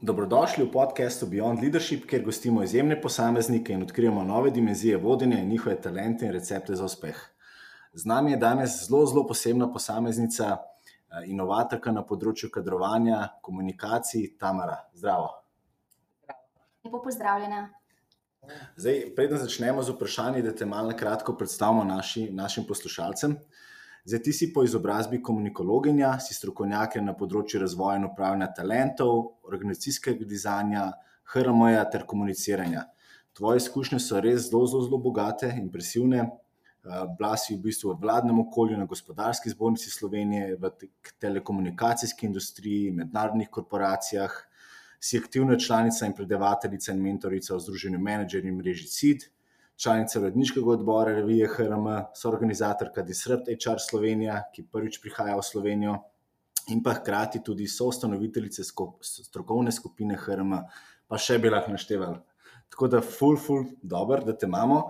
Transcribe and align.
Dobrodošli 0.00 0.64
v 0.64 0.72
podkastu 0.72 1.26
Beyond 1.26 1.62
Leadership, 1.62 2.04
kjer 2.04 2.20
gostimo 2.24 2.62
izjemne 2.62 3.00
posameznike 3.00 3.72
in 3.72 3.82
odkrijemo 3.82 4.24
nove 4.24 4.50
dimenzije 4.50 4.96
vodenja 4.96 5.38
in 5.38 5.48
njihove 5.48 5.80
talente 5.80 6.26
in 6.26 6.32
recepte 6.32 6.74
za 6.76 6.84
uspeh. 6.84 7.16
Z 7.92 8.04
nami 8.04 8.30
je 8.30 8.36
danes 8.36 8.88
zelo, 8.88 9.06
zelo 9.06 9.26
posebna 9.26 9.72
posameznica, 9.72 10.50
eh, 10.52 11.24
inovatorka 11.26 11.92
na 11.92 12.04
področju 12.04 12.50
kadrovanja, 12.52 13.28
komunikacij, 13.40 14.36
Tamara. 14.38 14.76
Zdravo. 14.92 15.30
Lepo 16.84 17.00
pozdravljena. 17.02 17.68
Zdaj, 18.76 19.14
preden 19.16 19.38
začnemo 19.38 19.82
z 19.82 19.96
vprašanji, 19.96 20.42
da 20.42 20.52
te 20.52 20.66
malo 20.66 20.92
na 20.92 20.96
kratko 20.96 21.32
predstavimo 21.32 21.84
naši, 21.84 22.28
našim 22.30 22.68
poslušalcem. 22.68 23.38
Zdaj, 24.06 24.22
ti 24.22 24.32
si 24.32 24.46
po 24.54 24.62
izobrazbi 24.62 25.18
komunikologinja, 25.22 26.12
si 26.22 26.34
strokovnjak 26.36 26.92
na 27.02 27.10
področju 27.18 27.58
razvoja 27.58 27.96
in 27.98 28.04
upravljanja 28.06 28.46
talentov, 28.54 29.16
organizacijskega 29.50 30.28
dizajna, 30.30 30.84
HRM-ja 31.32 31.80
ter 31.90 32.04
komuniciranja. 32.06 32.84
Tvoje 33.34 33.64
izkušnje 33.64 33.98
so 34.04 34.22
res 34.22 34.44
zelo, 34.46 34.62
zelo, 34.70 34.84
zelo 34.86 35.00
bogate, 35.02 35.50
impresivne. 35.58 36.22
Eh, 36.22 37.02
bila 37.18 37.32
si 37.34 37.56
v 37.56 37.64
bistvu 37.66 37.96
v 37.96 37.98
vladnem 38.06 38.38
okolju, 38.44 38.78
na 38.78 38.86
gospodarski 38.86 39.50
zbornici 39.50 39.90
Slovenije, 39.90 40.54
v 40.54 40.70
telekomunikacijski 41.18 42.30
industriji, 42.30 42.94
mednarodnih 43.02 43.50
korporacijah, 43.50 44.38
si 45.02 45.18
aktivna 45.18 45.58
članica 45.58 46.06
in 46.06 46.14
predavateljica 46.14 46.94
in 46.94 47.02
mentorica 47.02 47.56
v 47.56 47.64
Združenju 47.66 47.98
menedžerjev 47.98 48.54
in 48.54 48.62
mreži 48.62 48.86
CID 48.86 49.26
članica 49.76 50.20
uredniškega 50.20 50.70
odbora 50.70 51.12
revije 51.14 51.48
HRM, 51.48 51.86
soorganizatorka 52.14 53.02
Disrupt 53.02 53.48
HR 53.48 53.80
Slovenija, 53.88 54.42
ki 54.54 54.66
prvič 54.72 55.00
prihaja 55.02 55.36
v 55.36 55.44
Slovenijo, 55.44 55.96
in 56.72 56.82
pa 56.82 56.94
hkrati 56.96 57.42
tudi 57.44 57.68
soustanoviteljice 57.68 58.64
strokovne 59.24 59.72
skupine 59.72 60.16
HRM, 60.16 60.56
pa 61.06 61.18
še 61.18 61.38
bi 61.38 61.52
lahko 61.52 61.74
našteval. 61.76 62.18
Tako 62.72 62.88
da, 62.90 63.00
full, 63.00 63.36
full, 63.38 63.68
dobro, 63.82 64.18
da 64.26 64.34
te 64.34 64.46
imamo. 64.46 64.80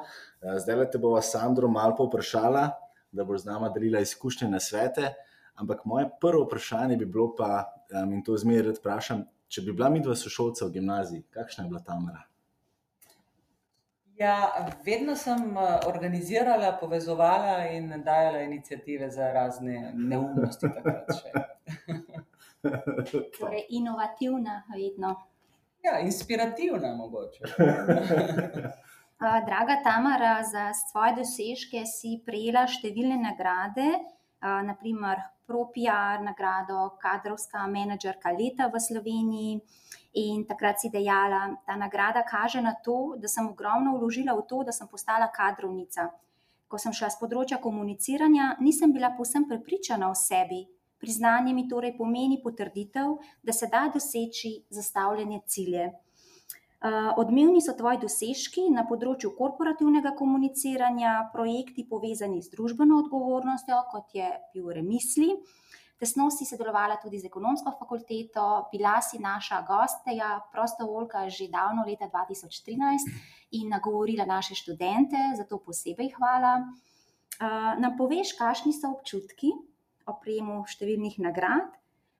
Eh, 0.41 0.59
zdaj 0.63 0.91
te 0.93 0.99
bova 0.99 1.21
Sandro 1.23 1.69
malo 1.69 1.97
povprašala, 1.97 2.71
da 3.13 3.25
boš 3.25 3.43
z 3.43 3.51
nama 3.51 3.69
delila 3.75 4.01
izkušnje 4.01 4.49
na 4.49 4.61
svete. 4.61 5.13
Ampak 5.57 5.85
moje 5.85 6.09
prvo 6.21 6.45
vprašanje 6.45 6.97
bi 6.97 7.07
bilo 7.07 7.35
pa, 7.37 7.65
in 8.05 8.23
to 8.25 8.37
zmeraj 8.37 8.79
vprašam, 8.79 9.25
če 9.49 9.63
bi 9.65 9.73
bila 9.73 9.91
midva 9.93 10.17
sošolca 10.17 10.67
v 10.67 10.75
gimnaziji, 10.79 11.27
kakšna 11.33 11.65
je 11.65 11.71
bila 11.71 11.81
Tamara? 11.85 12.27
Ja, 14.17 14.67
vedno 14.85 15.17
sem 15.17 15.57
eh, 15.57 15.79
organizirala, 15.87 16.73
povezovala 16.81 17.69
in 17.69 18.03
dajala 18.05 18.41
inicijative 18.41 19.11
za 19.11 19.33
razne 19.33 19.93
neumnosti. 19.95 20.67
torej, 23.39 23.67
inovativna, 23.69 24.63
vedno. 24.75 25.23
Ja, 25.83 26.01
inspirativna, 26.01 26.95
mogoče. 26.95 27.45
Draga 29.47 29.83
Tamara, 29.85 30.43
za 30.43 30.73
svoje 30.73 31.21
dosežke 31.21 31.85
si 31.89 32.17
prejela 32.25 32.67
številne 32.69 33.17
nagrade, 33.21 33.87
naprimer 34.41 35.21
ProPR, 35.47 36.21
nagrado 36.27 36.99
Kadrovska 37.01 37.65
menedžerka 37.71 38.35
leta 38.35 38.69
v 38.69 38.83
Sloveniji. 38.83 39.53
In 40.17 40.47
takrat 40.49 40.81
si 40.81 40.89
dejala, 40.89 41.59
ta 41.67 41.77
nagrada 41.77 42.23
kaže 42.25 42.63
na 42.65 42.73
to, 42.73 43.17
da 43.21 43.29
sem 43.29 43.45
ogromno 43.45 43.99
vložila 43.99 44.33
v 44.39 44.47
to, 44.49 44.63
da 44.65 44.73
sem 44.73 44.89
postala 44.89 45.29
kadrovnica. 45.29 46.09
Ko 46.73 46.81
sem 46.81 46.95
šla 46.97 47.11
z 47.13 47.21
področja 47.21 47.59
komuniciranja, 47.61 48.57
nisem 48.65 48.95
bila 48.97 49.13
povsem 49.13 49.45
prepričana 49.45 50.09
o 50.09 50.17
sebi. 50.17 50.65
Priznanje 50.97 51.53
mi 51.53 51.67
torej 51.69 51.93
pomeni 51.99 52.41
potrditev, 52.41 53.19
da 53.45 53.53
se 53.53 53.69
da 53.69 53.91
doseči 53.93 54.55
zastavljene 54.73 55.43
cilje. 55.45 55.93
Uh, 56.77 57.13
odmevni 57.21 57.61
so 57.61 57.77
tvoji 57.77 58.01
dosežki 58.01 58.67
na 58.73 58.87
področju 58.89 59.35
korporativnega 59.37 60.15
komuniciranja, 60.17 61.29
projekti 61.33 61.85
povezani 61.85 62.41
z 62.41 62.53
družbeno 62.57 63.03
odgovornostjo, 63.05 63.85
kot 63.93 64.17
je 64.17 64.33
bil 64.57 64.73
Remisli. 64.77 65.29
Tesno 65.97 66.29
si 66.31 66.45
sodelovala 66.45 66.99
tudi 67.01 67.17
z 67.17 67.31
ekonomsko 67.31 67.73
fakulteto, 67.79 68.69
bila 68.73 69.01
si 69.01 69.17
naša 69.19 69.63
gostja, 69.65 70.41
prostovoljka 70.53 71.29
že 71.29 71.49
davno 71.49 71.87
leta 71.89 72.05
2013 72.13 73.57
in 73.57 73.69
nagovorila 73.73 74.29
naše 74.29 74.55
študente, 74.55 75.17
zato 75.37 75.59
posebej 75.59 76.13
hvala. 76.19 76.61
Uh, 77.37 77.81
nam 77.81 77.97
poveš, 77.97 78.37
kakšni 78.37 78.73
so 78.73 78.93
občutki 78.93 79.53
o 80.05 80.17
prejemu 80.21 80.65
številnih 80.69 81.17
nagrad? 81.25 81.73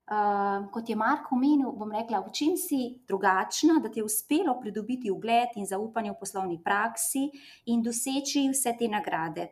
Uh, 0.07 0.65
kot 0.71 0.89
je 0.89 0.95
Marko 0.95 1.35
omenil, 1.35 1.69
bom 1.75 1.91
rekla, 1.91 2.21
v 2.23 2.31
čem 2.31 2.57
si 2.57 3.03
drugačna, 3.05 3.77
da 3.83 3.91
ti 3.91 3.99
je 3.99 4.07
uspelo 4.07 4.55
pridobiti 4.61 5.11
ugled 5.11 5.53
in 5.59 5.67
zaupanje 5.67 6.13
v 6.15 6.19
poslovni 6.21 6.57
praksi 6.63 7.27
in 7.69 7.83
doseči 7.83 8.47
vse 8.49 8.73
te 8.79 8.87
nagrade. 8.87 9.49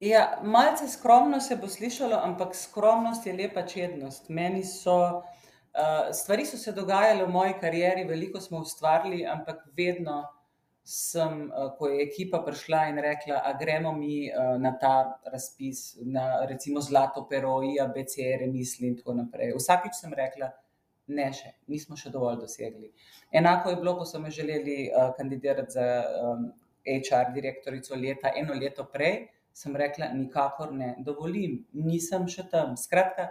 Ja, 0.00 0.40
malce 0.42 0.88
skromno 0.88 1.40
se 1.40 1.56
bo 1.56 1.68
slišalo, 1.68 2.16
ampak 2.22 2.54
skromnost 2.54 3.26
je 3.26 3.32
lepa 3.32 3.62
čednost. 3.62 4.28
Meni 4.28 4.64
so, 4.64 4.96
uh, 5.16 6.12
stvari 6.12 6.44
so 6.46 6.56
se 6.56 6.72
dogajale 6.72 7.24
v 7.24 7.32
moji 7.32 7.54
karieri, 7.60 8.04
veliko 8.04 8.40
smo 8.40 8.58
ustvarili, 8.60 9.24
ampak 9.26 9.62
vedno 9.76 10.18
sem, 10.84 11.46
uh, 11.48 11.70
ko 11.78 11.88
je 11.88 12.02
ekipa 12.04 12.42
prišla 12.44 12.82
in 12.90 13.00
rekla, 13.00 13.40
a 13.44 13.52
gremo 13.56 13.92
mi 13.92 14.28
uh, 14.28 14.60
na 14.60 14.74
ta 14.78 15.20
razpis, 15.32 15.96
na 16.04 16.44
recimo 16.44 16.80
Zlato 16.80 17.24
pero, 17.30 17.62
IABC, 17.62 18.18
remisli 18.40 18.90
in 18.92 18.98
tako 18.98 19.14
naprej. 19.14 19.54
Vsakič 19.56 19.96
sem 19.96 20.12
rekla, 20.12 20.50
ne 21.08 21.30
še, 21.32 21.54
nismo 21.72 21.96
še 21.96 22.12
dovolj 22.12 22.42
dosegli. 22.42 22.90
Enako 23.32 23.72
je 23.72 23.80
bilo, 23.80 23.96
ko 23.96 24.04
so 24.04 24.20
me 24.20 24.30
želeli 24.30 24.90
uh, 24.90 25.08
kandidirati 25.16 25.72
za 25.72 25.88
um, 26.20 26.52
HR 26.84 27.32
direktorico 27.32 27.96
leta, 27.96 28.34
eno 28.36 28.52
leto 28.60 28.84
prej 28.92 29.24
sem 29.56 29.76
rekla, 29.76 30.10
nikakor 30.12 30.72
ne 30.76 30.94
dovolim, 31.04 31.62
nisem 31.72 32.26
še 32.28 32.44
tam. 32.52 32.74
Skratka, 32.76 33.30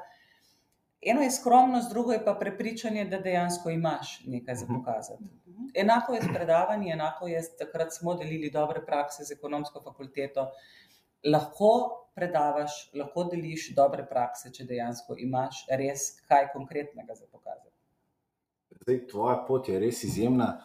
eno 1.01 1.21
je 1.21 1.33
skromnost, 1.35 1.91
drugo 1.93 2.15
je 2.15 2.23
pa 2.25 2.33
prepričanje, 2.39 3.03
da 3.11 3.19
dejansko 3.21 3.69
imaš 3.69 4.17
nekaj 4.25 4.55
za 4.55 4.65
mhm. 4.65 4.79
pokazati. 4.79 5.29
Enako 5.75 6.15
je 6.15 6.23
s 6.23 6.31
predavanji, 6.33 6.91
enako 6.91 7.27
je, 7.27 7.43
takrat 7.59 7.93
smo 7.93 8.15
delili 8.17 8.49
dobre 8.51 8.81
prakse 8.85 9.25
z 9.27 9.37
ekonomsko 9.37 9.81
fakulteto. 9.83 10.47
Lahko 11.25 11.71
predavaš, 12.17 12.73
lahko 12.97 13.27
deliš 13.29 13.69
dobre 13.77 14.05
prakse, 14.09 14.49
če 14.53 14.65
dejansko 14.69 15.17
imaš 15.21 15.65
res 15.69 16.07
kaj 16.29 16.49
konkretnega 16.53 17.13
za 17.17 17.25
pokazati. 17.31 17.73
Zdaj, 18.81 18.99
tvoja 19.11 19.37
pot 19.47 19.69
je 19.69 19.77
res 19.81 20.03
izjemna. 20.07 20.55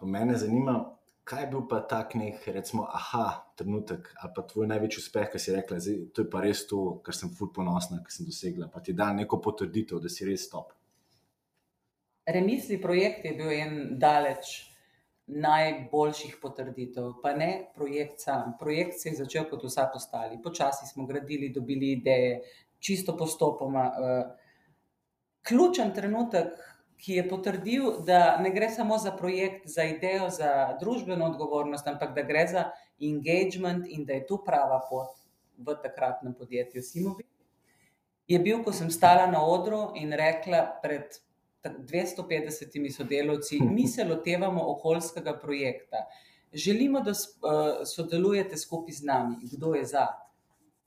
Po 0.00 0.06
mene 0.06 0.36
zanima, 0.38 0.76
kaj 1.24 1.42
je 1.42 1.50
bil 1.50 1.64
pa 1.68 1.80
tak 1.88 2.14
nek, 2.20 2.44
recimo, 2.52 2.84
aha, 2.92 3.54
trenutek 3.56 4.10
ali 4.20 4.32
pa 4.36 4.42
tvoj 4.42 4.68
največji 4.68 5.00
uspeh, 5.00 5.30
ki 5.32 5.40
si 5.40 5.54
rekla, 5.54 5.78
da 5.80 6.22
je 6.22 6.28
pa 6.30 6.42
res 6.44 6.66
to, 6.68 6.80
kar 7.04 7.16
sem 7.16 7.32
ful 7.32 7.50
ponosna, 7.54 8.02
kar 8.04 8.12
sem 8.12 8.28
dosegla, 8.28 8.68
pa 8.72 8.84
ti 8.84 8.92
da 8.92 9.12
neko 9.16 9.40
potrditev, 9.40 10.02
da 10.04 10.12
si 10.12 10.28
res 10.28 10.46
top. 10.52 10.74
Remisli 12.28 12.80
projekt 12.80 13.24
je 13.24 13.34
bil 13.36 13.50
en 13.52 13.74
daleč 14.00 14.54
najboljših 15.24 16.36
potrditev, 16.40 17.14
pa 17.22 17.32
ne 17.36 17.50
projekt 17.76 18.20
sam. 18.20 18.54
Projekt 18.60 19.00
se 19.00 19.10
je 19.10 19.18
začel 19.22 19.48
kot 19.48 19.64
vsak 19.64 19.96
ostali. 19.96 20.40
Počasi 20.42 20.86
smo 20.88 21.06
gradili, 21.08 21.52
dobili 21.52 21.92
ideje, 21.96 22.40
čisto 22.78 23.16
postopoma. 23.16 23.84
Uh, 23.88 24.44
ključen 25.44 25.92
trenutek, 25.94 26.52
ki 27.04 27.18
je 27.18 27.24
potrdil, 27.28 27.90
da 28.06 28.38
ne 28.40 28.50
gre 28.50 28.70
samo 28.72 28.96
za 28.98 29.12
projekt, 29.12 29.68
za 29.68 29.84
idejo, 29.84 30.30
za 30.32 30.76
družbeno 30.80 31.26
odgovornost, 31.26 31.86
ampak 31.86 32.14
da 32.16 32.22
gre 32.24 32.46
za 32.48 32.70
engagement 33.00 33.84
in 33.88 34.06
da 34.08 34.16
je 34.16 34.26
tu 34.26 34.38
prava 34.46 34.80
pot 34.88 35.20
v 35.58 35.76
takratnem 35.82 36.34
podjetju 36.34 36.82
Simovi. 36.82 37.26
Je 38.28 38.38
bil, 38.40 38.62
ko 38.64 38.72
sem 38.72 38.88
stala 38.90 39.26
na 39.28 39.42
odru 39.44 39.90
in 40.00 40.16
rekla 40.16 40.62
pred 40.82 41.20
250 41.64 42.96
sodelavci, 42.96 43.60
mi 43.60 43.88
se 43.88 44.04
lotevamo 44.04 44.64
okoljskega 44.72 45.36
projekta. 45.38 46.06
Želimo, 46.52 47.00
da 47.00 47.10
uh, 47.10 47.84
sodelujete 47.84 48.56
skupaj 48.56 48.94
z 48.94 49.04
nami, 49.04 49.36
kdo 49.52 49.74
je 49.74 49.84
za. 49.84 50.06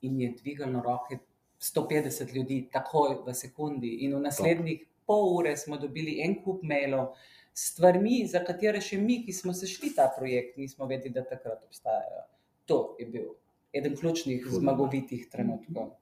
In 0.02 0.20
je 0.20 0.34
dvignilo 0.42 0.82
roke 0.82 1.18
150 1.62 2.34
ljudi, 2.34 2.68
takoj 2.72 3.20
v 3.26 3.34
sekundi, 3.34 3.98
in 4.06 4.14
v 4.14 4.20
naslednjih 4.26 4.84
pol 5.08 5.24
ure 5.38 5.56
smo 5.56 5.78
dobili 5.80 6.18
en 6.24 6.36
kup 6.44 6.62
mailov 6.62 7.14
s 7.54 7.72
stvarmi, 7.72 8.20
za 8.30 8.44
katere 8.46 8.80
še 8.84 9.00
mi, 9.02 9.22
ki 9.24 9.34
smo 9.34 9.54
se 9.56 9.66
šli 9.66 9.94
ta 9.96 10.06
projekt, 10.14 10.58
nismo 10.60 10.86
vedeli, 10.86 11.14
da 11.16 11.24
takrat 11.26 11.64
obstajajo. 11.64 12.26
To 12.70 12.78
je 13.00 13.08
bil 13.10 13.32
eden 13.74 13.96
ključnih 13.96 14.44
zmagovitih 14.52 15.26
trenutkov. 15.32 15.96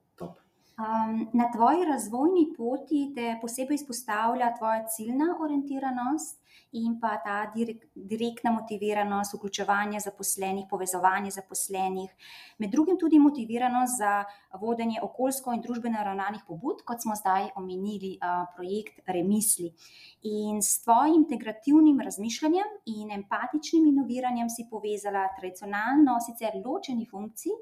Um, 0.76 1.28
na 1.32 1.50
tvoji 1.52 1.84
razvojni 1.84 2.52
poti 2.56 3.12
te 3.14 3.38
posebej 3.40 3.74
izpostavlja 3.74 4.50
tvoja 4.58 4.82
ciljna 4.86 5.24
orientiranost 5.40 6.42
in 6.72 6.98
pa 7.00 7.14
ta 7.24 7.36
direk, 7.54 7.86
direktna 7.94 8.50
motiviranost, 8.52 9.34
vključevanje 9.34 10.00
zaposlenih, 10.00 10.66
povezovanje 10.70 11.30
zaposlenih, 11.30 12.10
med 12.58 12.70
drugim 12.70 12.98
tudi 13.00 13.18
motiviranost 13.18 13.96
za 13.98 14.24
vodenje 14.60 15.00
okoljsko 15.02 15.54
in 15.56 15.62
družbeno 15.64 16.04
ravnanih 16.04 16.44
pobud, 16.48 16.84
kot 16.84 17.00
smo 17.00 17.16
zdaj 17.16 17.48
omenili, 17.56 18.18
uh, 18.20 18.44
projekt 18.56 19.00
Remisli. 19.06 19.72
In 20.28 20.60
s 20.62 20.82
tvojim 20.84 21.22
integrativnim 21.22 22.00
razmišljanjem 22.00 22.76
in 22.98 23.16
empatičnim 23.16 23.88
inoviranjem 23.94 24.52
si 24.52 24.68
povezala 24.70 25.24
tradicionalno, 25.40 26.20
sicer 26.28 26.60
ločeni 26.64 27.08
funkciji, 27.10 27.56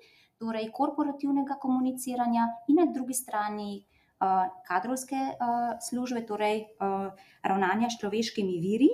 torej 0.44 0.69
korporativnega 0.73 1.56
komuniciranja, 1.61 2.46
in 2.69 2.81
na 2.82 2.87
drugi 2.93 3.17
strani 3.17 3.79
uh, 3.81 4.44
kadrovske 4.69 5.17
uh, 5.17 5.73
službe, 5.81 6.26
torej 6.29 6.67
uh, 6.76 7.08
ravnanja 7.43 7.88
s 7.91 8.00
človeškimi 8.02 8.61
viri, 8.61 8.91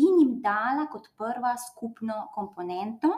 in 0.00 0.18
jim 0.22 0.34
dala 0.42 0.88
kot 0.92 1.12
prva 1.18 1.54
skupno 1.60 2.26
komponento, 2.34 3.12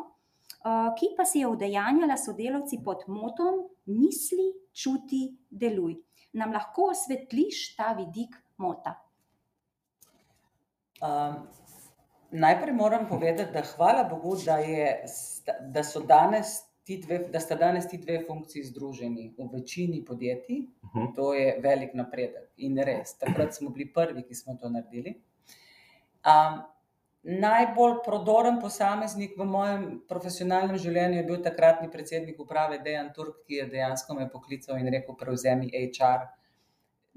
ki 0.98 1.12
pa 1.14 1.22
se 1.22 1.38
je 1.38 1.46
udejanjala 1.46 2.16
sodelavci 2.18 2.80
pod 2.84 3.04
motom: 3.06 3.60
misli, 3.86 4.48
čuti, 4.74 5.28
deluj. 5.46 5.94
Nam 6.34 6.50
lahko 6.52 6.90
osvetliš 6.90 7.76
ta 7.76 7.92
vidik 7.94 8.34
mota? 8.58 8.96
Um, 10.98 11.46
najprej 12.30 12.74
moram 12.74 13.06
povedati, 13.08 13.52
da 13.52 13.62
hvala 13.76 14.04
Bogu, 14.10 14.34
da, 14.44 14.56
je, 14.58 15.04
da 15.70 15.84
so 15.84 16.02
danes 16.02 16.58
dve, 17.02 17.18
da 17.32 17.40
sta 17.40 17.56
danes 17.58 17.88
ti 17.90 17.98
dve 17.98 18.20
funkciji 18.26 18.64
združeni 18.70 19.34
v 19.38 19.48
večini 19.52 20.04
podjetij, 20.04 20.60
uh 20.82 20.90
-huh. 20.94 21.14
to 21.16 21.34
je 21.34 21.58
velik 21.62 21.94
napredek 21.94 22.52
in 22.56 22.78
res. 22.78 23.18
Takrat 23.18 23.54
smo 23.54 23.70
bili 23.70 23.92
prvi, 23.92 24.22
ki 24.22 24.34
smo 24.34 24.54
to 24.60 24.68
naredili. 24.68 25.14
Um, 26.26 26.62
najbolj 27.22 27.94
prodoren 28.04 28.60
posameznik 28.60 29.34
v 29.38 29.44
mojem 29.44 30.02
profesionalnem 30.08 30.78
življenju 30.78 31.16
je 31.16 31.24
bil 31.24 31.42
takratni 31.42 31.90
predsednik 31.90 32.40
uprave 32.40 32.78
Dejan 32.78 33.12
Turk, 33.14 33.42
ki 33.46 33.54
je 33.54 33.66
dejansko 33.66 34.14
me 34.14 34.28
poklical 34.30 34.78
in 34.78 34.88
rekel: 34.92 35.16
Prevzemi 35.18 35.70
HR, 35.74 36.26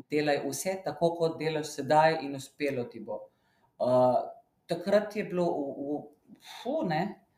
delaj 0.10 0.42
vse 0.48 0.82
tako, 0.84 1.16
kot 1.16 1.40
delaš 1.40 1.66
sedaj, 1.66 2.20
in 2.22 2.36
uspelo 2.36 2.84
ti 2.84 3.00
bo. 3.00 3.22
Uh, 3.78 4.18
takrat 4.66 5.16
je 5.16 5.24
bilo, 5.24 5.46
v, 5.46 5.76
v, 5.78 6.40
fu, 6.42 6.82
ne, 6.88 7.29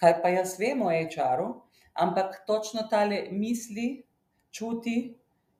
kaj 0.00 0.16
pa 0.22 0.32
jaz 0.34 0.56
vem 0.58 0.82
o 0.82 0.90
HR-u, 0.90 1.52
ampak 1.94 2.42
točno 2.46 2.86
tale 2.90 3.26
misli, 3.30 4.02
čuti 4.50 5.14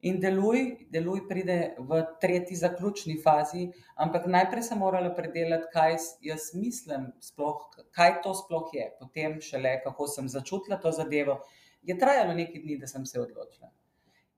in 0.06 0.20
deluj, 0.20 0.86
deluj 0.92 1.22
pride 1.28 1.74
v 1.78 2.02
tretji 2.20 2.56
zaključni 2.56 3.16
fazi, 3.22 3.66
ampak 3.96 4.26
najprej 4.30 4.62
sem 4.68 4.78
morala 4.78 5.10
predelati, 5.14 5.70
kaj 5.72 5.96
jaz 6.24 6.50
mislim, 6.54 7.10
sploh, 7.20 7.64
kaj 7.96 8.20
to 8.24 8.34
sploh 8.36 8.70
je, 8.72 8.90
potem 9.00 9.40
šele, 9.42 9.78
kako 9.84 10.06
sem 10.12 10.28
začutila 10.28 10.78
to 10.82 10.92
zadevo. 10.92 11.40
Je 11.82 11.96
trajalo 11.98 12.34
nekaj 12.34 12.62
dni, 12.62 12.78
da 12.78 12.86
sem 12.86 13.06
se 13.06 13.20
odločila. 13.20 13.70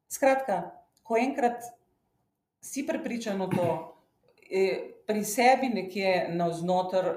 Skratka, 0.08 0.62
ko 1.02 1.19
enkrat 1.20 1.64
si 2.64 2.87
prepričan 2.87 3.41
v 3.43 3.50
to, 3.56 3.69
pri 5.08 5.25
sebi 5.25 5.69
nekje 5.69 6.29
navznoter 6.32 7.17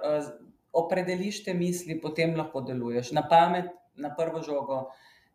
opredeliš 0.74 1.44
te 1.44 1.54
misli, 1.54 2.00
potem 2.02 2.36
lahko 2.38 2.62
deluješ. 2.62 3.12
Na 3.12 3.24
pamet, 3.30 3.72
na 3.96 4.14
prvo 4.16 4.42
žogo, 4.42 4.86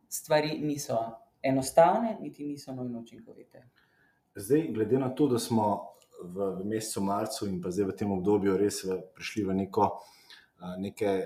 stvari 0.09 0.59
niso 0.63 0.99
enostavne, 1.43 2.17
niti 2.21 2.47
niso 2.47 2.75
nujno 2.75 3.01
učinkovite. 3.01 3.69
Zdaj, 4.35 4.69
glede 4.75 4.99
na 4.99 5.09
to, 5.15 5.29
da 5.29 5.39
smo 5.39 5.97
v, 6.23 6.51
v 6.61 6.65
mesecu 6.65 7.03
marcu 7.05 7.49
in 7.49 7.61
pa 7.63 7.71
zdaj 7.71 7.91
v 7.93 7.97
tem 7.97 8.13
obdobju 8.13 8.57
res 8.57 8.83
v, 8.85 9.01
prišli 9.17 9.45
v 9.45 9.57
neko, 9.63 9.91
neke 10.81 11.19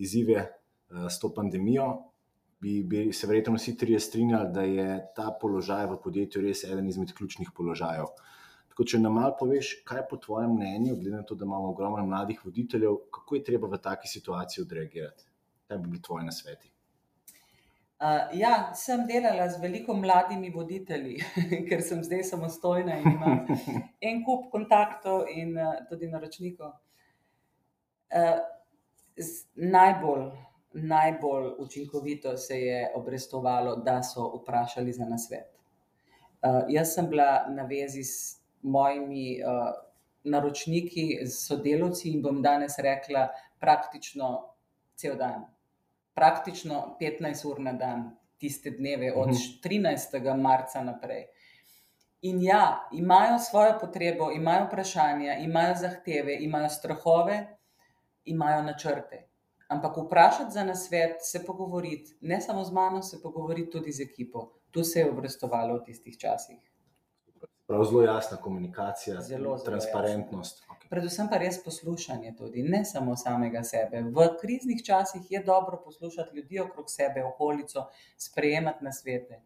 izzive 0.00 0.46
s 0.88 1.18
to 1.20 1.28
pandemijo, 1.34 1.88
bi, 2.60 2.82
bi 2.82 3.12
se 3.12 3.26
verjetno 3.26 3.54
vsi 3.54 3.76
trije 3.76 4.00
strinjali, 4.00 4.52
da 4.52 4.62
je 4.62 4.88
ta 5.16 5.30
položaj 5.40 5.86
v 5.86 5.98
podjetju 6.02 6.42
res 6.42 6.64
eden 6.64 6.88
izmed 6.88 7.12
ključnih 7.14 7.50
položajev. 7.56 8.08
Tako, 8.78 8.86
če 8.92 8.98
nam 9.02 9.16
malo 9.18 9.32
poveš, 9.34 9.68
kaj 9.82 10.04
po 10.06 10.16
tvojem 10.22 10.52
mnenju, 10.54 10.92
glede 11.00 11.16
na 11.16 11.24
to, 11.26 11.34
da 11.34 11.42
imamo 11.42 11.72
ogromno 11.72 12.04
mladih 12.06 12.44
voditeljev, 12.44 12.92
kako 13.10 13.34
je 13.34 13.40
treba 13.48 13.66
v 13.66 13.80
taki 13.82 14.06
situaciji 14.08 14.62
odreagirati? 14.62 15.26
Kaj 15.66 15.78
bi 15.78 15.88
bili 15.88 16.02
tvoji 16.02 16.26
nasveti? 16.28 16.70
Uh, 17.98 18.30
ja, 18.38 18.52
sem 18.78 19.02
delala 19.10 19.48
z 19.50 19.58
veliko 19.58 19.98
mladimi 19.98 20.52
voditelji, 20.54 21.16
ker 21.72 21.82
sem 21.82 22.06
zdaj 22.06 22.22
samostojna 22.30 23.00
in 23.02 23.10
imam 23.16 23.50
en 24.12 24.22
kup 24.22 24.46
kontaktov 24.54 25.26
in 25.34 25.58
uh, 25.58 25.74
tudi 25.90 26.14
naročnikov. 26.14 26.76
Uh, 28.14 28.38
najbolj, 29.74 30.28
najbolj 30.86 31.54
učinkovito 31.66 32.38
se 32.38 32.62
je 32.62 32.82
obrestovalo, 32.94 33.76
da 33.82 34.04
so 34.06 34.30
vprašali 34.38 34.94
za 34.94 35.10
nasvet. 35.10 35.50
Uh, 36.46 36.62
jaz 36.70 36.94
sem 36.94 37.10
bila 37.10 37.48
na 37.50 37.66
vezi 37.66 38.06
s 38.06 38.37
mojimi 38.62 39.40
uh, 39.42 39.72
naročniki, 40.24 41.26
sodelavci 41.26 42.10
in 42.10 42.22
bom 42.22 42.42
danes 42.42 42.78
rekla, 42.78 43.28
praktično 43.60 44.30
cel 44.98 45.16
dan, 45.16 45.44
praktično 46.14 46.96
15 47.00 47.46
ur 47.50 47.60
na 47.60 47.72
dan, 47.72 48.10
tiste 48.38 48.70
dneve, 48.70 49.12
od 49.14 49.34
13. 49.64 50.18
Mhm. 50.20 50.40
marca 50.42 50.82
naprej. 50.82 51.26
In 52.22 52.42
ja, 52.42 52.88
imajo 52.92 53.38
svojo 53.38 53.78
potrebo, 53.80 54.30
imajo 54.32 54.64
vprašanja, 54.66 55.36
imajo 55.38 55.74
zahteve, 55.78 56.36
imajo 56.40 56.68
strahove, 56.68 57.46
imajo 58.24 58.62
načrte. 58.62 59.28
Ampak 59.68 59.96
vprašati 59.96 60.50
za 60.50 60.64
nasvet, 60.64 61.16
se 61.20 61.44
pogovoriti, 61.46 62.16
ne 62.20 62.40
samo 62.40 62.64
z 62.64 62.72
mano, 62.72 63.02
se 63.02 63.22
pogovoriti 63.22 63.70
tudi 63.70 63.92
z 63.92 64.02
ekipo. 64.02 64.52
Tu 64.70 64.84
se 64.84 65.00
je 65.00 65.10
obrestovalo 65.10 65.76
v 65.76 65.84
tistih 65.84 66.18
časih. 66.18 66.58
Prav 67.68 67.84
zelo 67.84 68.02
jasna 68.02 68.36
komunikacija, 68.36 69.20
zelo, 69.20 69.42
zelo 69.42 69.58
transparentnost. 69.64 70.62
Okay. 70.68 70.88
Predvsem 70.88 71.26
pa 71.28 71.36
res 71.36 71.58
poslušanje, 71.64 72.32
tudi 72.38 72.62
ne 72.64 72.80
samo 72.84 73.16
samega 73.16 73.60
sebe. 73.62 74.00
V 74.08 74.24
kriznih 74.40 74.80
časih 74.84 75.26
je 75.30 75.42
dobro 75.44 75.76
poslušati 75.84 76.36
ljudi 76.36 76.60
okrog 76.60 76.88
sebe, 76.90 77.24
okolico, 77.24 77.84
sprejemati 78.16 78.84
na 78.84 78.92
svete. 78.92 79.42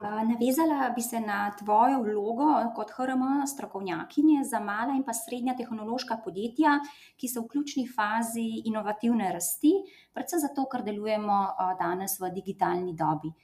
Navezala 0.00 0.90
bi 0.94 1.02
se 1.02 1.20
na 1.20 1.52
tvojo 1.58 2.00
vlogo 2.02 2.48
kot 2.74 2.90
HRM 2.96 3.46
strokovnjakinje 3.46 4.44
za 4.44 4.60
mala 4.60 4.94
in 4.96 5.02
pa 5.02 5.12
srednja 5.12 5.56
tehnološka 5.58 6.16
podjetja, 6.24 6.78
ki 7.16 7.28
so 7.28 7.42
v 7.42 7.48
ključni 7.52 7.88
fazi 7.96 8.48
inovativne 8.64 9.32
rasti, 9.34 9.72
predvsem 10.14 10.40
zato, 10.48 10.64
ker 10.70 10.86
delujemo 10.86 11.40
danes 11.80 12.20
v 12.20 12.30
digitalni 12.40 12.94
dobi. 12.94 13.34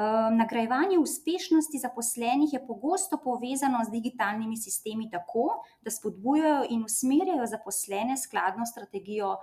Ehm, 0.00 0.36
nagrajevanje 0.36 0.98
uspešnosti 0.98 1.78
zaposlenih 1.78 2.52
je 2.52 2.66
pogosto 2.66 3.18
povezano 3.24 3.84
z 3.84 3.90
digitalnimi 3.90 4.56
sistemi 4.56 5.10
tako, 5.10 5.60
da 5.82 5.90
spodbujajo 5.90 6.64
in 6.70 6.84
usmerjajo 6.84 7.46
zaposlene 7.46 8.16
skladno 8.16 8.66
s 8.66 8.70
strategijo 8.70 9.36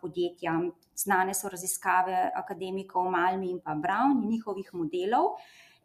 podjetja. 0.00 0.60
Znane 0.94 1.34
so 1.34 1.48
raziskave 1.48 2.30
akademikov 2.34 3.10
Malmi 3.10 3.50
in 3.50 3.60
pa 3.64 3.74
Brown 3.74 4.22
in 4.22 4.30
njihovih 4.30 4.70
modelov. 4.72 5.24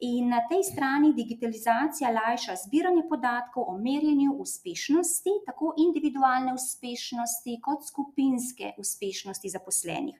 In 0.01 0.29
na 0.33 0.39
tej 0.49 0.63
strani 0.65 1.11
digitalizacija 1.13 2.09
lajša 2.09 2.55
zbiranje 2.63 3.03
podatkov 3.09 3.67
o 3.69 3.75
merjenju 3.77 4.31
uspešnosti, 4.41 5.33
tako 5.45 5.75
individualne 5.77 6.55
uspešnosti, 6.57 7.59
kot 7.61 7.85
skupinske 7.85 8.71
uspešnosti 8.81 9.49
zaposlenih. 9.49 10.15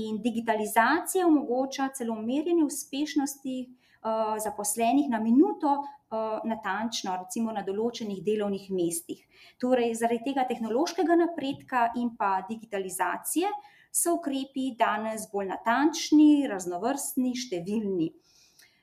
In 0.00 0.22
digitalizacija 0.24 1.26
omogoča 1.26 1.90
celo 1.98 2.14
merjenje 2.14 2.64
uspešnosti 2.64 3.56
uh, 3.68 4.40
zaposlenih 4.44 5.10
na 5.12 5.20
minuto, 5.20 5.74
uh, 5.76 6.40
natančno, 6.48 7.18
recimo 7.20 7.52
na 7.52 7.60
določenih 7.66 8.22
delovnih 8.24 8.70
mestih. 8.72 9.20
Torej, 9.60 9.92
zaradi 10.00 10.30
tega 10.30 10.46
tehnološkega 10.48 11.18
napredka 11.20 11.90
in 12.00 12.14
pa 12.16 12.38
digitalizacije 12.48 13.52
so 13.92 14.16
ukrepi 14.16 14.70
danes 14.80 15.28
bolj 15.28 15.52
natančni, 15.52 16.46
raznovrstni, 16.48 17.34
številni. 17.36 18.08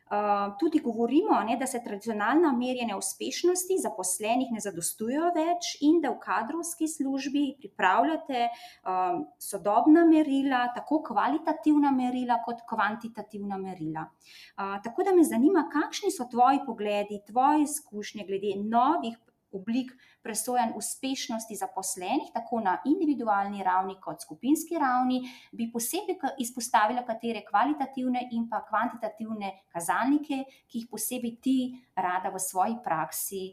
Uh, 0.05 0.53
tudi 0.59 0.79
govorimo, 0.79 1.39
ne, 1.47 1.55
da 1.57 1.65
se 1.65 1.79
tradicionalna 1.83 2.51
merjenja 2.53 2.97
uspešnosti 2.97 3.79
zaposlenih 3.81 4.51
ne 4.53 4.61
zadostujejo 4.61 5.31
več, 5.33 5.71
in 5.81 5.97
da 6.03 6.11
v 6.13 6.19
kadrovski 6.21 6.85
službi 6.87 7.45
pripravljate 7.57 8.43
uh, 8.45 9.23
sodobna 9.41 10.05
merila, 10.05 10.67
tako 10.75 11.01
kvalitativna 11.09 11.89
merila, 11.91 12.37
kot 12.45 12.61
kvantitativna 12.69 13.57
merila. 13.57 14.05
Uh, 14.05 14.77
tako 14.85 15.09
da 15.09 15.15
me 15.17 15.25
zanima, 15.25 15.65
kakšni 15.73 16.13
so 16.13 16.29
tvoji 16.29 16.61
pogledi, 16.67 17.23
tvoje 17.25 17.65
izkušnje 17.65 18.29
glede 18.29 18.53
novih 18.61 19.17
oblik 19.55 19.91
presojanj 20.25 20.73
uspešnosti 20.79 21.55
zaposlenih, 21.55 22.31
tako 22.33 22.59
na 22.65 22.79
individualni 22.89 23.63
ravni 23.63 23.99
kot 24.01 24.25
skupinski 24.25 24.79
ravni, 24.81 25.21
bi 25.53 25.69
posebej 25.73 26.17
izpostavila 26.41 27.05
katere 27.05 27.45
kvalitativne 27.45 28.25
in 28.33 28.49
pa 28.49 28.63
kvantitativne 28.65 29.53
kazalnike, 29.69 30.41
ki 30.65 30.81
jih 30.81 30.89
posebej 30.91 31.37
ti 31.41 31.57
rada 31.95 32.33
v 32.33 32.41
svoji 32.41 32.79
praksi 32.83 33.45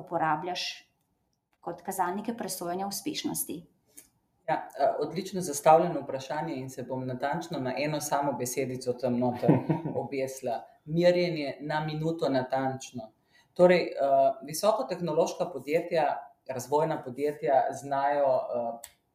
uporabljaš 0.00 0.66
kot 1.60 1.82
kazalnike 1.82 2.36
presojanja 2.36 2.86
uspešnosti. 2.86 3.56
Ja, 4.48 4.68
odlično 5.02 5.40
zastavljeno 5.40 6.00
vprašanje 6.00 6.54
in 6.54 6.70
se 6.70 6.82
bom 6.82 7.06
natančno 7.06 7.58
na 7.58 7.74
eno 7.78 8.00
samo 8.00 8.32
besedico 8.32 8.92
tam 8.92 9.18
noter 9.18 9.50
obesila. 10.02 10.62
Merjenje 10.84 11.56
na 11.60 11.80
minuto 11.84 12.28
natančno. 12.28 13.10
Torej, 13.56 13.86
visokotehnološka 14.44 15.46
podjetja, 15.52 16.06
razvojna 16.48 17.02
podjetja 17.02 17.62
znajo, 17.72 18.40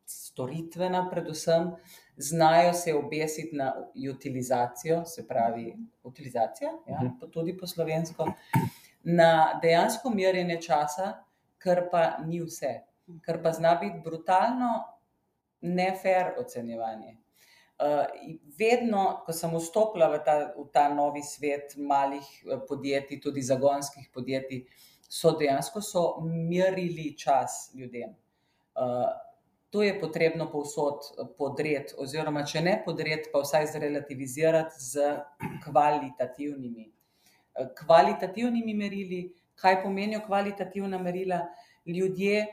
storitvena 0.05 1.09
predvsem, 1.11 1.71
znajo 2.17 2.73
se 2.73 2.95
obesiti 2.95 3.55
na 3.55 3.73
utilizacijo, 4.11 5.05
se 5.05 5.27
pravi 5.27 5.75
utilizacija, 6.03 6.71
ja, 6.87 6.99
tudi 7.31 7.57
po 7.57 7.67
slovensko, 7.67 8.27
na 9.03 9.59
dejansko 9.61 10.09
merjenje 10.09 10.61
časa, 10.61 11.13
kar 11.57 11.85
pa 11.91 12.17
ni 12.25 12.41
vse. 12.41 12.79
Kar 13.21 13.41
pa 13.43 13.51
zna 13.51 13.75
biti 13.75 14.01
brutalno 14.03 14.71
nefer 15.61 16.33
ocenjevanje. 16.39 17.17
Vedno, 18.59 19.21
ko 19.25 19.33
sem 19.33 19.53
vstopila 19.55 20.11
v 20.13 20.21
ta, 20.25 20.35
v 20.53 20.67
ta 20.73 20.87
novi 20.93 21.23
svet 21.25 21.75
malih 21.77 22.27
podjetij, 22.69 23.21
tudi 23.23 23.41
zagonskih 23.41 24.09
podjetij, 24.13 24.65
so 25.11 25.33
dejansko 25.37 25.81
so 25.81 26.03
merili 26.21 27.11
čas 27.17 27.71
ljudem. 27.75 28.15
to 29.71 29.83
je 29.83 29.99
potrebno 29.99 30.49
povsod 30.51 31.05
podreti, 31.37 31.95
oziroma 31.97 32.43
če 32.43 32.61
ne 32.61 32.73
podreti, 32.85 33.29
pa 33.31 33.39
vsaj 33.39 33.69
zrelativizirati 33.71 34.75
s 34.75 34.97
kvalitativnimi. 35.63 36.91
kvalitativnimi 37.79 38.73
merili, 38.73 39.21
kaj 39.55 39.83
pomenijo 39.83 40.21
kvalitativna 40.27 40.97
merila? 40.97 41.39
Ljudje, 41.85 42.45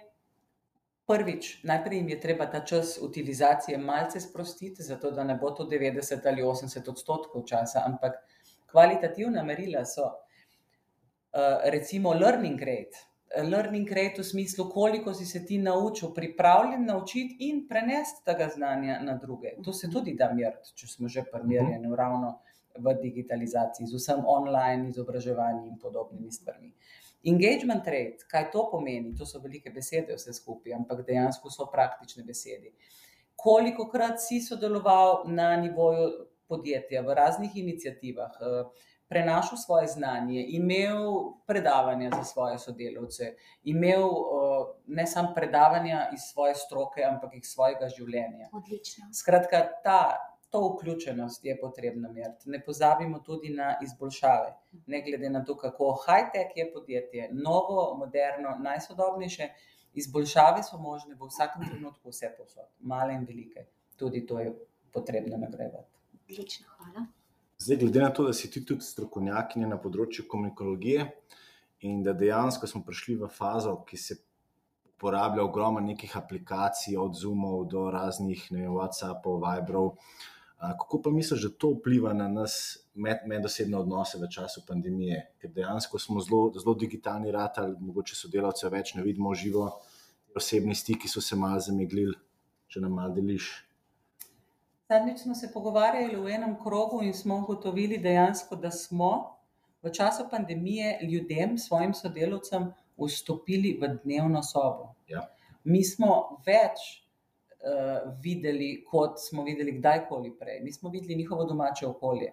prvič, 1.09 1.65
najprej 1.65 1.99
jim 1.99 2.09
je 2.09 2.21
treba 2.21 2.47
ta 2.47 2.61
čas 2.61 2.99
utilizacije 3.03 3.79
malce 3.79 4.21
sprostiti, 4.21 4.83
zato 4.83 5.11
da 5.11 5.25
ne 5.25 5.35
bo 5.41 5.51
to 5.51 5.65
devetdeset 5.65 6.27
ali 6.27 6.43
osemdeset 6.43 6.89
odstotkov 6.89 7.47
časa, 7.49 7.83
ampak 7.87 8.21
kvalitativna 8.71 9.43
merila 9.43 9.85
so, 9.89 10.11
recimo 11.73 12.13
learning 12.13 12.61
rate. 12.61 13.07
Learning 13.45 13.89
rate 13.93 14.23
v 14.23 14.25
smislu, 14.25 14.71
koliko 14.73 15.15
si 15.15 15.27
se 15.27 15.45
ti 15.47 15.59
naučil, 15.59 16.15
pripravljen 16.15 16.85
naučiti 16.87 17.37
in 17.49 17.67
prenesti 17.69 18.25
tega 18.25 18.49
znanja 18.49 19.01
na 19.05 19.17
druge. 19.17 19.57
To 19.65 19.73
se 19.73 19.91
tudi 19.93 20.15
da 20.17 20.31
meriti, 20.33 20.73
če 20.75 20.87
smo 20.87 21.09
že 21.09 21.25
pri 21.33 21.45
merjenju 21.45 21.97
ravno 21.97 22.39
v 22.79 22.95
digitalizaciji, 23.03 23.87
z 23.87 23.99
vsem 23.99 24.25
online 24.27 24.89
izobraževanjem 24.89 25.67
in 25.69 25.79
podobnimi 25.79 26.33
stvarmi. 26.33 26.73
Engagement 27.25 27.87
rate, 27.87 28.27
kaj 28.31 28.51
to 28.53 28.69
pomeni? 28.71 29.17
To 29.19 29.27
so 29.27 29.41
velike 29.43 29.71
besede 29.75 30.15
vse 30.15 30.33
skupaj, 30.33 30.75
ampak 30.77 31.03
dejansko 31.07 31.51
so 31.51 31.67
praktične 31.73 32.23
besede. 32.25 32.75
Kolikokrat 33.39 34.21
si 34.23 34.41
sodeloval 34.43 35.25
na 35.27 35.57
nivoju 35.57 36.11
podjetja 36.49 37.03
v 37.03 37.15
raznih 37.15 37.57
iniciativah, 37.57 38.39
prenašal 39.09 39.59
svoje 39.59 39.87
znanje, 39.87 40.45
imel 40.49 41.33
predavanja 41.47 42.11
za 42.17 42.25
svoje 42.25 42.59
sodelavce, 42.59 43.35
imel, 43.65 44.05
ne 44.87 45.07
samo 45.07 45.33
predavanja 45.35 46.09
iz 46.15 46.21
svoje 46.33 46.55
stroke, 46.55 47.05
ampak 47.05 47.35
iz 47.35 47.53
svojega 47.53 47.89
življenja. 47.89 48.51
Odlično. 48.53 49.09
Skratka, 49.13 49.63
ta, 49.85 50.03
to 50.51 50.75
vključenost 50.75 51.45
je 51.45 51.59
potrebno 51.61 52.13
meriti. 52.13 52.51
Ne 52.51 52.65
pozabimo 52.65 53.19
tudi 53.19 53.51
na 53.51 53.77
izboljšave. 53.83 54.55
Ne 54.87 55.03
glede 55.03 55.31
na 55.31 55.45
to, 55.45 55.57
kako 55.57 55.93
high-tech 56.07 56.57
je 56.57 56.73
podjetje, 56.73 57.29
novo, 57.33 57.95
moderno, 57.99 58.57
najsodobnejše, 58.61 59.49
izboljšave 59.95 60.63
so 60.63 60.79
možne 60.79 61.15
v 61.15 61.29
vsakem 61.29 61.69
trenutku 61.69 62.11
vsepovsod, 62.11 62.69
male 62.81 63.15
in 63.15 63.27
velike. 63.29 63.67
Tudi 63.97 64.27
to 64.27 64.41
je 64.41 64.55
potrebno 64.93 65.37
nagrajevati. 65.37 65.95
Odlično, 66.31 66.67
hvala. 66.77 67.07
Zdaj, 67.59 67.77
glede 67.77 68.01
na 68.01 68.11
to, 68.11 68.25
da 68.25 68.33
si 68.33 68.51
ti 68.51 68.65
tudi 68.65 68.85
strokovnjakinja 68.87 69.67
na 69.67 69.81
področju 69.83 70.29
komunikologije 70.31 71.09
in 71.89 72.03
da 72.03 72.13
dejansko 72.15 72.67
smo 72.67 72.85
prišli 72.87 73.17
v 73.19 73.29
fazo, 73.35 73.75
ki 73.87 73.97
se 73.97 74.17
uporablja 74.99 75.45
ogromno 75.45 75.81
nekih 75.81 76.17
aplikacij, 76.19 76.97
od 76.99 77.15
Zoomov 77.19 77.65
do 77.71 77.85
raznih, 77.91 78.49
ne 78.51 78.65
vem, 78.65 78.73
Whatsappov, 78.75 79.39
Viberov, 79.43 79.93
kako 80.59 81.03
pa 81.03 81.11
misliš, 81.11 81.43
da 81.43 81.49
to 81.59 81.71
vpliva 81.71 82.13
na 82.13 82.29
nas 82.29 82.79
medosebne 83.27 83.79
odnose 83.79 84.19
v 84.19 84.31
času 84.31 84.65
pandemije? 84.67 85.21
Ker 85.39 85.53
dejansko 85.55 85.99
smo 85.99 86.21
zelo, 86.21 86.53
zelo 86.59 86.75
digitalni 86.75 87.31
ratali, 87.33 87.77
mogoče 87.81 88.17
sodelavcev 88.19 88.73
več 88.75 88.95
ne 88.95 89.05
vidimo 89.07 89.35
živo, 89.35 89.71
osebni 90.37 90.75
stiki 90.75 91.09
so 91.09 91.21
se 91.21 91.37
malo 91.37 91.61
zameglili. 91.61 92.17
Če 92.69 92.83
nam 92.85 92.99
malo 92.99 93.15
deliš. 93.15 93.47
Zadnjič 94.89 95.23
smo 95.23 95.35
se 95.35 95.49
pogovarjali 95.53 96.17
v 96.17 96.35
enem 96.35 96.57
krogu 96.61 97.03
in 97.05 97.15
smo 97.15 97.39
ugotovili 97.39 97.99
dejansko, 98.03 98.57
da 98.57 98.71
smo 98.71 99.39
v 99.83 99.93
času 99.95 100.27
pandemije 100.31 100.99
ljudem, 101.03 101.59
svojim 101.59 101.95
sodelavcem 101.95 102.71
vstopili 102.99 103.79
v 103.81 103.95
dnevno 104.03 104.43
sobo. 104.43 104.95
Ja. 105.07 105.29
Mi 105.65 105.85
smo 105.85 106.41
več, 106.47 107.05
videli, 108.23 108.85
kot 108.91 109.19
smo 109.21 109.43
videli 109.43 109.73
kdajkoli 109.79 110.37
prej. 110.39 110.61
Mi 110.63 110.73
smo 110.73 110.91
videli 110.91 111.17
njihovo 111.17 111.45
domače 111.45 111.87
okolje. 111.87 112.33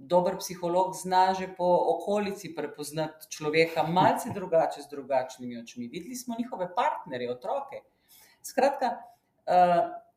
dober 0.00 0.36
psiholog 0.38 0.94
zna 0.96 1.34
že 1.34 1.48
po 1.56 1.64
okolici 1.64 2.54
prepoznati 2.54 3.28
človeka 3.28 3.82
malce 3.82 4.30
drugače, 4.38 4.82
z 4.82 4.88
drugačnimi 4.88 5.58
očmi. 5.62 5.88
Videli 5.88 6.14
smo 6.14 6.34
njihove 6.38 6.74
partnerje, 6.74 7.30
otroke. 7.30 7.82
Skratka, 8.42 8.96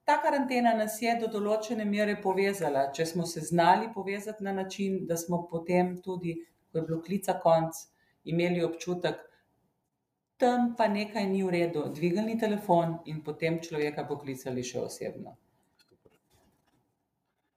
ta 0.04 0.22
karantena 0.22 0.74
nas 0.74 1.02
je 1.02 1.16
do 1.20 1.28
določene 1.28 1.86
mere 1.86 2.16
povezala, 2.22 2.90
če 2.96 3.06
smo 3.06 3.26
se 3.26 3.42
znali 3.42 3.90
povezati 3.94 4.44
na 4.44 4.54
način, 4.54 5.06
da 5.08 5.18
smo 5.18 5.44
potem 5.52 5.98
tudi, 6.02 6.38
ko 6.72 6.78
je 6.80 6.88
bilo 6.88 7.02
klica 7.02 7.40
konec, 7.44 7.76
imeli 8.24 8.64
občutek: 8.64 9.20
"Tam 10.38 10.76
pa 10.76 10.88
nekaj 10.88 11.26
ni 11.30 11.44
v 11.44 11.50
redu." 11.50 11.88
Dvignili 11.94 12.38
telefon 12.40 13.00
in 13.06 13.24
potem 13.24 13.60
človeka 13.62 14.04
poklicali 14.04 14.64
še 14.64 14.80
osebno. 14.80 15.38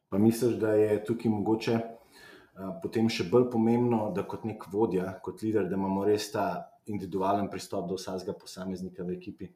Pa 0.08 0.18
misliš, 0.18 0.54
da 0.60 0.72
je 0.72 1.04
tukaj 1.04 1.30
mogoče, 1.30 1.78
potem 2.82 3.08
še 3.08 3.26
bolj 3.30 3.50
pomembno, 3.52 4.12
da 4.14 4.22
kot 4.22 4.44
neki 4.44 4.70
vodja, 4.72 5.18
kot 5.22 5.42
lider, 5.42 5.68
da 5.68 5.76
imamo 5.76 6.04
res 6.04 6.30
ta 6.32 6.46
individualni 6.86 7.50
pristop 7.50 7.88
do 7.88 7.98
vsakega 7.98 8.32
posameznika 8.38 9.04
v 9.04 9.16
ekipi? 9.16 9.50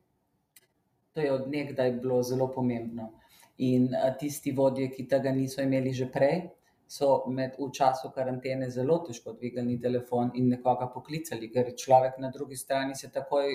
To 1.14 1.20
je 1.20 1.32
od 1.32 1.48
nekdaj 1.50 1.92
bilo 2.02 2.22
zelo 2.22 2.50
pomembno. 2.52 3.12
In, 3.58 3.90
tisti 4.18 4.52
vodje, 4.56 4.88
ki 4.90 5.06
tega 5.08 5.32
niso 5.32 5.62
imeli 5.62 5.92
že 5.92 6.08
prej, 6.12 6.48
so 6.90 7.24
med, 7.30 7.54
v 7.58 7.68
času 7.70 8.08
karantene 8.14 8.66
zelo 8.74 8.96
težko 9.06 9.36
dvignili 9.38 9.76
telefon 9.82 10.32
in 10.34 10.48
nekoga 10.50 10.88
poklicali, 10.90 11.50
ker 11.54 11.70
človek 11.78 12.18
na 12.18 12.32
drugi 12.34 12.56
strani 12.58 12.96
se 12.98 13.12
takoj 13.14 13.54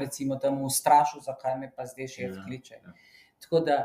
recimo 0.00 0.38
temu 0.42 0.66
ustrašil, 0.66 1.20
zakaj 1.22 1.58
me 1.60 1.68
pa 1.76 1.86
zdaj 1.86 2.08
šef 2.16 2.40
kliče. 2.46 2.80
Tako 3.44 3.60
da, 3.68 3.76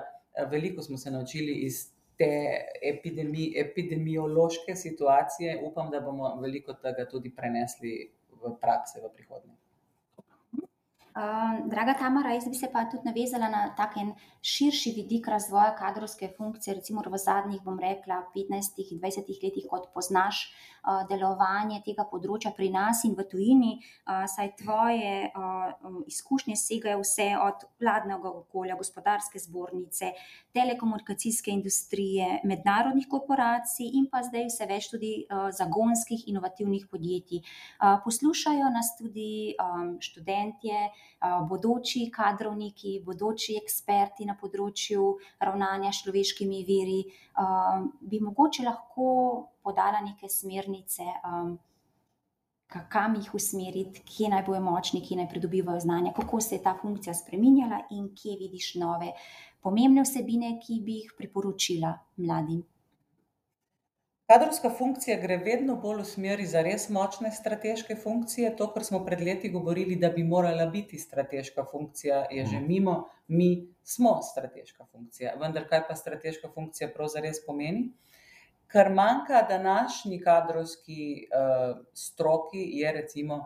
veliko 0.50 0.82
smo 0.82 0.98
se 0.98 1.12
naučili 1.12 1.60
iz 1.68 1.84
te 2.18 2.32
epidemiološke 3.62 4.75
situacije, 4.75 5.60
upam, 5.70 5.92
da 5.94 6.01
bomo 6.01 6.34
veliko 6.42 6.74
tega 6.74 7.06
tudi 7.06 7.30
prenesli 7.36 7.94
v 8.42 8.56
prakse 8.62 9.01
v 9.04 9.13
prihodnje. 9.13 9.54
Draga 11.65 11.93
Tamara, 11.97 12.33
jaz 12.33 12.45
bi 12.50 12.55
se 12.55 12.69
pa 12.71 12.86
tudi 12.86 13.07
navezala 13.09 13.50
na 13.50 13.62
tak 13.77 13.97
en 13.97 14.13
širši 14.41 14.93
vidik 14.95 15.27
razvoja 15.27 15.74
kadrovske 15.75 16.29
funkcije, 16.38 16.75
recimo 16.75 17.01
v 17.05 17.17
zadnjih, 17.17 17.62
bom 17.65 17.79
rekla, 17.79 18.21
petnajstih, 18.33 18.93
dvajsetih 19.00 19.39
letih, 19.43 19.65
kot 19.69 19.89
poznaš, 19.93 20.51
delovanje 21.09 21.81
tega 21.86 22.05
področja 22.07 22.53
pri 22.55 22.69
nas 22.71 23.03
in 23.07 23.15
v 23.17 23.25
tujini, 23.27 23.71
saj 24.05 24.53
tvoje, 24.62 25.31
izkušnje 26.07 26.55
segajo 26.55 27.01
vse 27.01 27.27
od 27.43 27.65
vladnega 27.81 28.31
okolja, 28.31 28.77
gospodarske 28.79 29.41
zbornice, 29.41 30.13
telekomunikacijske 30.55 31.51
industrije, 31.51 32.39
mednarodnih 32.47 33.09
korporacij 33.09 33.89
in 34.00 34.07
pa 34.12 34.24
zdaj 34.24 34.47
vse 34.51 34.69
več 34.69 34.91
tudi, 34.93 35.12
zagonskih 35.59 36.27
inovativnih 36.31 36.88
podjetij. 36.91 37.43
poslušajo 38.05 38.71
nas 38.71 38.95
tudi, 39.00 39.55
študentje, 40.00 40.88
bodoči 41.49 42.09
kadrovniki, 42.13 42.99
bodoči 43.05 43.57
eksperti 43.57 44.25
na 44.25 44.35
področju 44.37 45.17
ravnanja 45.41 45.91
s 45.91 46.03
človeškimi 46.03 46.63
viri, 46.67 46.99
bi 48.01 48.19
mogoče 48.21 48.65
lahko 48.67 49.07
podala 49.63 50.03
neke 50.05 50.29
smernice, 50.29 51.07
kam 52.91 53.15
jih 53.15 53.33
usmeriti, 53.33 54.03
kje 54.05 54.29
naj 54.29 54.43
bojo 54.45 54.61
močni, 54.61 55.01
kje 55.01 55.21
naj 55.21 55.29
pridobivajo 55.31 55.79
znanje, 55.79 56.13
kako 56.15 56.41
se 56.43 56.55
je 56.55 56.63
ta 56.63 56.75
funkcija 56.81 57.15
spreminjala 57.15 57.85
in 57.95 58.09
kje 58.15 58.37
vidiš 58.39 58.75
nove 58.75 59.13
pomembne 59.63 60.03
vsebine, 60.03 60.57
ki 60.61 60.81
bi 60.83 61.01
jih 61.01 61.13
priporočila 61.17 61.93
mladim. 62.17 62.63
Kadrovska 64.27 64.69
funkcija 64.77 65.15
gre 65.22 65.38
vedno 65.39 65.77
bolj 65.79 66.01
v 66.01 66.05
smeri 66.10 66.46
zares 66.51 66.89
močne 66.91 67.29
strateške 67.31 67.96
funkcije. 67.96 68.50
To, 68.60 68.65
kar 68.74 68.84
smo 68.84 69.00
pred 69.05 69.22
leti 69.24 69.48
govorili, 69.53 69.96
da 69.96 70.10
bi 70.12 70.25
morala 70.27 70.65
biti 70.74 71.00
strateška 71.00 71.63
funkcija, 71.72 72.25
je 72.31 72.43
že 72.46 72.60
mimo. 72.60 72.98
Mi 73.27 73.48
smo 73.84 74.17
strateška 74.22 74.86
funkcija. 74.91 75.38
Vendar 75.39 75.69
kaj 75.69 75.86
pa 75.88 75.96
strateška 75.96 76.51
funkcija 76.51 76.91
prav 76.91 77.07
zares 77.15 77.39
pomeni? 77.46 77.86
Kar 78.67 78.91
manjka 78.93 79.46
današnji 79.48 80.19
kadrovski, 80.19 81.29
stroki, 81.93 82.67
je 82.81 82.91
recimo 82.91 83.46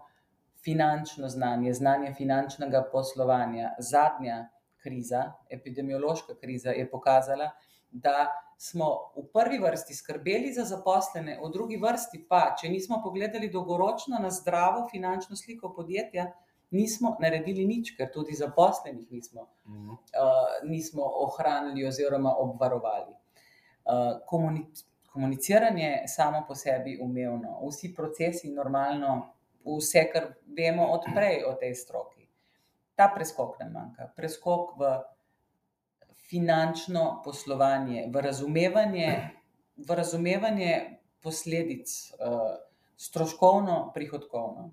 finančno 0.66 1.30
znanje, 1.30 1.74
znanje 1.74 2.14
finančnega 2.18 2.88
poslovanja. 2.92 3.76
Zadnja 3.80 4.48
kriza, 4.82 5.28
epidemiološka 5.50 6.40
kriza, 6.42 6.74
je 6.74 6.90
pokazala, 6.90 7.46
da 7.46 7.71
smo 8.58 9.12
v 9.16 9.26
prvi 9.34 9.58
vrsti 9.60 9.96
skrbeli 9.96 10.54
za 10.54 10.64
zaposlene, 10.70 11.40
v 11.42 11.50
drugi 11.52 11.78
vrsti 11.82 12.26
pa, 12.30 12.56
če 12.60 12.70
nismo 12.70 13.02
pogledali 13.04 13.50
dolgoročno 13.50 14.20
na 14.22 14.30
zdravo 14.30 14.88
finančno 14.92 15.36
sliko 15.36 15.74
podjetja, 15.74 16.32
nismo 16.72 17.16
naredili 17.20 17.66
nič, 17.66 17.96
ker 17.98 18.12
tudi 18.14 18.38
zaposlenih 18.38 19.12
nismo, 19.12 19.48
nismo 20.64 21.04
ohranili 21.26 21.88
oziroma 21.88 22.36
obvarovali. 22.38 23.16
komuniciranje 25.12 26.04
samo 26.08 26.46
po 26.48 26.56
sebi 26.56 27.00
umevno, 27.02 27.60
vsi 27.68 27.94
procesi 27.96 28.52
normalno, 28.54 29.34
vse, 29.66 30.06
kar 30.14 30.34
vemo 30.58 30.86
od 30.94 31.10
prej 31.16 31.44
o 31.50 31.54
tej 31.54 31.76
stroki. 31.76 32.28
Ta 32.96 33.12
preskok 33.16 33.60
nam 33.60 33.74
manjka, 33.74 34.12
preskok 34.16 34.78
v 34.80 34.94
finančno 36.32 37.22
poslovanje, 37.26 38.08
v 38.08 38.22
razumevanje, 38.24 39.10
v 39.76 39.96
razumevanje 39.96 40.74
posledic, 41.20 41.92
stroškovno-prihodkovno. 43.02 44.72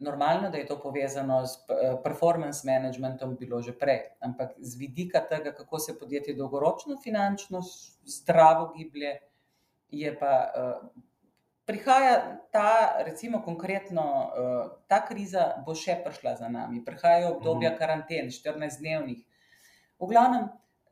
Normalno, 0.00 0.48
da 0.50 0.56
je 0.56 0.66
to 0.66 0.78
povezano 0.80 1.42
s 1.46 1.58
performance 2.04 2.64
managementom, 2.64 3.34
bilo 3.36 3.60
že 3.62 3.74
prej, 3.76 4.00
ampak 4.24 4.54
z 4.56 4.78
vidika 4.80 5.20
tega, 5.20 5.52
kako 5.52 5.78
se 5.78 5.98
podjetje 5.98 6.34
dolgoročno 6.34 6.96
finančno 7.02 7.60
zdravo 8.06 8.70
giblje, 8.72 9.18
je 9.90 10.14
pa, 10.18 10.32
prihaja 11.66 12.38
ta, 12.52 13.02
recimo 13.04 13.42
konkretno, 13.42 14.30
ta 14.88 15.02
kriza 15.06 15.60
bo 15.66 15.74
še 15.74 15.98
prišla 16.04 16.36
za 16.38 16.48
nami, 16.48 16.80
prihajajo 16.84 17.36
obdobja 17.36 17.74
karanten, 17.78 18.30
štirinajstdnevnih. 18.32 19.20
V 20.00 20.08
glavnem, 20.08 20.48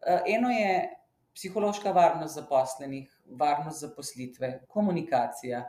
eno 0.07 0.50
je 0.50 0.99
psihološka 1.35 1.90
varnost 1.93 2.35
zaposlenih, 2.35 3.11
varnost 3.40 3.81
zaposlitve, 3.81 4.64
komunikacija, 4.69 5.62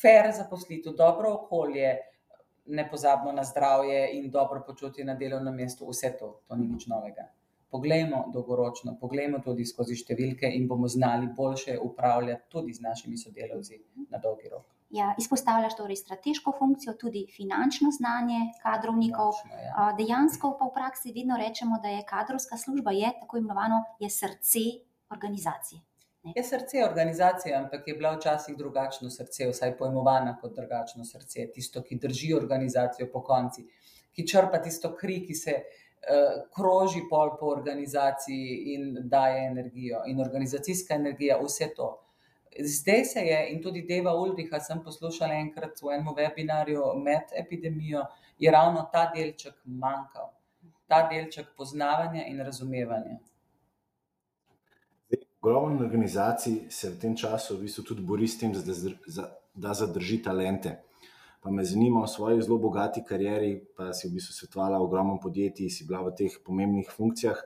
fer 0.00 0.30
zaposlitev, 0.36 0.94
dobro 0.94 1.32
okolje, 1.34 1.96
ne 2.66 2.84
pozabimo 2.90 3.32
na 3.32 3.44
zdravje 3.44 4.10
in 4.18 4.30
dobro 4.30 4.62
počutje 4.66 5.04
na 5.04 5.14
delovnem 5.14 5.54
mestu, 5.54 5.88
vse 5.90 6.12
to, 6.18 6.40
to 6.46 6.56
ni 6.56 6.68
nič 6.68 6.86
novega. 6.86 7.28
Poglejmo 7.70 8.24
dolgoročno, 8.32 8.96
poglejmo 9.00 9.42
tudi 9.42 9.66
skozi 9.66 9.98
številke 9.98 10.50
in 10.54 10.68
bomo 10.70 10.88
znali 10.88 11.28
boljše 11.36 11.78
upravljati 11.82 12.48
tudi 12.48 12.74
z 12.74 12.82
našimi 12.82 13.18
sodelavci 13.18 13.82
na 14.10 14.22
dolgi 14.22 14.50
rok. 14.50 14.75
Ja, 14.90 15.14
izpostavljaš 15.18 15.76
torej 15.76 15.96
strateško 15.96 16.52
funkcijo, 16.58 16.92
tudi 16.94 17.24
finančno 17.36 17.90
znanje 17.90 18.38
kadrovnikov, 18.62 19.32
Končno, 19.42 19.56
ja. 19.62 19.88
dejansko 19.98 20.52
pa 20.58 20.68
v 20.68 20.74
praksi 20.74 21.12
vedno 21.12 21.36
rečemo, 21.36 21.80
da 21.82 21.88
je 21.88 22.04
kadrovska 22.06 22.56
služba, 22.56 22.94
je 22.94 23.10
tako 23.20 23.40
imenovano, 23.42 23.82
je 23.98 24.10
srce 24.10 24.62
organizacije. 25.10 25.80
Je 26.36 26.44
srce 26.44 26.84
organizacije, 26.84 27.54
ampak 27.56 27.88
je 27.88 27.94
bila 27.94 28.14
včasih 28.16 28.56
drugačno 28.56 29.10
srce, 29.10 29.48
vsaj 29.50 29.76
pojmovana 29.78 30.36
kot 30.40 30.54
drugačno 30.54 31.04
srce, 31.04 31.50
tisto, 31.54 31.82
ki 31.82 31.98
drži 32.02 32.32
organizacijo 32.34 33.10
pokonci, 33.12 33.66
ki 34.14 34.26
črpa 34.26 34.62
tisto 34.62 34.94
kri, 34.96 35.20
ki 35.26 35.34
se, 35.34 35.60
kroži 36.54 37.02
pol 37.10 37.36
po 37.40 37.46
organizaciji 37.46 38.74
in 38.74 38.96
daje 39.08 39.46
energijo. 39.46 40.02
In 40.06 40.20
organizacijska 40.20 40.94
energija, 40.94 41.38
vse 41.42 41.72
to. 41.76 41.88
Zdaj 42.58 43.04
se 43.04 43.20
je, 43.20 43.38
in 43.52 43.62
tudi 43.62 43.82
Dava 43.88 44.14
Ulricha 44.16 44.60
sem 44.60 44.80
poslušala 44.84 45.34
enkrat 45.34 45.82
v 45.82 45.92
enem 45.94 46.14
webinarju 46.16 46.94
med 47.02 47.34
epidemijo, 47.36 48.04
je 48.38 48.50
ravno 48.50 48.88
ta 48.92 49.10
delček 49.14 49.54
manjkal. 49.64 50.32
Ta 50.86 51.08
delček 51.10 51.46
poznavanja 51.56 52.26
in 52.26 52.40
razumevanja. 52.40 53.18
Ogromno 55.40 55.84
organizacij 55.84 56.70
se 56.70 56.90
v 56.90 56.98
tem 57.00 57.16
času 57.16 57.56
v 57.56 57.66
bistvu 57.66 57.82
tudi 57.84 58.02
bori 58.02 58.26
s 58.28 58.38
tem, 58.38 58.52
da 59.54 59.74
zadrži 59.74 60.22
talente. 60.22 60.72
Pa 61.42 61.50
me 61.50 61.64
zanima, 61.64 62.02
v 62.02 62.10
svoji 62.10 62.42
zelo 62.42 62.58
bogati 62.58 63.04
karieri 63.06 63.60
pa 63.76 63.92
si 63.94 64.08
v 64.08 64.16
bistvu 64.16 64.34
svetovala 64.34 64.80
ogromno 64.82 65.20
podjetij, 65.22 65.70
si 65.70 65.86
bila 65.86 66.02
v 66.02 66.14
teh 66.18 66.34
pomembnih 66.42 66.90
funkcijah, 66.90 67.38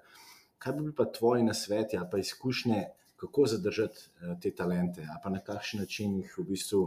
kaj 0.57 0.73
bi 0.73 0.87
bili 0.87 0.94
pa 0.96 1.05
tvoji 1.05 1.44
nasveti 1.44 1.99
ali 1.99 2.09
pa 2.11 2.18
izkušnje, 2.18 2.81
kako 3.20 3.46
zadržati, 3.46 4.09
te 4.42 4.50
talente 4.56 5.04
ali 5.04 5.20
pa 5.22 5.30
na 5.30 5.40
kakšen 5.44 5.80
način 5.80 6.16
jih 6.20 6.35
v 6.38 6.44
bistvu, 6.48 6.85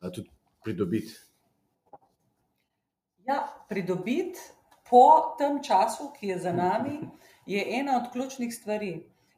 tudi 0.00 0.28
pridobiti? 0.64 1.14
Ja, 3.24 3.46
pridobiti 3.68 4.40
po 4.90 5.34
tem 5.38 5.62
času, 5.62 6.10
ki 6.18 6.34
je 6.34 6.38
za 6.38 6.52
nami, 6.52 6.98
je 7.46 7.64
ena 7.78 7.96
od 8.02 8.12
ključnih 8.12 8.54
stvari. 8.54 8.92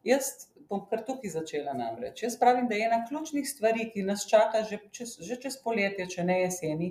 Jaz 0.04 0.48
bom 0.68 0.82
kar 0.90 1.04
tukaj 1.06 1.30
začela 1.30 1.72
namreč, 1.76 2.22
jaz 2.24 2.38
pravim, 2.40 2.66
da 2.68 2.74
je 2.74 2.86
ena 2.88 3.04
ključnih 3.08 3.46
stvari, 3.48 3.90
ki 3.92 4.02
nas 4.02 4.24
čaka 4.28 4.64
že 4.64 4.80
čez, 4.90 5.18
že 5.20 5.36
čez 5.40 5.58
poletje, 5.62 6.08
če 6.16 6.24
ne 6.24 6.40
jeseni, 6.40 6.88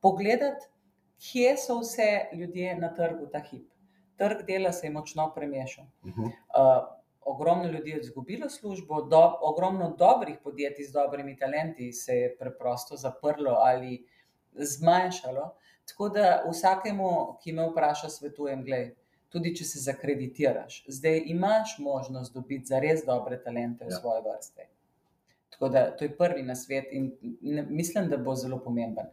pogledati, 0.00 0.66
kje 1.22 1.54
so 1.60 1.78
vse 1.80 2.08
ljudje 2.34 2.74
na 2.80 2.90
trgu 2.94 3.28
ta 3.30 3.44
hip. 3.46 3.68
Trg 4.18 4.42
dela 4.46 4.72
se 4.72 4.86
je 4.86 4.90
močno 4.92 5.30
premešal. 5.34 5.86
Ogromno 7.24 7.70
ljudi 7.70 7.90
je 7.90 8.00
izgubilo 8.00 8.50
službo, 8.50 9.08
ogromno 9.42 9.94
dobrih 9.98 10.38
podjetij 10.44 10.84
z 10.84 10.92
dobrimi 10.92 11.36
talenti 11.36 11.92
se 11.92 12.12
je 12.12 12.36
preprosto 12.36 12.96
zaprlo 12.96 13.50
ali 13.50 14.06
zmanjšalo, 14.52 15.54
tako 15.88 16.08
da 16.08 16.44
vsakemu, 16.50 17.38
ki 17.42 17.52
me 17.52 17.68
vpraša, 17.70 18.08
svetujem: 18.08 18.64
"Glej, 18.64 18.94
tudi 19.28 19.54
če 19.56 19.64
se 19.64 19.78
zakreditiraš, 19.78 20.84
zdaj 20.88 21.22
imaš 21.26 21.78
možnost 21.78 22.34
dobiti 22.34 22.66
zares 22.66 23.04
dobre 23.06 23.42
talente 23.42 23.84
v 23.84 23.90
svoje 24.00 24.22
vrste." 24.22 24.68
Tako 25.50 25.68
da 25.68 25.96
to 25.96 26.04
je 26.04 26.16
prvi 26.16 26.42
nasvet 26.42 26.84
in 26.90 27.12
mislim, 27.68 28.08
da 28.08 28.16
bo 28.16 28.34
zelo 28.34 28.58
pomemben. 28.64 29.06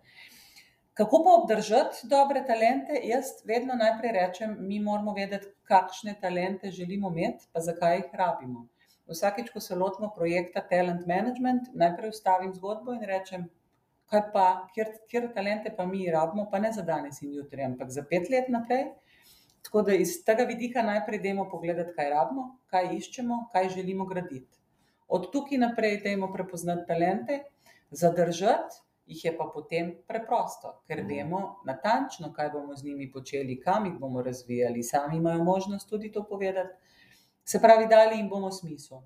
Kako 1.00 1.24
pa 1.24 1.32
obdržati 1.42 2.08
dobre 2.12 2.42
talente? 2.48 2.94
Jaz 3.04 3.26
vedno 3.46 3.76
najprej 3.76 4.12
rečem: 4.12 4.56
"Mi 4.60 4.80
moramo 4.80 5.14
vedeti, 5.14 5.48
kakšne 5.64 6.14
talente 6.22 6.72
želimo 6.72 7.12
imeti 7.12 7.46
pa 7.54 7.60
zakaj 7.60 7.96
jih 7.96 8.10
rabimo." 8.14 8.66
Vsakič, 9.08 9.50
ko 9.50 9.60
se 9.60 9.76
lotimo 9.76 10.10
projekta 10.16 10.62
talent 10.72 11.08
management, 11.08 11.70
najprej 11.74 12.10
ustavim 12.10 12.52
zgodbo 12.54 12.94
in 12.94 13.06
rečem: 13.12 13.46
"Kaj 14.06 14.22
pa, 14.34 14.68
katere 14.76 15.30
talente 15.34 15.72
pa 15.78 15.86
mi 15.86 16.12
rabimo, 16.12 16.50
pa 16.52 16.60
ne 16.60 16.72
za 16.72 16.82
danes 16.82 17.22
in 17.22 17.32
jutri, 17.34 17.64
ampak 17.64 17.90
za 17.90 18.04
pet 18.10 18.30
let 18.30 18.50
naprej?" 18.50 18.84
Tako 19.64 19.82
da 19.82 19.94
iz 19.94 20.18
tega 20.26 20.44
vidika 20.44 20.84
najprej 20.84 21.20
dajmo 21.20 21.48
pogledati, 21.52 21.96
kaj 21.96 22.10
rabimo, 22.10 22.58
kaj 22.68 22.92
iščemo, 22.98 23.40
kaj 23.54 23.70
želimo 23.70 24.06
graditi. 24.06 24.60
Od 25.08 25.32
tukaj 25.32 25.58
naprej 25.58 26.02
dajmo 26.04 26.34
prepoznati 26.34 26.88
talente, 26.88 27.44
zadržati 27.92 28.89
jih 29.10 29.26
je 29.26 29.32
pa 29.38 29.50
potem 29.54 29.90
preprosto, 30.08 30.76
ker 30.88 31.02
vemo 31.08 31.40
natančno, 31.66 32.30
kaj 32.34 32.52
bomo 32.54 32.76
z 32.76 32.86
njimi 32.86 33.12
počeli, 33.12 33.58
kam 33.62 33.86
jih 33.86 33.96
bomo 34.00 34.22
razvijali, 34.22 34.84
sami 34.84 35.18
imajo 35.18 35.44
možnost 35.44 35.90
tudi 35.90 36.12
to 36.12 36.24
povedati. 36.24 36.76
Se 37.44 37.60
pravi, 37.62 37.88
dali 37.90 38.18
jim 38.18 38.30
bomo 38.30 38.52
smisel. 38.52 39.02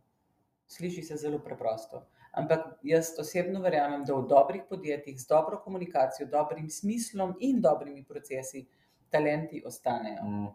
Sliši 0.67 1.03
se 1.03 1.15
zelo 1.17 1.39
preprosto, 1.39 2.01
ampak 2.31 2.65
jaz 2.83 3.13
osebno 3.19 3.61
verjamem, 3.61 4.03
da 4.03 4.15
v 4.15 4.27
dobrih 4.27 4.63
podjetjih 4.69 5.21
z 5.21 5.27
dobro 5.27 5.61
komunikacijo, 5.63 6.27
dobrim 6.27 6.69
smislom 6.69 7.35
in 7.39 7.61
dobrimi 7.61 8.03
procesi 8.03 8.65
talenti 9.09 9.63
ostanejo. 9.65 10.53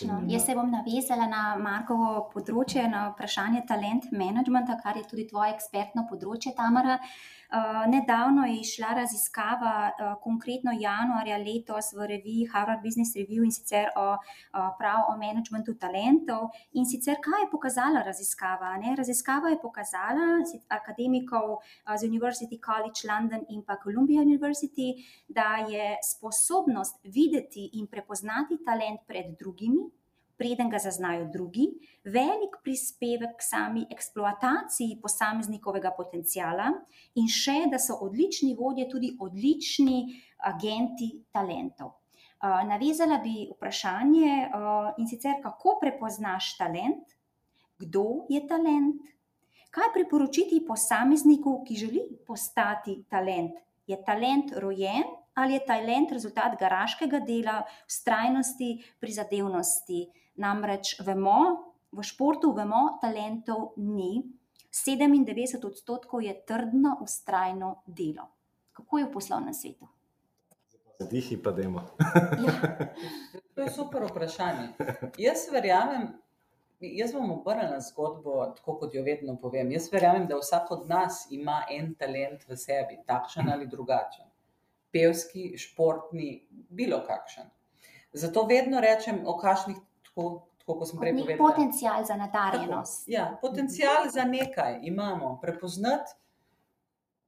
No, 0.00 0.22
jaz 0.26 0.46
se 0.46 0.54
bom 0.56 0.70
navezala 0.72 1.26
na 1.28 1.42
Markovo 1.60 2.22
področje, 2.32 2.86
na 2.88 3.10
vprašanje 3.10 3.60
talent 3.68 4.06
managementa, 4.16 4.78
kar 4.80 4.96
je 4.96 5.04
tudi 5.10 5.26
tvoje 5.28 5.52
ekspertno 5.52 6.06
področje, 6.08 6.54
Tamara. 6.56 6.96
Uh, 7.52 7.82
nedavno 7.84 8.46
je 8.48 8.54
išla 8.62 8.94
raziskava, 8.96 9.72
uh, 9.92 10.12
konkretno 10.24 10.72
januarja 10.72 11.36
letos 11.36 11.90
v 11.92 12.06
reviji 12.14 12.46
Harvard 12.48 12.80
Business 12.80 13.12
Review 13.12 13.44
in 13.44 13.52
sicer 13.52 13.90
o, 14.00 14.06
uh, 14.16 14.70
prav 14.78 15.10
o 15.12 15.18
managementu 15.20 15.74
talentov. 15.76 16.48
In 16.72 16.88
sicer, 16.88 17.18
kaj 17.20 17.44
je 17.44 17.50
pokazala 17.52 18.00
raziskava? 18.06 18.72
Ne? 18.80 18.94
Raziskava 18.96 19.52
je 19.52 19.60
pokazala 19.60 20.40
akademikov 20.72 21.58
z 21.84 22.08
University 22.08 22.56
College 22.56 23.04
London 23.04 23.44
in 23.52 23.60
pa 23.68 23.76
Columbia 23.84 24.24
University, 24.24 24.94
da 25.28 25.60
je 25.68 25.98
sposobnost 26.00 27.04
videti 27.04 27.68
in 27.76 27.84
prepoznati 27.84 28.62
talent 28.64 29.04
pred 29.04 29.36
drugimi, 29.36 29.81
preden 30.36 30.70
ga 30.70 30.78
zaznajo 30.78 31.28
drugi, 31.32 31.68
velik 32.04 32.58
prispevek 32.64 33.36
k 33.38 33.46
sami 33.46 33.86
eksploataciji 33.90 34.98
posameznikovega 35.02 35.92
potencijala, 35.96 36.70
in 37.14 37.28
še, 37.28 37.66
da 37.70 37.78
so 37.78 38.00
odlični 38.06 38.54
vodje 38.58 38.88
tudi 38.90 39.12
odlični 39.20 40.04
agenti 40.48 41.12
talentov. 41.32 41.98
Navezala 42.42 43.20
bi 43.22 43.46
vprašanje 43.52 44.30
in 44.98 45.06
sicer, 45.06 45.38
kako 45.44 45.76
prepoznaš 45.80 46.56
talent, 46.58 47.14
kdo 47.78 48.26
je 48.30 48.40
talent, 48.50 48.98
kaj 49.70 49.92
priporočiti 49.94 50.64
posamezniku, 50.66 51.60
ki 51.66 51.78
želi 51.78 52.02
postati 52.26 53.04
talent. 53.10 53.54
Je 53.86 53.98
talent 54.04 54.52
rojen 54.62 55.06
ali 55.34 55.54
je 55.54 55.64
talent 55.66 56.10
rezultat 56.12 56.58
garaškega 56.60 57.22
dela, 57.24 57.62
vztrajnosti, 57.88 58.74
prizadevnosti? 59.00 60.02
Namreč 60.36 60.96
vemo, 61.04 61.72
v 61.92 62.04
športu 62.06 62.52
vemo, 62.56 62.98
talentov 63.02 63.74
ni, 63.76 64.22
97 64.72 65.66
odstotkov 65.66 66.22
je 66.24 66.32
trdno, 66.46 66.96
ustrajno 67.04 67.82
delo. 67.86 68.30
Kako 68.72 68.98
je 68.98 69.04
v 69.04 69.12
poslovnem 69.12 69.54
svetu? 69.54 69.88
Zadihi 70.98 71.36
pa 71.42 71.52
demo. 71.52 71.84
ja. 72.46 72.52
To 73.54 73.60
je 73.60 73.70
super 73.70 74.06
vprašanje. 74.08 74.72
Jaz 75.18 75.44
verjamem, 75.52 76.08
jaz 76.80 77.12
bom 77.12 77.30
obrnila 77.30 77.80
zgodbo, 77.80 78.46
tako 78.56 78.78
kot 78.80 78.94
jo 78.94 79.02
vedno 79.04 79.36
povem. 79.36 79.70
Jaz 79.76 79.90
verjamem, 79.92 80.26
da 80.26 80.38
vsak 80.40 80.70
od 80.70 80.88
nas 80.88 81.26
ima 81.30 81.62
en 81.70 81.92
talent 81.94 82.48
v 82.48 82.56
sebi, 82.56 83.02
takšen 83.06 83.52
ali 83.52 83.68
drugačen. 83.68 84.30
Pevski, 84.92 85.52
športni, 85.58 86.46
bilo 86.70 87.02
kakšen. 87.04 87.50
Zato 88.12 88.46
vedno 88.48 88.80
rečem, 88.80 89.22
o 89.26 89.36
kakšnih 89.36 89.76
tako, 90.14 90.48
tako 90.58 90.78
kot 90.78 90.88
sem 90.88 90.98
prej 90.98 91.14
povedal. 91.16 91.38
Potencijal 91.38 92.04
za 92.04 92.16
nadarjenost. 92.16 93.08
Ja, 93.08 93.38
potencijal 93.40 94.08
za 94.12 94.24
nekaj 94.24 94.78
imamo, 94.82 95.38
prepoznati. 95.42 96.12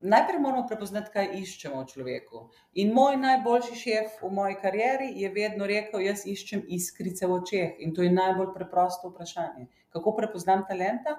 Najprej 0.04 0.40
moramo 0.40 0.66
prepoznati, 0.68 1.08
kaj 1.12 1.30
iščemo 1.38 1.78
v 1.80 1.86
človeku. 1.88 2.40
In 2.76 2.90
moj 2.92 3.16
najboljši 3.16 3.76
šef 3.80 4.18
v 4.20 4.30
moji 4.36 4.58
karieri 4.60 5.06
je 5.16 5.30
vedno 5.32 5.66
rekel: 5.66 6.02
Jaz 6.04 6.26
iščem 6.28 6.66
iskrice 6.68 7.26
v 7.26 7.38
očeh. 7.38 7.78
In 7.80 7.94
to 7.96 8.04
je 8.04 8.12
najbolj 8.12 8.50
preprosto 8.52 9.08
vprašanje. 9.08 9.70
Kako 9.88 10.12
prepoznam 10.18 10.66
talenta? 10.68 11.16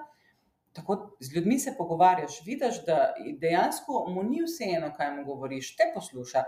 Tako 0.75 1.15
z 1.19 1.33
ljudmi 1.33 1.57
se 1.59 1.73
pogovarjaš, 1.77 2.41
vidiš, 2.45 2.81
da 2.85 3.13
dejansko 3.41 4.05
mu 4.11 4.23
ni 4.23 4.43
vseeno, 4.43 4.91
kaj 4.97 5.13
mu 5.15 5.23
govoriš, 5.25 5.75
te 5.79 5.87
posluša 5.93 6.43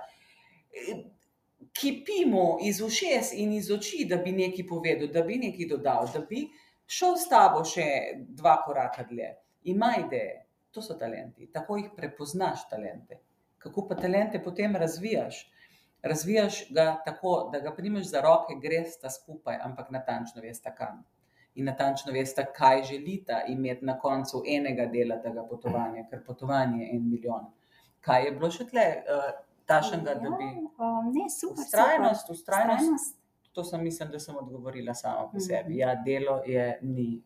kipimo 1.80 2.58
iz 2.64 2.82
ušes 2.82 3.34
in 3.34 3.54
iz 3.54 3.72
oči, 3.72 4.06
da 4.10 4.18
bi 4.18 4.32
nekaj 4.32 4.68
povedal, 4.68 5.08
da 5.14 5.22
bi 5.22 5.38
nekaj 5.38 5.68
dodal, 5.70 6.10
da 6.14 6.22
bi 6.30 6.48
šel 6.88 7.18
s 7.18 7.30
tabo 7.30 7.64
še 7.68 7.88
dva 8.40 8.58
koraka 8.66 9.04
dlje. 9.10 9.34
Ima 9.74 9.94
ideje, 10.06 10.46
to 10.72 10.82
so 10.82 10.96
talenti, 11.00 11.50
tako 11.54 11.78
jih 11.78 11.92
prepoznaš, 11.96 12.68
talente. 12.70 13.20
Kako 13.58 13.88
pa 13.90 13.98
talente 14.00 14.42
potem 14.44 14.76
razvijaš? 14.76 15.44
Razvijaš 16.04 16.60
ga 16.72 17.02
tako, 17.06 17.50
da 17.54 17.60
ga 17.60 17.74
primeš 17.76 18.12
za 18.12 18.22
roke, 18.22 18.56
greš 18.62 19.00
ta 19.02 19.10
skupaj, 19.10 19.58
ampak 19.64 19.90
natančno 19.92 20.42
veš, 20.42 20.62
kam. 20.78 21.04
In 21.58 21.66
natančno 21.66 22.14
veš, 22.14 22.36
kaj 22.56 22.84
želita 22.84 23.42
imeti 23.50 23.86
na 23.86 23.98
koncu 24.00 24.44
enega 24.46 24.86
dela 24.86 25.18
tega 25.22 25.44
potovanja, 25.50 26.06
ker 26.10 26.24
potovanje 26.26 26.84
je 26.84 26.92
en 26.96 27.10
milijon. 27.10 27.50
Kaj 28.06 28.26
je 28.26 28.32
bilo 28.32 28.52
še 28.54 28.68
tle? 28.70 28.86
Uh, 29.10 29.47
tašnega, 29.68 30.14
da 30.24 30.30
bi. 30.40 30.48
Ja, 30.80 30.92
ne, 31.14 31.30
super. 31.40 31.64
Ustrajnost, 31.64 32.30
ustrajnost. 32.30 33.18
To 33.52 33.64
sem 33.64 33.84
mislim, 33.84 34.12
da 34.12 34.20
sem 34.20 34.38
odgovorila 34.38 34.94
sama 34.94 35.30
po 35.32 35.40
sebi. 35.40 35.70
Mhm. 35.70 35.80
Ja, 35.80 35.96
delo 35.96 36.42
je 36.46 36.80
ni. 36.82 37.22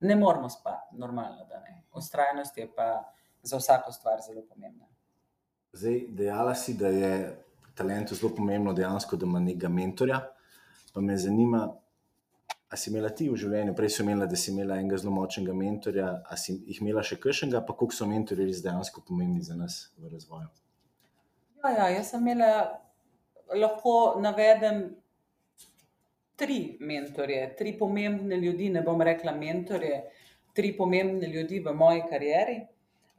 Ne 0.00 0.16
moramo 0.16 0.48
spati, 0.48 0.96
normalno, 0.96 1.44
da 1.48 1.60
ne. 1.60 1.82
Ustrajnost 1.92 2.58
je 2.58 2.68
pa 2.74 3.12
za 3.42 3.56
vsako 3.56 3.92
stvar 3.92 4.20
zelo 4.26 4.42
pomembna. 4.48 4.86
Zdaj, 5.72 6.00
dejala 6.08 6.54
si, 6.54 6.74
da 6.74 6.88
je 6.88 7.44
talentu 7.74 8.14
zelo 8.14 8.34
pomembno 8.36 8.72
dejansko, 8.72 9.16
da 9.16 9.26
ima 9.26 9.40
nekega 9.40 9.68
mentorja. 9.68 10.20
Pa 10.94 11.00
me 11.00 11.16
zanima, 11.16 11.74
a 12.68 12.76
si 12.76 12.90
imela 12.90 13.08
ti 13.08 13.28
v 13.30 13.36
življenju, 13.36 13.74
prej 13.76 13.90
si 13.90 14.02
imela, 14.02 14.26
da 14.26 14.36
si 14.36 14.50
imela 14.52 14.78
enega 14.78 14.96
zelo 14.96 15.12
močnega 15.14 15.54
mentorja, 15.54 16.08
a 16.24 16.36
si 16.36 16.56
jih 16.56 16.80
imela 16.82 17.02
še 17.02 17.18
kršnega, 17.20 17.62
pa 17.66 17.76
koliko 17.76 17.96
so 17.96 18.08
mentorji 18.08 18.48
res 18.48 18.62
dejansko 18.64 19.04
pomembni 19.08 19.44
za 19.44 19.56
nas 19.56 19.88
v 19.98 20.12
razvoju. 20.14 20.48
Ja, 21.68 21.74
ja, 21.76 21.88
jaz 21.98 22.14
sem 22.14 22.22
imela, 22.24 22.80
lahko 23.52 24.16
navedem 24.24 24.78
tri 26.40 26.78
mentorje, 26.80 27.42
tri 27.58 27.74
pomembne 27.76 28.38
ljudi, 28.40 28.70
ne 28.72 28.80
bom 28.86 29.02
rekla 29.04 29.34
mentorje, 29.36 29.98
tri 30.56 30.70
pomembne 30.78 31.28
ljudi 31.28 31.60
v 31.60 31.74
moji 31.76 32.06
karieri. 32.08 32.56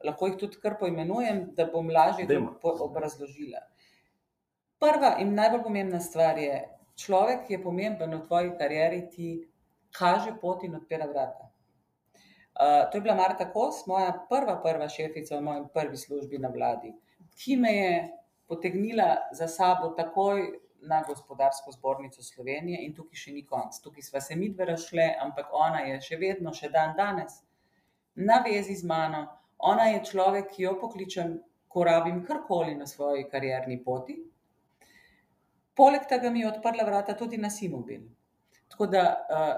Lahko 0.07 0.31
jih 0.31 0.39
tudi 0.41 0.57
kar 0.63 0.79
poimenujem, 0.79 1.43
da 1.53 1.67
bom 1.69 1.91
lažje 1.93 2.25
obrazložila. 2.63 3.61
Prva 4.81 5.17
in 5.21 5.35
najbolj 5.37 5.63
pomembna 5.67 5.99
stvar 6.01 6.39
je, 6.41 6.63
človek, 6.97 7.45
ki 7.45 7.57
je 7.57 7.63
pomemben 7.63 8.15
v 8.17 8.23
tvoji 8.25 8.53
karieri, 8.57 9.03
ti 9.13 9.33
kaže 9.93 10.33
pot 10.41 10.63
in 10.65 10.79
odpira 10.79 11.05
vrata. 11.05 11.51
Uh, 12.59 12.89
to 12.89 12.97
je 12.97 13.05
bila 13.05 13.15
Marta 13.15 13.45
Kos, 13.53 13.85
moja 13.87 14.09
prva, 14.29 14.57
prva 14.63 14.89
šefica 14.89 15.37
v 15.37 15.45
moji 15.45 15.67
prvi 15.73 15.97
službi 15.97 16.41
na 16.41 16.49
vladi, 16.49 16.95
ki 17.37 17.55
me 17.55 17.75
je 17.75 17.91
potegnila 18.49 19.29
za 19.31 19.47
sabo 19.47 19.93
takoj 19.97 20.41
na 20.81 21.03
gospodarsko 21.07 21.71
zbornico 21.71 22.23
Slovenije, 22.23 22.79
in 22.85 22.95
tukaj 22.95 23.19
še 23.23 23.33
ni 23.35 23.43
konc. 23.45 23.77
Tukaj 23.83 24.07
smo 24.07 24.21
se 24.23 24.35
mi 24.39 24.49
dve 24.49 24.71
rašle, 24.71 25.05
ampak 25.21 25.51
ona 25.53 25.83
je 25.85 25.99
še 26.01 26.17
vedno, 26.17 26.53
še 26.55 26.71
dan 26.73 26.95
danes, 26.97 27.41
na 28.15 28.39
vezi 28.45 28.75
z 28.79 28.87
mano. 28.87 29.25
Ona 29.69 29.89
je 29.91 30.03
človek, 30.11 30.53
ki 30.55 30.63
jo 30.65 30.75
pokličem, 30.81 31.35
ko 31.69 31.83
rabim 31.85 32.23
karkoli 32.25 32.75
na 32.75 32.87
svoji 32.89 33.27
karierni 33.29 33.77
poti. 33.83 34.15
Poleg 35.75 36.07
tega 36.09 36.31
mi 36.31 36.41
je 36.41 36.47
odprla 36.49 36.87
vrata 36.87 37.13
tudi 37.15 37.37
na 37.37 37.51
Simobil. 37.53 38.07
Tako 38.71 38.87
da 38.87 39.03
uh, 39.03 39.51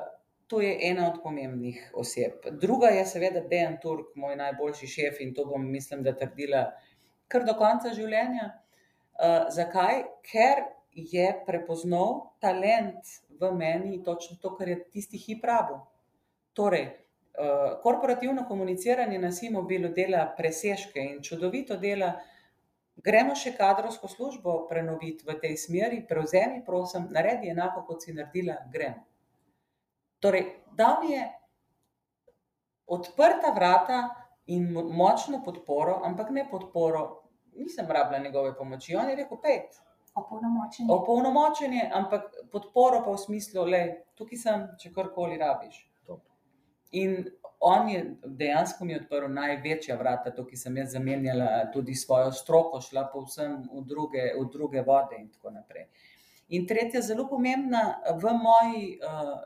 to 0.52 0.60
je 0.62 0.74
ena 0.90 1.08
od 1.08 1.22
pomembnih 1.24 1.92
oseb. 1.96 2.44
Druga 2.62 2.92
je 2.92 3.06
seveda 3.06 3.42
Dejan 3.48 3.78
Turk, 3.82 4.12
moj 4.16 4.36
najboljši 4.36 4.88
šef 4.88 5.22
in 5.24 5.34
to 5.34 5.46
bom, 5.48 5.64
mislim, 5.72 6.04
da 6.04 6.12
trdila 6.18 6.66
kar 7.32 7.46
do 7.48 7.56
konca 7.56 7.94
življenja. 7.96 8.50
Uh, 9.20 9.50
zakaj? 9.54 10.04
Ker 10.26 10.64
je 10.92 11.28
prepoznal 11.46 12.34
talent 12.40 13.06
v 13.40 13.52
meni, 13.56 14.04
točno 14.04 14.38
to, 14.42 14.56
kar 14.56 14.70
je 14.70 14.80
tisti 14.92 15.18
hip 15.18 15.44
rabo. 15.44 15.82
Torej, 16.54 16.88
uh, 16.88 17.82
korporativno 17.84 18.46
komuniciranje 18.48 19.20
na 19.20 19.32
Simobilu 19.32 19.90
dela 19.90 20.26
presežke 20.38 21.00
in 21.00 21.22
čudovito 21.24 21.78
dela. 21.78 22.14
Gremo 23.02 23.36
še 23.36 23.56
kadrovsko 23.58 24.08
službo 24.12 24.66
prenoviti 24.70 25.26
v 25.26 25.38
tej 25.42 25.56
smeri, 25.58 26.04
prevzemi, 26.08 26.60
prosim, 26.66 27.08
naredi 27.10 27.50
enako, 27.50 27.86
kot 27.88 28.04
si 28.04 28.14
naredila, 28.14 28.60
grem. 28.74 29.00
Torej, 30.22 30.44
da 30.78 31.00
mi 31.02 31.16
je 31.16 31.24
odprta 32.92 33.54
vrata 33.56 34.02
in 34.46 34.68
močno 34.74 35.42
podporo, 35.46 36.02
ampak 36.04 36.30
ne 36.30 36.46
podporo 36.50 37.21
nisem 37.56 37.88
rabila 37.88 38.20
njegove 38.24 38.56
pomoči. 38.58 38.96
On 38.96 39.10
je 39.10 39.16
rekel: 39.16 39.38
pet. 39.42 39.82
Opolnomočenje. 40.16 40.88
Opolnomočenje, 40.92 41.90
ampak 41.94 42.34
podporo 42.52 43.00
pa 43.06 43.14
v 43.16 43.18
smislu, 43.18 43.64
da 43.72 43.86
tukaj 44.20 44.38
sem, 44.38 44.66
če 44.80 44.92
karkoli 44.92 45.38
rabiš. 45.40 45.88
In 46.92 47.24
on 47.64 47.90
je 47.90 48.02
dejansko 48.26 48.86
mi 48.86 48.96
odprl 48.98 49.30
največja 49.32 49.96
vrata, 49.96 50.34
tukaj 50.36 50.60
sem 50.60 50.78
jaz 50.78 50.92
zamenjala 50.98 51.70
tudi 51.72 51.96
svojo 51.96 52.32
stroko, 52.36 52.82
šla 52.82 53.06
povsem 53.14 53.62
v 53.72 53.84
druge, 53.88 54.26
v 54.36 54.48
druge 54.52 54.84
vode 54.84 55.20
in 55.20 55.30
tako 55.32 55.54
naprej. 55.56 55.88
In 56.58 56.66
tretja, 56.68 57.00
zelo 57.02 57.30
pomembna 57.30 58.02
v 58.20 58.34
moji 58.36 58.98
uh, 59.00 59.38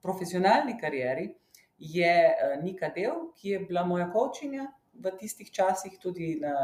profesionalni 0.00 0.78
karieri, 0.80 1.28
je 1.76 2.14
uh, 2.30 2.54
Nika 2.62 2.88
Del, 2.94 3.26
ki 3.36 3.50
je 3.50 3.60
bila 3.68 3.84
moja 3.84 4.08
kočinja 4.12 4.70
v 4.94 5.12
tistih 5.20 5.50
časih, 5.52 5.98
tudi 6.00 6.38
na 6.40 6.54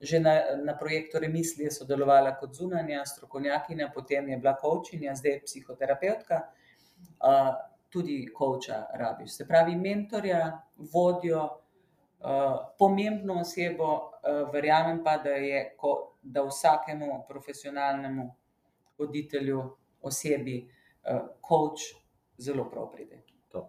že 0.00 0.20
na, 0.20 0.34
na 0.64 0.76
projektu 0.78 1.18
Remisli 1.18 1.64
je 1.64 1.70
sodelovala 1.70 2.36
kot 2.38 2.54
zunanja 2.54 3.04
strokovnjakinja, 3.06 3.90
potem 3.94 4.28
je 4.28 4.36
bila 4.38 4.54
kočinja, 4.56 5.14
zdaj 5.14 5.32
je 5.32 5.42
psihoterapeutka. 5.44 6.42
uh, 7.20 7.54
tudi 7.88 8.28
koča 8.34 8.86
rabiš. 8.94 9.36
Se 9.36 9.46
pravi, 9.46 9.76
mentorja, 9.76 10.60
vodjo, 10.92 11.44
uh, 11.44 12.74
pomembno 12.78 13.40
osebo, 13.40 13.94
uh, 13.94 14.52
verjamem 14.52 15.02
pa, 15.04 15.16
da 15.16 15.30
je 15.30 15.74
ko, 15.76 15.94
da 16.22 16.44
vsakemu 16.44 17.24
profesionalnemu 17.28 18.34
voditelju, 18.98 19.62
osebi, 20.02 20.60
koč 21.40 21.92
uh, 21.94 22.00
zelo 22.38 22.68
prav 22.70 22.90
pride. 22.92 23.22
Uh, 23.54 23.64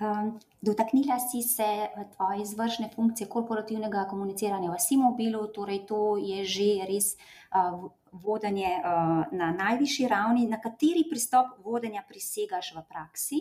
um, 0.00 0.40
dotaknila 0.62 1.18
si 1.18 1.42
se 1.42 1.88
tvoje 2.16 2.42
izvršne 2.42 2.90
funkcije 2.94 3.28
korporativnega 3.28 4.06
komuniciranja 4.10 4.70
v 4.70 4.78
Simobilu, 4.78 5.46
torej 5.50 5.86
to 5.86 6.16
je 6.16 6.44
že 6.44 6.86
res 6.86 7.16
uh, 7.16 7.90
vodenje 8.12 8.78
uh, 8.78 9.26
na 9.32 9.50
najvišji 9.52 10.08
ravni. 10.08 10.46
Na 10.46 10.60
kateri 10.60 11.02
pristop 11.10 11.58
vodenja 11.64 12.04
prisegaš 12.08 12.74
v 12.76 12.84
praksi, 12.88 13.40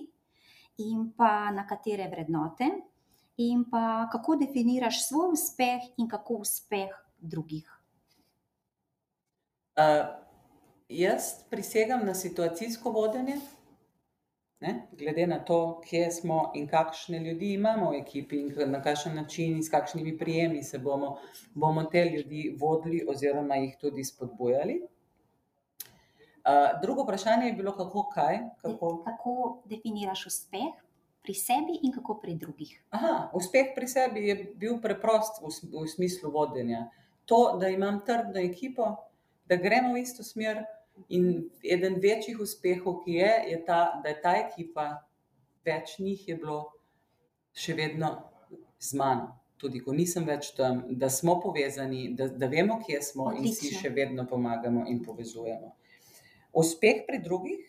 in 0.78 1.12
pa 1.18 1.52
na 1.52 1.68
katere 1.68 2.08
vrednote, 2.10 2.70
in 3.38 3.66
pa 3.70 4.10
kako 4.12 4.36
definiraš 4.36 5.06
svoj 5.08 5.34
uspeh 5.34 5.94
in 5.98 6.10
kako 6.10 6.42
uspeh 6.42 6.90
drugih. 7.18 7.70
Uh, 9.78 10.10
jaz 10.90 11.44
prisegam 11.50 12.06
na 12.06 12.14
situacijsko 12.14 12.92
vodenje, 12.92 13.40
ne? 14.62 14.88
glede 14.92 15.28
na 15.28 15.40
to, 15.40 15.82
kje 15.90 16.12
smo 16.12 16.52
in 16.56 16.68
kakšne 16.68 17.20
ljudi 17.20 17.54
imamo 17.54 17.92
v 17.92 18.02
ekipi, 18.02 18.42
in 18.42 18.72
na 18.72 18.82
kakšen 18.82 19.16
način, 19.16 19.56
in 19.58 19.64
s 19.64 19.70
kakšnimi 19.70 20.18
prijemi 20.18 20.64
se 20.64 20.78
bomo, 20.78 21.18
bomo 21.54 21.84
te 21.84 22.06
ljudi 22.06 22.56
vodili, 22.60 23.06
oziroma 23.10 23.56
jih 23.56 23.78
tudi 23.82 24.04
spodbujali. 24.04 24.82
Uh, 26.42 26.82
drugo 26.82 27.04
vprašanje 27.04 27.48
je 27.48 27.54
bilo, 27.54 27.72
kako 27.78 28.10
kaj? 28.14 28.40
Kako, 28.62 29.04
kako 29.06 29.62
definiraš 29.66 30.26
uspeh 30.26 30.74
pri 31.22 31.34
sebi 31.34 31.80
in 31.82 31.92
kako 31.94 32.18
pri 32.22 32.36
drugih? 32.36 32.84
Aha, 32.90 33.30
uspeh 33.34 33.74
pri 33.76 33.88
sebi 33.88 34.28
je 34.28 34.36
bil 34.58 34.80
preprost 34.82 35.42
v, 35.42 35.54
v 35.74 35.88
smislu 35.88 36.32
vodenja. 36.32 36.88
To, 37.26 37.58
da 37.62 37.70
imam 37.70 38.02
trdno 38.06 38.42
ekipo, 38.42 38.96
da 39.46 39.56
gremo 39.56 39.94
v 39.94 40.02
isto 40.02 40.24
smer, 40.24 40.64
In 41.12 41.50
eden 41.64 41.98
večjih 42.04 42.40
uspehov, 42.40 43.02
ki 43.04 43.18
je, 43.20 43.32
je 43.52 43.60
ta, 43.66 43.80
da 44.04 44.12
je 44.12 44.20
ta 44.24 44.36
ekipa, 44.40 44.88
več 45.66 45.98
njih 46.00 46.28
je 46.28 46.38
bilo 46.40 46.60
še 47.58 47.76
vedno 47.78 48.12
z 48.80 48.98
mano. 49.00 49.38
Tudi 49.62 49.82
ko 49.84 49.94
nisem 49.94 50.26
več 50.26 50.54
tam, 50.58 50.84
da 50.98 51.10
smo 51.14 51.36
povezani, 51.42 52.16
da, 52.18 52.28
da 52.28 52.50
vemo, 52.50 52.80
kje 52.82 53.02
smo 53.06 53.30
Odlično. 53.30 53.48
in 53.48 53.58
si 53.58 53.76
še 53.78 53.92
vedno 53.94 54.26
pomagamo 54.30 54.88
in 54.90 55.04
povezujemo. 55.06 55.76
Uspeh 56.58 57.04
pri 57.08 57.20
drugih, 57.22 57.68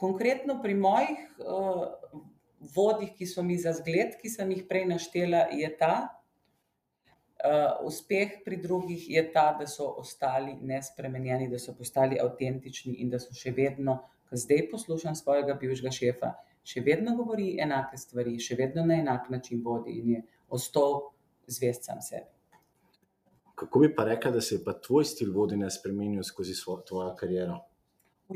konkretno 0.00 0.56
pri 0.62 0.74
mojih 0.74 1.20
uh, 1.44 1.84
vodih, 2.74 3.12
ki 3.18 3.28
so 3.28 3.44
mi 3.44 3.58
za 3.60 3.74
zgled, 3.76 4.16
ki 4.20 4.32
sem 4.32 4.50
jih 4.56 4.64
prej 4.68 4.86
naštela, 4.94 5.48
je 5.52 5.68
ta, 5.78 6.23
Uh, 7.44 7.86
uspeh 7.86 8.38
pri 8.44 8.56
drugih 8.56 9.10
je 9.10 9.22
ta, 9.32 9.50
da 9.58 9.66
so 9.68 9.84
ostali 10.00 10.54
nespremenjeni, 10.62 11.50
da 11.52 11.58
so 11.58 11.74
postali 11.76 12.16
avtentični 12.20 12.94
in 13.04 13.10
da 13.12 13.18
so 13.20 13.34
še 13.36 13.52
vedno, 13.52 13.98
ko 14.30 14.38
zdaj 14.40 14.62
poslušam 14.70 15.16
svojega 15.18 15.58
bivšega 15.60 15.92
šefa, 15.92 16.30
še 16.64 16.80
vedno 16.80 17.12
govori 17.18 17.50
enake 17.60 18.00
stvari, 18.00 18.38
še 18.40 18.56
vedno 18.56 18.86
na 18.88 18.96
enak 19.02 19.28
način 19.30 19.60
vodi 19.64 19.98
in 20.00 20.14
je 20.14 20.22
ostal 20.48 21.02
zvest 21.46 21.84
sam 21.84 22.00
sebi. 22.00 22.32
Kako 23.54 23.84
bi 23.84 23.92
pa 23.94 24.04
rekla, 24.08 24.30
da 24.30 24.40
se 24.40 24.54
je 24.54 24.64
pa 24.64 24.72
tvoj 24.72 25.04
stil 25.04 25.34
vodenja 25.34 25.68
spremenil 25.70 26.24
skozi 26.24 26.54
svojo 26.54 27.12
kariero? 27.20 27.60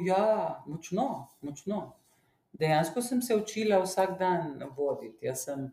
Ja, 0.05 0.63
močno, 0.67 1.09
močno. 1.41 1.81
Dejansko 2.53 3.03
sem 3.03 3.23
se 3.23 3.37
učila 3.37 3.81
vsak 3.83 4.19
dan 4.19 4.61
voditi. 4.77 5.27
Jaz 5.27 5.49
sem 5.49 5.71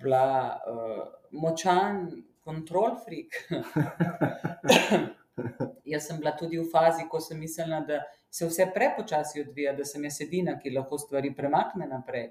bila 0.00 0.60
uh, 0.62 1.02
močan 1.32 2.06
kontrol 2.46 2.94
freak. 3.02 3.34
jaz 5.92 6.06
sem 6.06 6.18
bila 6.18 6.32
tudi 6.36 6.58
v 6.58 6.66
fazi, 6.70 7.06
ko 7.10 7.20
sem 7.20 7.38
mislila, 7.38 7.80
da 7.80 8.00
se 8.30 8.46
vse 8.46 8.68
prepočasi 8.74 9.40
odvija, 9.40 9.74
da 9.76 9.84
sem 9.84 10.04
jaz 10.04 10.20
edina, 10.24 10.58
ki 10.58 10.74
lahko 10.74 10.98
stvari 10.98 11.34
premakne 11.34 11.88
naprej. 11.90 12.30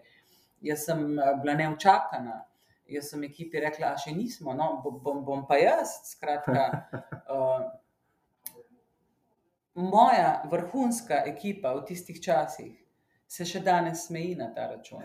Jaz 0.65 0.86
sem 0.89 1.08
eh, 1.19 1.32
bila 1.41 1.58
neučakana. 1.62 2.43
Jaz 2.89 3.10
sem 3.10 3.23
ekipi 3.25 3.60
rekla, 3.63 3.95
da 3.95 4.01
še 4.01 4.13
nismo, 4.13 4.54
no, 4.54 4.69
bom, 4.84 5.23
bom 5.25 5.45
pa 5.49 5.58
jaz. 5.58 5.95
Skratka, 6.12 6.65
uh, 7.34 7.63
moja 9.95 10.43
vrhunska 10.51 11.23
ekipa 11.32 11.73
v 11.80 11.82
tistih 11.89 12.21
časih 12.21 12.84
se 13.27 13.45
še 13.45 13.59
danes 13.65 14.05
smeji 14.07 14.35
na 14.38 14.47
ta 14.53 14.67
račun. 14.69 15.03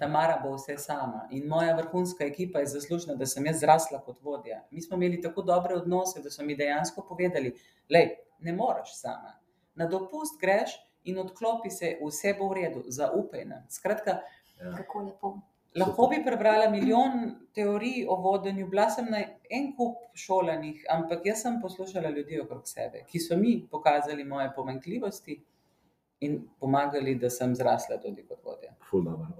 Tamara 0.00 0.38
bo 0.42 0.54
vse 0.56 0.76
sama 0.78 1.26
in 1.30 1.46
moja 1.48 1.76
vrhunska 1.78 2.24
ekipa 2.24 2.62
je 2.62 2.72
zaslužna, 2.74 3.14
da 3.14 3.26
sem 3.26 3.46
jaz 3.46 3.60
zrasla 3.62 4.02
kot 4.06 4.18
vodja. 4.22 4.62
Mi 4.70 4.82
smo 4.82 4.98
imeli 4.98 5.20
tako 5.22 5.44
dobre 5.46 5.76
odnose, 5.78 6.22
da 6.22 6.30
so 6.30 6.44
mi 6.44 6.58
dejansko 6.58 7.06
povedali: 7.08 7.54
Le, 7.90 8.02
ne 8.40 8.56
moreš 8.56 8.96
sama. 8.98 9.38
Na 9.74 9.86
dopust 9.88 10.40
greš 10.40 10.74
in 11.04 11.18
odklopi 11.18 11.70
se, 11.70 11.96
vse 12.02 12.34
bo 12.38 12.50
v 12.50 12.60
redu, 12.60 12.84
zaupaj 12.88 13.46
nam. 13.46 13.64
Skratka, 13.70 14.18
ja. 14.58 14.76
kako 14.76 15.06
lepo. 15.06 15.32
Lahko 15.72 16.04
bi 16.10 16.18
prebrala 16.20 16.66
milijon 16.68 17.30
teorij 17.56 18.02
o 18.08 18.18
vodenju, 18.20 18.66
bila 18.68 18.90
sem 18.92 19.06
na 19.08 19.22
en 19.48 19.70
kup 19.76 20.02
šolanih, 20.12 20.82
ampak 20.92 21.24
jaz 21.24 21.46
sem 21.46 21.56
poslušala 21.62 22.10
ljudi 22.12 22.42
okrog 22.42 22.66
sebe, 22.68 23.06
ki 23.08 23.20
so 23.20 23.38
mi 23.40 23.54
pokazali 23.70 24.24
moje 24.24 24.50
pomankljivosti 24.56 25.38
in 26.22 26.38
pomagali, 26.60 27.14
da 27.18 27.30
sem 27.30 27.54
zrasla 27.54 27.98
tudi 28.02 28.24
kot 28.28 28.44
vodja. 28.44 28.72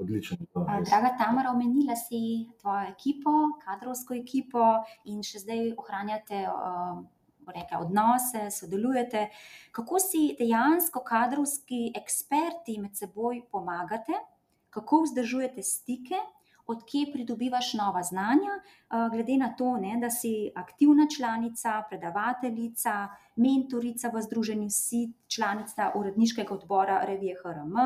Odlično. 0.00 0.36
Draga 0.54 1.10
Tamara, 1.18 1.50
omenila 1.52 1.96
si 1.96 2.48
tvojo 2.60 2.88
ekipo, 2.88 3.32
kadrovsko 3.64 4.16
ekipo 4.16 4.62
in 5.04 5.20
še 5.26 5.44
zdaj 5.44 5.66
ohranjate. 5.76 6.46
Uh, 6.52 7.02
Rekla, 7.42 7.80
odnose, 7.82 8.44
sodelujete. 8.54 9.24
Kako 9.74 9.98
si 9.98 10.20
dejansko 10.38 11.00
kadrovski 11.02 11.88
eksperti 11.98 12.76
med 12.78 12.94
seboj 12.94 13.40
pomagate, 13.50 14.14
kako 14.70 15.00
vzdržujete 15.08 15.64
stike, 15.66 16.20
odkje 16.72 17.12
pridobivaš 17.12 17.74
nova 17.74 18.02
znanja, 18.02 18.54
glede 19.12 19.36
na 19.36 19.52
to, 19.56 19.76
ne, 19.76 19.96
da 20.00 20.10
si 20.10 20.50
aktivna 20.56 21.06
članica, 21.16 21.82
predavateljica, 21.88 23.08
mentorica 23.36 24.10
v 24.14 24.22
Združenju 24.22 24.70
SID, 24.70 25.14
članica 25.28 25.92
uredniškega 25.94 26.54
odbora 26.54 27.04
revije 27.06 27.36
HRM 27.42 27.76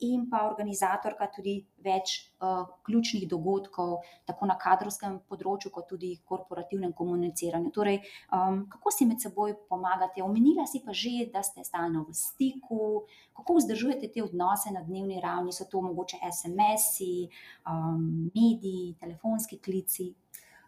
in 0.00 0.26
pa 0.30 0.42
organizatorka 0.50 1.28
tudi 1.32 1.56
več 1.84 2.16
uh, 2.40 2.66
ključnih 2.84 3.24
dogodkov, 3.30 4.02
tako 4.28 4.48
na 4.50 4.56
kadrovskem 4.60 5.20
področju, 5.28 5.70
kot 5.72 5.88
tudi 5.88 6.12
korporativnem 6.24 6.92
komuniciranju. 6.96 7.72
Torej, 7.72 8.00
um, 8.34 8.64
kako 8.72 8.92
si 8.92 9.06
med 9.08 9.22
seboj 9.22 9.56
pomagate? 9.70 10.24
Omenila 10.24 10.66
si 10.68 10.82
pa 10.84 10.92
že, 10.92 11.30
da 11.32 11.42
ste 11.46 11.64
stalno 11.64 12.04
v 12.08 12.16
stiku, 12.16 13.06
kako 13.36 13.58
vzdržujete 13.60 14.12
te 14.12 14.24
odnose 14.24 14.74
na 14.74 14.84
dnevni 14.84 15.20
ravni, 15.22 15.54
so 15.56 15.68
to 15.70 15.80
mogoče 15.84 16.20
SMS-i, 16.20 17.28
um, 17.64 18.30
mediji, 18.34 18.94
telefonski 19.00 19.60
klici. 19.62 20.12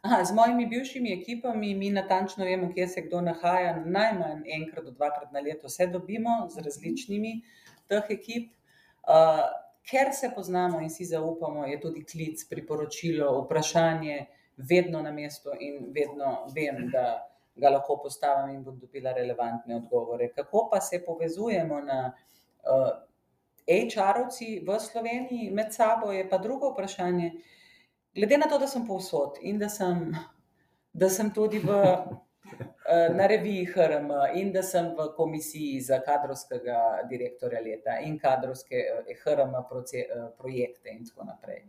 Aha, 0.02 0.24
z 0.24 0.32
mojimi 0.32 0.66
bivšimi 0.66 1.12
ekipami 1.12 1.74
mi 1.74 1.90
natančno 1.90 2.44
vemo, 2.44 2.68
kje 2.74 2.88
se 2.88 3.02
kdo 3.02 3.20
nahaja. 3.20 3.82
Najmanj 3.84 4.44
enkrat 4.56 4.84
do 4.84 4.90
dvakrat 4.90 5.32
na 5.32 5.40
leto 5.40 5.68
se 5.68 5.86
dobimo 5.86 6.46
z 6.50 6.62
različnimi 6.64 7.42
teh 7.88 8.06
ekip. 8.10 8.52
Uh, 9.08 9.40
ker 9.88 10.12
se 10.12 10.30
poznamo 10.34 10.80
in 10.80 10.90
si 10.90 11.04
zaupamo, 11.04 11.64
je 11.66 11.80
tudi 11.80 12.04
klic, 12.04 12.44
priporočilo, 12.48 13.30
vprašanje 13.44 14.26
vedno 14.56 15.02
na 15.02 15.12
mestu 15.12 15.50
in 15.60 15.86
vedno 15.94 16.46
vem, 16.54 16.90
da 16.92 17.24
ga 17.54 17.70
lahko 17.70 17.96
postavim 18.02 18.54
in 18.54 18.62
bom 18.62 18.78
dobila 18.78 19.12
relevantne 19.12 19.76
odgovore. 19.76 20.28
Kako 20.34 20.68
pa 20.72 20.80
se 20.80 21.00
povezujemo 21.06 21.80
na 21.80 22.12
uh, 22.12 22.90
HR-ovci 23.68 24.60
v 24.66 24.78
Sloveniji 24.80 25.50
med 25.50 25.72
sabo, 25.72 26.12
je 26.12 26.28
pa 26.28 26.38
drugo 26.38 26.70
vprašanje. 26.72 27.32
Glede 28.14 28.38
na 28.38 28.48
to, 28.48 28.58
da 28.58 28.66
sem 28.66 28.86
povsod 28.86 29.40
in 29.40 29.58
da 29.58 29.68
sem, 29.68 30.12
da 30.92 31.08
sem 31.08 31.32
tudi 31.34 31.58
v 31.64 31.80
Eh, 32.52 32.64
na 33.14 33.26
reviji 33.26 33.64
HRM 33.64 34.08
in 34.34 34.52
da 34.52 34.62
sem 34.62 34.86
v 34.96 35.08
komisiji 35.16 35.80
za 35.80 36.00
kadrovskega 36.00 36.78
direktorja 37.10 37.60
leta 37.60 37.98
in 38.00 38.18
kadrovske 38.18 38.76
eh, 38.76 39.14
HRM 39.24 39.54
eh, 39.54 40.30
projekte 40.38 40.90
in 40.90 41.04
tako 41.06 41.24
naprej. 41.24 41.62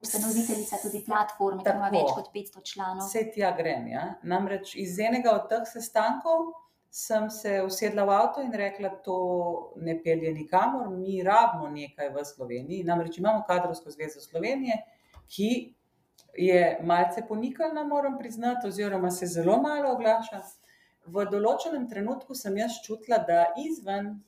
Ustanoviteljica 0.00 0.76
tudi 0.82 1.02
platforme, 1.04 1.64
ki 1.64 1.72
ima 1.76 1.90
več 1.92 2.12
kot 2.16 2.30
500 2.34 2.64
članov. 2.72 3.06
Vse 3.06 3.26
tja 3.34 3.52
grem. 3.56 3.88
Ja? 3.92 4.04
Namreč 4.22 4.74
iz 4.80 4.98
enega 4.98 5.34
od 5.36 5.48
teh 5.50 5.66
sestankov 5.68 6.52
sem 6.90 7.28
se 7.30 7.60
usedla 7.62 8.04
v 8.04 8.14
avto 8.16 8.42
in 8.42 8.52
rekla, 8.56 8.90
to 9.04 9.18
ne 9.76 9.94
pelje 10.02 10.32
nikamor, 10.34 10.88
mi 10.90 11.20
rabimo 11.22 11.68
nekaj 11.70 12.08
v 12.16 12.24
Sloveniji. 12.24 12.86
Namreč 12.88 13.20
imamo 13.20 13.44
kadrovsko 13.48 13.92
zvezo 13.92 14.24
Slovenije, 14.24 14.80
ki 15.30 15.50
je 16.36 16.78
malce 16.84 17.22
ponikala, 17.28 17.84
moram 17.84 18.18
priznati, 18.18 18.66
oziroma 18.66 19.10
se 19.10 19.26
zelo 19.26 19.60
malo 19.62 19.92
oglaša. 19.92 20.42
V 21.06 21.24
določenem 21.30 21.88
trenutku 21.88 22.34
sem 22.34 22.56
jaz 22.60 22.80
čutila, 22.84 23.18
da 23.18 23.46
izven 23.58 24.18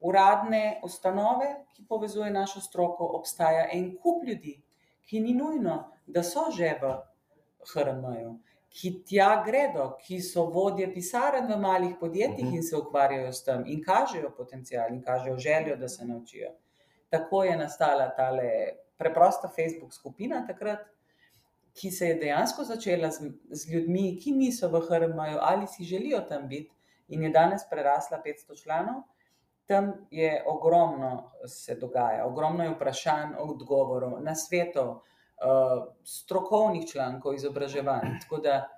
uradne 0.00 0.80
ustanove, 0.84 1.52
ki 1.74 1.84
povezuje 1.88 2.30
našo 2.30 2.60
stroko, 2.60 3.06
obstaja 3.18 3.68
en 3.72 3.92
kup 4.02 4.24
ljudi, 4.26 4.56
ki 5.06 5.20
ni 5.20 5.34
nujno, 5.34 5.76
da 6.06 6.22
so 6.22 6.48
že 6.50 6.74
v 6.80 6.92
HRM-ju, 7.72 8.34
ki 8.76 8.92
tja 9.08 9.42
gredo, 9.46 9.86
ki 10.02 10.20
so 10.20 10.46
vodje 10.52 10.88
pisarn 10.92 11.46
v 11.48 11.58
malih 11.60 11.94
podjetjih 12.00 12.58
in 12.58 12.62
se 12.62 12.76
ukvarjajo 12.76 13.32
s 13.32 13.44
tem 13.44 13.64
in 13.72 13.80
kažejo 13.84 14.32
potencial 14.36 14.92
in 14.92 15.02
kažejo 15.02 15.38
željo, 15.38 15.76
da 15.76 15.88
se 15.88 16.04
naučijo. 16.04 16.52
Tako 17.10 17.44
je 17.44 17.56
nastala 17.56 18.10
tale 18.16 18.50
preprosta 18.98 19.48
Facebook 19.48 19.94
skupina 19.94 20.42
takrat, 20.46 20.84
ki 21.76 21.90
se 21.90 22.08
je 22.08 22.14
dejansko 22.20 22.64
začela 22.64 23.10
z, 23.10 23.30
z 23.50 23.72
ljudmi, 23.72 24.16
ki 24.22 24.32
niso 24.32 24.68
v 24.72 24.80
HRM-ju 24.88 25.38
ali 25.40 25.66
si 25.66 25.84
želijo 25.84 26.20
tam 26.28 26.48
biti, 26.48 26.72
in 27.08 27.22
je 27.22 27.30
danes 27.30 27.62
prerasla 27.70 28.22
500 28.24 28.62
članov. 28.62 29.02
Tam 29.66 29.92
je 30.10 30.44
ogromno 30.46 31.32
se 31.46 31.74
dogaja, 31.74 32.26
ogromno 32.26 32.64
je 32.64 32.70
vprašanj, 32.70 33.34
odgovorov, 33.38 34.22
nasvetov, 34.22 34.90
uh, 34.90 35.84
strokovnih 36.04 36.86
člankov, 36.92 37.34
izobraževanj. 37.34 38.14
Tako 38.22 38.38
da 38.38 38.68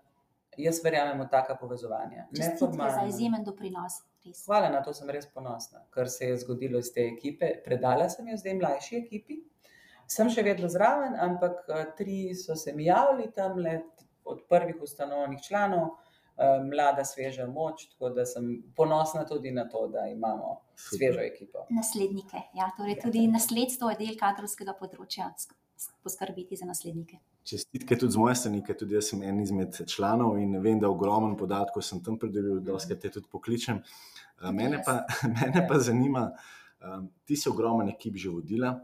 jaz 0.56 0.80
verjamem 0.84 1.20
v 1.20 1.28
taka 1.30 1.54
povezovanja. 1.56 2.26
Za 2.32 3.06
izjemen 3.08 3.44
doprinos. 3.44 4.02
Res. 4.24 4.44
Hvala, 4.46 4.68
na 4.68 4.82
to 4.82 4.92
sem 4.92 5.10
res 5.10 5.28
ponosna, 5.34 5.84
kar 5.94 6.08
se 6.10 6.26
je 6.26 6.36
zgodilo 6.42 6.80
iz 6.82 6.90
te 6.92 7.04
ekipe. 7.06 7.52
Predala 7.64 8.08
sem 8.08 8.28
jo 8.28 8.36
zdaj 8.36 8.56
mlajši 8.58 8.96
ekipi, 8.96 9.38
sem 10.08 10.30
še 10.32 10.42
vedno 10.42 10.68
zraven, 10.72 11.16
ampak 11.20 11.64
uh, 11.68 11.84
tri 11.98 12.34
so 12.34 12.56
se 12.56 12.72
mi 12.72 12.88
javili 12.88 13.30
tam, 13.34 13.60
od 14.28 14.44
prvih 14.48 14.82
ustanovnih 14.84 15.40
članov. 15.40 15.96
Eh, 16.38 16.60
mlada, 16.62 17.02
sveža 17.04 17.48
moč, 17.50 17.88
tako 17.90 18.12
da 18.14 18.22
sem 18.26 18.62
ponosna 18.76 19.24
tudi 19.26 19.50
na 19.50 19.64
to, 19.68 19.88
da 19.90 20.04
imamo 20.06 20.60
svežo 20.76 21.18
ekipo. 21.20 21.64
Naslednike. 21.70 22.42
Ja, 22.54 22.68
torej 22.76 23.00
tudi 23.02 23.24
ja. 23.24 23.30
nasledstvo 23.32 23.90
je 23.90 23.96
del 23.98 24.14
kadrovskega 24.20 24.76
področja, 24.78 25.32
poskrbeti 26.06 26.54
za 26.60 26.68
naslednike. 26.68 27.18
Čestitke 27.42 27.98
tudi 27.98 28.14
z 28.14 28.22
moje 28.22 28.36
strani, 28.38 28.62
ker 28.62 28.78
tudi 28.78 28.94
jaz 28.94 29.10
sem 29.10 29.24
en 29.26 29.40
izmed 29.42 29.80
članov 29.90 30.38
in 30.38 30.54
vem, 30.62 30.78
da 30.78 30.86
ogromno 30.86 31.34
podatkov 31.40 31.82
sem 31.82 32.04
tam 32.06 32.20
predelil, 32.22 32.62
da 32.62 32.78
vse 32.78 32.94
te 32.94 33.10
tudi 33.18 33.26
pokličem. 33.34 33.82
Eh, 33.82 34.54
mene 34.60 34.78
pa, 34.86 35.00
mene 35.40 35.66
pa 35.66 35.82
zanima, 35.82 36.28
um, 36.78 37.10
ti 37.26 37.34
si 37.34 37.50
ogromen 37.50 37.90
ekip 37.96 38.14
že 38.14 38.30
vodila. 38.30 38.76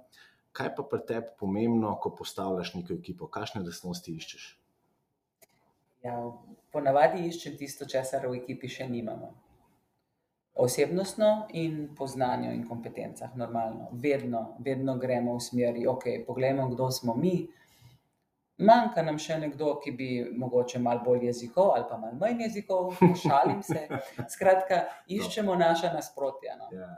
Kaj 0.54 0.68
pa 0.76 0.84
pri 0.86 1.00
tebi 1.06 1.32
pomembno, 1.38 1.96
ko 1.98 2.12
postavljaš 2.14 2.76
neko 2.76 2.94
ekipo? 2.94 3.26
Kakšne 3.26 3.64
lastnosti 3.64 4.12
iščeš? 4.14 4.44
Ja, 6.04 6.18
ponavadi 6.70 7.24
iščem 7.26 7.56
tisto, 7.58 7.88
česar 7.90 8.28
v 8.28 8.38
ekipi 8.38 8.68
še 8.70 8.86
nimamo. 8.90 9.32
Osebnostno 10.62 11.48
in 11.58 11.88
po 11.98 12.06
znanju 12.06 12.52
in 12.54 12.62
kompetencah, 12.68 13.32
normalno. 13.40 13.88
Vedno, 14.04 14.44
vedno 14.62 14.94
gremo 15.02 15.34
v 15.34 15.42
smeri, 15.42 15.86
ok, 15.90 16.06
poglejmo, 16.28 16.68
kdo 16.70 16.86
smo 16.94 17.16
mi. 17.18 17.34
Manjka 18.62 19.02
nam 19.02 19.18
še 19.18 19.40
nekdo, 19.42 19.72
ki 19.82 19.94
bi 19.98 20.08
mogoče 20.38 20.78
malo 20.78 21.02
bolj 21.02 21.26
jezikov 21.26 21.72
ali 21.74 21.88
pa 21.88 21.98
malo 21.98 22.20
manj 22.20 22.44
jezikov, 22.44 22.92
šalim 23.24 23.64
se. 23.66 23.82
Skratka, 24.36 24.84
iščemo 25.10 25.58
naša 25.58 25.90
nasprotja. 25.96 26.54
No. 26.60 26.70
Ja. 26.70 26.92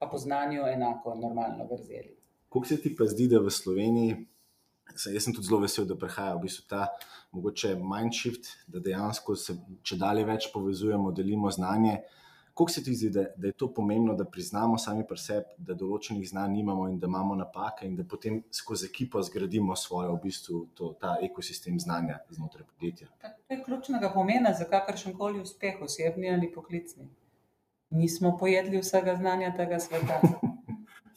Pa 0.00 0.08
po 0.08 0.16
znanju 0.16 0.64
enako, 0.70 1.18
normalno 1.20 1.68
vrzeli. 1.68 2.19
Kako 2.50 2.66
se 2.66 2.80
ti 2.82 2.92
pa 2.98 3.06
zdi, 3.06 3.28
da 3.30 3.38
v 3.40 3.50
Sloveniji 3.54 4.18
Jaz 4.90 5.24
sem 5.24 5.34
tudi 5.34 5.46
zelo 5.46 5.60
vesel, 5.62 5.86
da 5.86 5.96
prihaja 5.98 6.34
v 6.36 6.46
bistvu 6.46 6.66
ta 6.68 6.88
mogoče 7.32 7.76
mindshift, 7.78 8.48
da 8.66 8.80
dejansko 8.82 9.36
se 9.36 9.56
če 9.86 9.98
dalje 10.00 10.24
več 10.26 10.50
povezujemo, 10.54 11.12
delimo 11.14 11.50
znanje. 11.50 12.00
Kako 12.50 12.72
se 12.74 12.82
ti 12.84 12.92
zdi, 12.98 13.08
da, 13.14 13.24
da 13.38 13.48
je 13.48 13.56
to 13.56 13.70
pomembno, 13.72 14.16
da 14.18 14.26
priznamo 14.26 14.76
sami 14.78 15.06
pri 15.08 15.18
sebi, 15.22 15.54
da 15.56 15.76
določenih 15.78 16.26
znanj 16.28 16.56
nimamo 16.58 16.88
in 16.90 16.98
da 17.00 17.08
imamo 17.08 17.36
napake, 17.38 17.86
in 17.86 17.94
da 17.96 18.04
potem 18.04 18.42
skozi 18.52 18.90
ekipo 18.90 19.22
zgradimo 19.22 19.76
svojo, 19.78 20.16
v 20.18 20.24
bistvu, 20.26 20.64
to, 20.76 20.92
ta 21.00 21.14
ekosistem 21.22 21.78
znanja 21.80 22.18
znotraj 22.34 22.66
podjetja? 22.74 23.08
To 23.22 23.54
je 23.54 23.62
ključnega 23.64 24.10
pomena 24.12 24.52
za 24.58 24.66
kakršen 24.68 25.16
koli 25.16 25.40
uspeh, 25.40 25.80
osebni 25.86 26.34
ali 26.34 26.50
poklicni. 26.52 27.08
Nismo 27.96 28.36
pojedli 28.38 28.82
vsega 28.82 29.16
znanja 29.16 29.54
tega 29.56 29.80
sveta. 29.80 30.20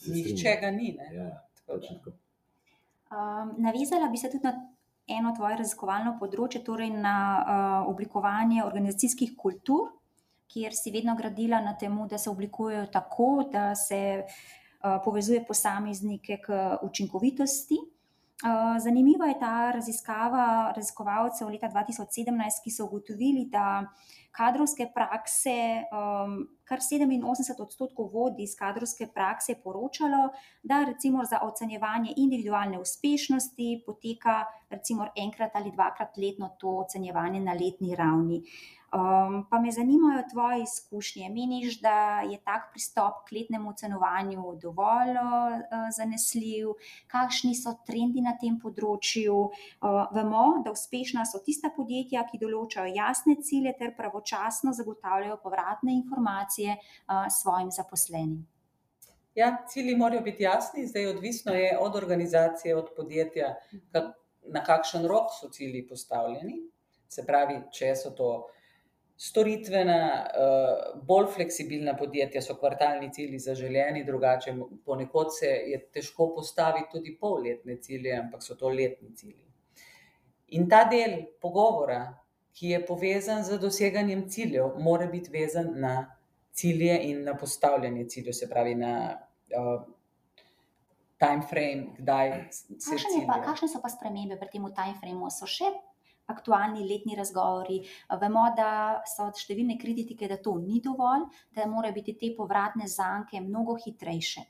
Nihče 0.08 0.58
ga 0.62 0.72
ni. 0.72 0.96
Ja, 1.14 1.30
Um, 3.14 3.56
navezala 3.62 4.10
bi 4.10 4.18
se 4.18 4.30
tudi 4.32 4.44
na 4.44 4.54
eno 5.08 5.34
tvoje 5.36 5.58
raziskovalno 5.60 6.16
področje, 6.20 6.64
torej 6.66 6.90
na 6.96 7.18
uh, 7.38 7.92
oblikovanje 7.92 8.64
organizacijskih 8.64 9.36
kultur, 9.38 9.92
kjer 10.50 10.74
si 10.78 10.94
vedno 10.94 11.16
gradila 11.18 11.60
na 11.62 11.76
tem, 11.78 11.96
da 12.10 12.18
se 12.18 12.32
oblikujejo 12.32 12.88
tako, 12.94 13.50
da 13.52 13.74
se 13.76 14.00
uh, 14.24 14.98
povezuje 15.06 15.44
posameznike 15.48 16.40
k 16.46 16.62
učinkovitosti. 16.88 17.80
Uh, 18.44 18.76
zanimiva 18.84 19.30
je 19.30 19.38
ta 19.40 19.72
raziskava 19.76 20.74
raziskovalcev 20.76 21.52
leta 21.54 21.70
2017, 21.72 22.64
ki 22.64 22.74
so 22.74 22.88
ugotovili, 22.90 23.46
da 23.52 23.86
kadrovske 24.34 24.90
prakse, 24.96 25.86
um, 25.94 26.36
kar 26.66 26.82
87 26.82 27.62
odstotkov 27.62 28.10
vodi 28.14 28.48
iz 28.48 28.56
kadrovske 28.60 29.08
prakse, 29.14 29.56
poročalo, 29.64 30.30
da 30.64 30.84
recimo 30.90 31.26
za 31.26 31.44
ocenjevanje 31.46 32.14
individualne 32.18 32.80
uspešnosti 32.80 33.84
poteka 33.86 34.44
recimo 34.70 35.08
enkrat 35.16 35.52
ali 35.54 35.72
dvakrat 35.72 36.18
letno 36.18 36.56
to 36.60 36.78
ocenjevanje 36.86 37.40
na 37.40 37.54
letni 37.54 37.96
ravni. 37.96 38.44
Um, 38.94 39.48
pa 39.50 39.60
me 39.60 39.72
zanimajo 39.72 40.22
tvoje 40.32 40.64
izkušnje. 40.64 41.30
Meniš, 41.30 41.80
da 41.82 42.22
je 42.22 42.38
tak 42.46 42.68
pristop 42.72 43.24
k 43.26 43.32
letnemu 43.36 43.70
ocenovanju 43.70 44.44
dovolj 44.62 45.18
uh, 45.18 45.88
zanesljiv, 45.98 46.76
kakšni 47.08 47.56
so 47.58 47.74
trendi 47.88 48.22
na 48.22 48.36
tem 48.38 48.60
področju? 48.62 49.40
Uh, 49.82 50.04
vemo, 50.14 50.44
da 50.66 50.76
uspešna 50.78 51.26
so 51.26 51.42
tista 51.42 51.74
podjetja, 51.74 52.28
ki 52.30 52.38
določajo 52.46 52.94
jasne 52.94 53.40
cilje 53.42 53.74
ter 53.80 53.96
pravočasno 53.98 54.23
zagotavljajo 54.74 55.38
povratne 55.44 55.94
informacije 55.94 56.78
svojim 57.42 57.72
zaposlenim. 57.72 58.48
Ja, 59.36 59.66
cilji 59.68 59.96
morajo 59.96 60.22
biti 60.22 60.44
jasni, 60.44 60.88
zdaj 60.88 61.08
odvisno 61.08 61.54
je 61.54 61.78
od 61.80 61.96
organizacije, 61.96 62.76
od 62.76 62.90
podjetja, 62.96 63.56
kak, 63.92 64.12
na 64.48 64.64
kakšen 64.64 65.06
rok 65.06 65.32
so 65.40 65.50
cilji 65.50 65.88
postavljeni. 65.88 66.60
Se 67.10 67.26
pravi, 67.26 67.62
če 67.72 67.96
so 67.96 68.12
to 68.14 68.50
storitvena, 69.18 70.26
bolj 71.08 71.28
fleksibilna 71.36 71.94
podjetja 71.98 72.42
so 72.42 72.56
kvartalni 72.60 73.12
cilji 73.14 73.40
zaželjeni, 73.40 74.04
drugače 74.06 74.54
ponekod 74.86 75.34
se 75.38 75.48
je 75.48 75.80
težko 75.94 76.34
postaviti 76.36 76.90
tudi 76.92 77.18
polletne 77.20 77.78
cilje, 77.82 78.14
ampak 78.20 78.44
so 78.44 78.56
to 78.56 78.70
letni 78.70 79.16
cilji. 79.16 79.46
In 80.58 80.70
ta 80.70 80.84
del 80.90 81.16
pogovora, 81.42 82.02
ki 82.54 82.74
je 82.74 82.86
povezan 82.86 83.44
z 83.44 83.58
doseganjem 83.58 84.28
ciljev, 84.30 84.78
mora 84.80 85.08
biti 85.08 85.32
vezan 85.34 85.72
na 85.82 86.16
cilje 86.54 87.00
in 87.10 87.24
na 87.24 87.38
postavljanje 87.38 88.06
ciljev, 88.10 88.34
se 88.34 88.50
pravi 88.50 88.76
na 88.76 88.94
uh, 89.58 89.82
time 91.18 91.42
frame, 91.50 91.96
kdaj 91.98 92.48
se 92.52 92.78
cilje. 92.78 93.26
Kakšne 93.46 93.68
so 93.68 93.82
pa 93.82 93.90
spremembe 93.90 94.38
pri 94.40 94.52
tem 94.54 94.70
time 94.76 94.96
frameu? 95.02 95.32
So 95.34 95.50
še 95.50 95.72
aktualni 96.32 96.86
letni 96.88 97.18
razgovori. 97.18 97.82
Vemo, 98.22 98.46
da 98.58 99.02
so 99.10 99.30
številne 99.36 99.78
kritike, 99.80 100.28
da 100.30 100.38
to 100.38 100.56
ni 100.62 100.82
dovolj, 100.84 101.28
da 101.56 101.68
morajo 101.70 101.98
biti 102.00 102.16
te 102.20 102.32
povratne 102.38 102.88
zanke 102.88 103.42
mnogo 103.42 103.76
hitrejše. 103.82 104.46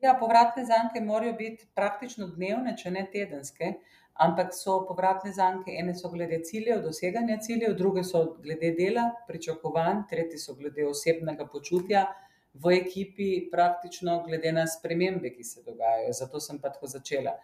Ja, 0.00 0.14
povratne 0.16 0.64
zanke 0.64 1.02
morajo 1.04 1.34
biti 1.36 1.66
praktično 1.76 2.30
dnevne, 2.32 2.72
če 2.76 2.92
ne 2.94 3.04
tedenske, 3.12 3.74
ampak 4.20 4.52
so 4.54 4.80
povratne 4.88 5.32
zanke, 5.32 5.72
ene 5.80 5.94
so 5.96 6.10
glede 6.12 6.42
ciljev, 6.44 6.82
doseganja 6.84 7.38
ciljev, 7.40 7.76
druge 7.76 8.04
so 8.04 8.24
glede 8.42 8.74
dela, 8.76 9.06
pričakovanj, 9.28 10.02
tretje 10.10 10.38
so 10.38 10.54
glede 10.58 10.84
osebnega 10.86 11.46
počutja 11.48 12.04
v 12.54 12.74
ekipi, 12.80 13.30
praktično 13.52 14.18
glede 14.26 14.52
na 14.52 14.66
spremembe, 14.68 15.32
ki 15.32 15.44
se 15.44 15.62
dogajajo. 15.64 16.12
Zato 16.12 16.40
sem 16.40 16.58
pa 16.60 16.72
tako 16.74 16.90
začela. 16.90 17.36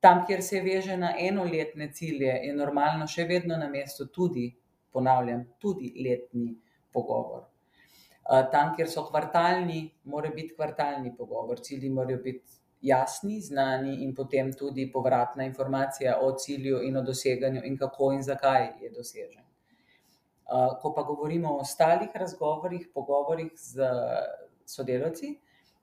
Tam, 0.00 0.24
kjer 0.26 0.42
se 0.42 0.62
veže 0.62 0.96
na 0.96 1.12
enoletne 1.18 1.90
cilje, 1.94 2.34
je 2.46 2.54
normalno 2.54 3.06
še 3.06 3.26
vedno 3.28 3.58
na 3.58 3.68
mestu 3.70 4.08
tudi, 4.14 4.48
ponavljam, 4.94 5.44
tudi 5.58 5.92
letni 6.02 6.54
pogovor. 6.94 7.46
Tam, 8.52 8.74
kjer 8.76 8.90
so 8.90 9.06
kvartalni, 9.08 9.84
mora 10.10 10.30
biti 10.34 10.54
kvartalni 10.54 11.14
pogovor. 11.16 11.62
Cilji 11.64 11.90
morajo 11.90 12.22
biti 12.24 12.57
jasni, 12.80 13.40
znani 13.40 14.02
in 14.04 14.14
potem 14.14 14.52
tudi 14.52 14.90
povratna 14.92 15.44
informacija 15.44 16.18
o 16.22 16.32
cilju 16.38 16.82
in 16.82 16.96
o 16.96 17.02
doseganju 17.02 17.64
in 17.64 17.78
kako 17.78 18.12
in 18.12 18.22
zakaj 18.22 18.68
je 18.80 18.90
dosežen. 18.90 19.44
Ko 20.80 20.94
pa 20.94 21.02
govorimo 21.02 21.52
o 21.52 21.60
ostalih 21.60 22.08
razgovorih, 22.14 22.88
pogovorih 22.94 23.52
z 23.54 23.84
sodelavci, 24.64 25.34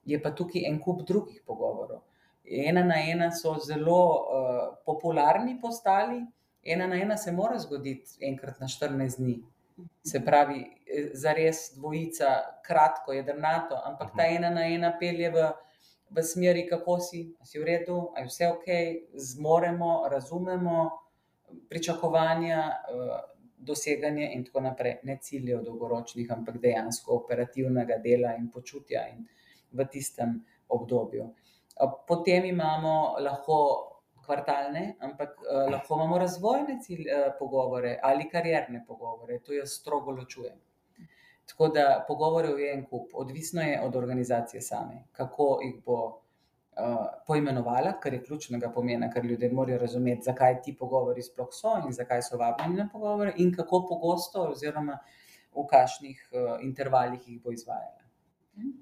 je 0.06 0.22
pa 0.22 0.32
tukaj 0.32 0.66
en 0.70 0.80
kup 0.82 1.02
drugih 1.08 1.42
pogovorov 1.46 2.02
ena 2.48 2.84
na 2.84 2.96
ena 2.96 3.32
so 3.32 3.58
zelo 3.60 4.02
uh, 4.10 4.78
popularni 4.86 5.60
postali, 5.62 6.26
ena 6.64 6.88
na 6.88 6.96
ena 6.96 7.18
se 7.18 7.32
mora 7.32 7.60
zgoditi 7.60 8.18
enkrat 8.22 8.60
na 8.60 8.68
14 8.68 9.18
dni. 9.18 9.44
Se 10.06 10.22
pravi, 10.26 10.62
za 11.14 11.34
res 11.34 11.74
dvojica, 11.76 12.28
kratko, 12.64 13.14
jedrnato, 13.14 13.76
ampak 13.86 14.14
ta 14.16 14.28
ena 14.28 14.50
na 14.50 14.68
ena 14.68 14.94
pelje 15.00 15.30
v, 15.30 15.50
v 16.10 16.24
smeri, 16.24 16.68
kako 16.70 17.00
si, 17.00 17.36
si 17.44 17.60
v 17.60 17.64
redu, 17.66 18.12
ali 18.16 18.28
vse 18.28 18.48
ok, 18.48 18.68
zmoremo, 19.14 20.08
razumemo 20.12 20.90
pričakovanja, 21.70 22.62
doseganje 23.58 24.30
in 24.36 24.44
tako 24.46 24.62
naprej. 24.62 25.00
Ne 25.04 25.18
ciljev 25.22 25.64
dolgoročnih, 25.66 26.32
ampak 26.32 26.60
dejansko 26.62 27.16
operativnega 27.24 27.98
dela 28.04 28.36
in 28.38 28.52
počutja 28.54 29.08
in 29.10 29.26
v 29.72 29.88
tistem 29.92 30.38
obdobju. 30.70 31.26
Potem 32.08 32.46
imamo 32.46 33.16
lahko 33.20 33.58
kvartalne, 34.26 34.96
ampak 35.00 35.42
lahko 35.72 35.96
imamo 35.96 36.18
razvojne 36.18 36.78
pogovore 37.40 38.00
ali 38.04 38.30
karierne 38.30 38.86
pogovore, 38.88 39.40
to 39.40 39.54
jaz 39.54 39.76
strogo 39.82 40.12
ločujem. 40.12 40.58
Tako 41.46 41.68
da 41.68 42.06
pogovorov 42.08 42.60
je 42.60 42.74
en 42.74 42.86
kup, 42.86 43.12
odvisno 43.14 43.62
je 43.62 43.82
od 43.82 43.96
organizacije 43.96 44.62
same, 44.62 45.04
kako 45.12 45.60
jih 45.64 45.84
bo 45.86 46.22
poimenovala, 47.28 47.94
kar 48.04 48.14
je 48.14 48.24
ključnega 48.24 48.72
pomena, 48.72 49.10
ker 49.12 49.26
ljudje 49.26 49.52
morajo 49.54 49.78
razumeti, 49.80 50.26
zakaj 50.26 50.62
ti 50.62 50.76
pogovori 50.78 51.24
sploh 51.24 51.48
so 51.52 51.78
in 51.86 51.94
zakaj 51.94 52.22
so 52.22 52.38
vabljeni 52.38 52.76
na 52.76 52.90
pogovore 52.92 53.34
in 53.38 53.54
kako 53.56 53.86
pogosto 53.90 54.50
oziroma 54.52 54.98
v 55.56 55.64
kakšnih 55.70 56.26
intervalih 56.62 57.30
jih 57.30 57.42
bo 57.44 57.52
izvajala. 57.52 58.04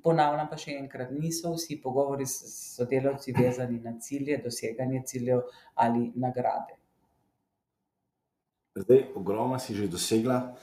Ponavljam 0.04 0.50
pa 0.50 0.58
še 0.58 0.76
enkrat, 0.78 1.12
niso 1.12 1.54
vsi 1.54 1.80
pogovori 1.82 2.26
s 2.26 2.50
sodelavci 2.76 3.34
vezani 3.38 3.80
na 3.82 3.96
cilje, 4.00 4.38
doseganje 4.38 5.02
ciljev 5.06 5.42
ali 5.76 6.12
nagrade. 6.16 6.78
Zdaj, 8.76 9.04
ogromno 9.16 9.60
si 9.60 9.76
že 9.76 9.88
dosegla, 9.88 10.56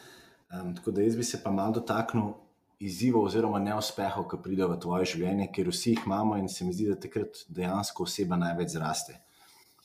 tako 0.50 0.90
da 0.90 1.02
jaz 1.02 1.16
bi 1.16 1.24
se 1.24 1.42
pa 1.42 1.50
malo 1.50 1.72
dotaknil 1.78 2.32
izzivov 2.80 3.28
oziroma 3.28 3.58
neuspehov, 3.60 4.24
ki 4.28 4.38
pridejo 4.42 4.70
v 4.72 4.78
tvoje 4.80 5.08
življenje, 5.12 5.50
ker 5.54 5.68
vsi 5.68 5.94
jih 5.94 6.06
imamo 6.06 6.38
in 6.40 6.48
se 6.48 6.64
mi 6.64 6.72
zdi, 6.72 6.88
da 6.88 6.96
takrat 7.00 7.44
dejansko 7.48 8.06
oseba 8.08 8.38
največ 8.40 8.72
zraste. 8.74 9.18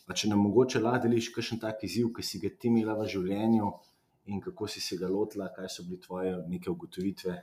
Pa 0.07 0.15
če 0.15 0.29
nam 0.31 0.41
mogoče 0.45 0.79
lahko 0.79 1.03
deliš 1.07 1.31
kakšen 1.35 1.59
tak 1.61 1.83
izziv, 1.83 2.13
ki 2.15 2.23
si 2.23 2.39
ga 2.39 2.49
ti 2.49 2.71
imela 2.71 2.95
v 2.97 3.09
življenju 3.11 3.73
in 4.31 4.41
kako 4.41 4.69
si 4.71 4.81
se 4.81 4.97
ga 4.97 5.09
lotila, 5.11 5.51
kaj 5.53 5.69
so 5.69 5.85
bile 5.85 6.01
tvoje 6.01 6.33
neke 6.49 6.71
ugotovitve? 6.71 7.35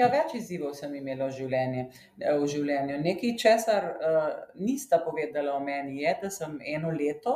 Ja, 0.00 0.08
več 0.08 0.32
izzivov 0.38 0.72
sem 0.74 0.94
imela 0.96 1.28
v 1.28 1.36
življenje, 1.36 1.88
v 2.24 2.46
življenju, 2.48 3.00
nekaj, 3.04 3.34
česar 3.38 3.90
nista 4.56 5.02
povedala 5.04 5.58
o 5.58 5.60
meni, 5.62 6.00
je, 6.02 6.14
da 6.22 6.30
sem 6.32 6.56
eno 6.72 6.90
leto 6.90 7.34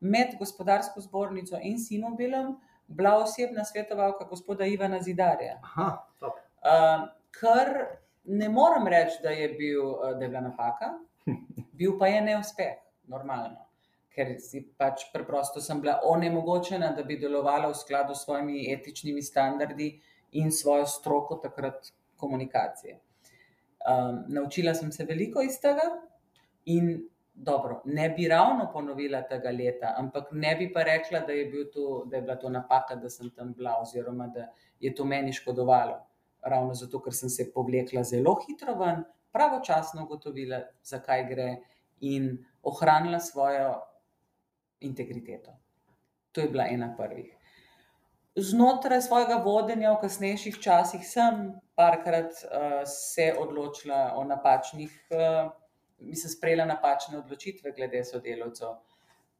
med 0.00 0.34
Gospodarsko 0.40 1.00
zbornico 1.04 1.60
in 1.62 1.78
Simobilom 1.78 2.56
bila 2.88 3.16
osebna 3.16 3.64
svetovalka 3.64 4.24
gospoda 4.24 4.66
Ivana 4.66 5.02
Zidarja. 5.02 5.60
top. 6.20 6.34
kar 7.30 7.68
ne 8.24 8.48
morem 8.48 8.86
reči, 8.86 9.22
da 9.22 9.30
je 9.30 9.48
bil, 9.48 9.82
da 10.18 10.24
je 10.24 10.28
bila 10.28 10.40
napaka, 10.40 10.92
bil 11.72 11.98
pa 11.98 12.06
je 12.06 12.20
neuspeh, 12.20 12.76
normalno. 13.06 13.64
Ker 14.14 14.34
si 14.42 14.64
pač 14.78 15.04
preprosto 15.12 15.60
sem 15.60 15.80
bila 15.80 16.00
onemogočena, 16.04 16.90
da 16.96 17.04
bi 17.06 17.18
delovala 17.20 17.68
v 17.70 17.78
skladu 17.78 18.14
s 18.14 18.24
svojimi 18.24 18.72
etičnimi 18.72 19.22
standardi 19.22 19.92
in 20.32 20.50
svojo 20.52 20.86
stroko 20.86 21.38
takrat 21.42 21.92
komunikacije. 22.16 22.98
naučila 24.28 24.74
sem 24.74 24.92
se 24.92 25.04
veliko 25.04 25.42
iz 25.42 25.60
tega 25.60 25.86
in 26.64 27.08
dobro, 27.38 27.82
ne 27.84 28.10
bi 28.10 28.28
ravno 28.28 28.70
ponovila 28.72 29.22
tega 29.22 29.50
leta, 29.50 29.94
ampak 29.98 30.32
ne 30.32 30.56
bi 30.56 30.72
pa 30.72 30.82
rekla, 30.82 31.20
da 31.20 31.32
je 31.32 31.44
bil 31.50 31.68
to, 31.72 32.04
da 32.06 32.16
je 32.16 32.22
bila 32.22 32.36
to 32.36 32.48
napaka, 32.50 32.96
da 32.96 33.10
sem 33.10 33.30
tam 33.30 33.52
bila 33.54 33.76
oziroma 33.82 34.26
da 34.26 34.48
je 34.80 34.94
to 34.94 35.04
meni 35.04 35.32
škodovalo. 35.32 36.00
Ravno 36.42 36.74
zato, 36.74 37.00
ker 37.02 37.14
sem 37.14 37.30
se 37.30 37.48
povlekla 37.54 38.02
zelo 38.04 38.34
hitro 38.46 38.74
ven, 38.78 39.04
pravočasno 39.32 40.04
ugotovila, 40.04 40.60
za 40.82 40.98
kaj 40.98 41.24
gre, 41.30 41.48
in 42.00 42.36
ohranila 42.62 43.20
svojo 43.20 43.74
integriteto. 44.80 45.54
To 46.32 46.40
je 46.40 46.48
bila 46.48 46.66
ena 46.70 46.94
prvih. 46.96 47.34
Znotraj 48.36 49.02
svojega 49.02 49.40
vodenja 49.42 49.92
v 49.92 50.02
kasnejših 50.04 50.58
časih 50.62 51.02
sem 51.02 51.58
parkrat 51.74 52.34
se 52.86 53.32
odločila 53.38 54.12
o 54.16 54.24
napačnih 54.24 54.94
mislim, 55.98 56.30
sprejela 56.30 56.64
napačne 56.64 57.18
odločitve 57.18 57.72
glede 57.76 58.04
sodelavcev, 58.04 58.78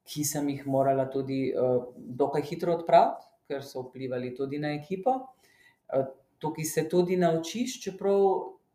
ki 0.08 0.24
sem 0.24 0.48
jih 0.48 0.66
morala 0.66 1.04
tudi 1.10 1.52
dokaj 1.96 2.42
hitro 2.42 2.74
odpraviti, 2.78 3.26
ker 3.48 3.64
so 3.64 3.82
vplivali 3.88 4.34
tudi 4.36 4.58
na 4.58 4.72
ekipo. 4.76 5.18
tukaj 6.38 6.64
se 6.64 6.88
tudi 6.88 7.16
naučiš, 7.16 7.82
čeprav 7.82 8.20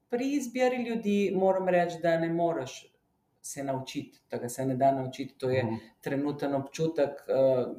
pri 0.09 0.31
izbiri 0.37 0.83
ljudi 0.83 1.31
moram 1.35 1.69
reči, 1.69 1.97
da 2.01 2.17
ne 2.19 2.29
moreš 2.29 2.93
se 3.41 3.63
naučiti, 3.63 4.21
tega 4.29 4.49
se 4.49 4.65
ne 4.65 4.75
da 4.75 4.91
naučiti, 4.91 5.35
to 5.37 5.49
je 5.49 5.63
trenuten 6.01 6.53
občutek, 6.55 7.23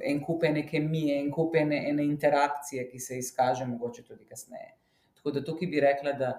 en 0.00 0.24
kup 0.24 0.44
ene 0.44 0.66
kemije, 0.68 1.20
en 1.20 1.30
kup 1.32 1.56
ene, 1.56 1.78
ene 1.90 2.04
interakcije, 2.04 2.88
ki 2.90 3.00
se 3.00 3.18
izkaže 3.18 3.66
mogoče 3.66 4.02
tudi 4.02 4.24
kasneje. 4.24 4.74
Tako 5.14 5.30
da 5.30 5.44
tukaj 5.44 5.68
bi 5.68 5.80
rekla, 5.80 6.12
da 6.12 6.32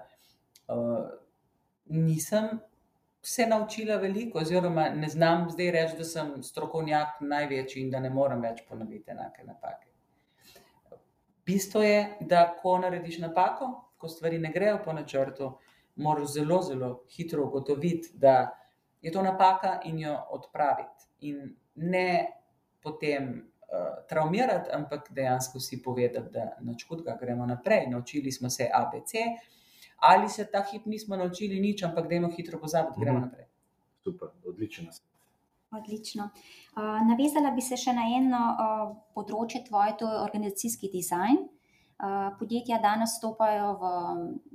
nisem 1.84 2.58
se 3.26 3.46
naučila 3.46 3.96
veliko 3.96 4.38
oziroma 4.38 4.88
ne 4.88 5.08
znam 5.08 5.48
zdaj 5.50 5.70
reči, 5.70 5.96
da 5.98 6.04
sem 6.04 6.28
strokovnjak 6.42 7.20
največji 7.20 7.82
in 7.82 7.90
da 7.90 8.00
ne 8.00 8.10
morem 8.10 8.40
več 8.40 8.62
ponoviti 8.68 9.10
enake 9.10 9.42
napake. 9.44 9.88
Bistvo 11.46 11.82
je, 11.82 12.16
da 12.20 12.44
ko 12.60 12.76
narediš 12.78 13.18
napako, 13.18 13.68
ko 13.98 14.08
stvari 14.08 14.38
ne 14.38 14.52
grejo 14.54 14.78
po 14.84 14.92
načrtu, 14.92 15.50
moraš 15.96 16.36
zelo, 16.36 16.60
zelo 16.62 16.90
hitro 17.16 17.48
ugotoviti, 17.48 18.12
da 18.14 18.52
je 19.02 19.12
to 19.12 19.22
napaka, 19.22 19.80
in 19.84 19.98
jo 20.04 20.14
odpraviti. 20.30 21.10
In 21.26 21.54
ne 21.74 22.08
potem 22.82 23.50
travmirati, 24.08 24.70
ampak 24.72 25.10
dejansko 25.10 25.60
si 25.60 25.82
povedati, 25.82 26.30
da 26.30 26.52
hudega, 26.88 27.18
gremo 27.20 27.46
naprej, 27.46 27.86
naučili 27.90 28.32
smo 28.32 28.50
se 28.50 28.70
abc, 28.74 29.12
ali 29.96 30.28
se 30.28 30.46
ta 30.50 30.62
hip 30.62 30.86
nismo 30.86 31.16
naučili 31.16 31.60
nič, 31.60 31.82
ampak 31.82 32.08
dajmo 32.08 32.30
hitro 32.36 32.58
pozabiti, 32.60 33.00
gremo 33.00 33.20
naprej. 33.20 33.46
Super, 34.04 34.28
nasvet. 34.84 35.16
Odlično. 35.70 36.30
navezala 37.08 37.50
bi 37.50 37.62
se 37.62 37.76
še 37.76 37.92
na 37.92 38.06
eno 38.16 38.42
področje 39.14 39.64
tvoje, 39.66 39.96
to 39.98 40.08
je 40.08 40.22
organizacijski 40.22 40.90
dizajn. 40.92 41.42
podjetja 42.38 42.78
danes 42.78 43.16
stopajo 43.16 43.68
v 43.80 43.84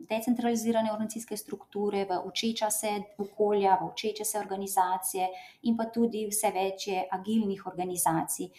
decentralizirane 0.09 0.91
organizacijske 0.91 1.37
strukture, 1.37 2.05
v 2.05 2.19
učeča 2.29 2.69
se 2.69 2.91
okolja, 3.17 3.77
v 3.81 3.89
učeče 3.91 4.25
se 4.25 4.39
organizacije 4.39 5.27
in 5.63 5.77
pa 5.77 5.89
tudi 5.89 6.27
vse 6.29 6.51
več 6.53 6.87
je 6.87 7.07
agilnih 7.11 7.65
organizacij. 7.67 8.49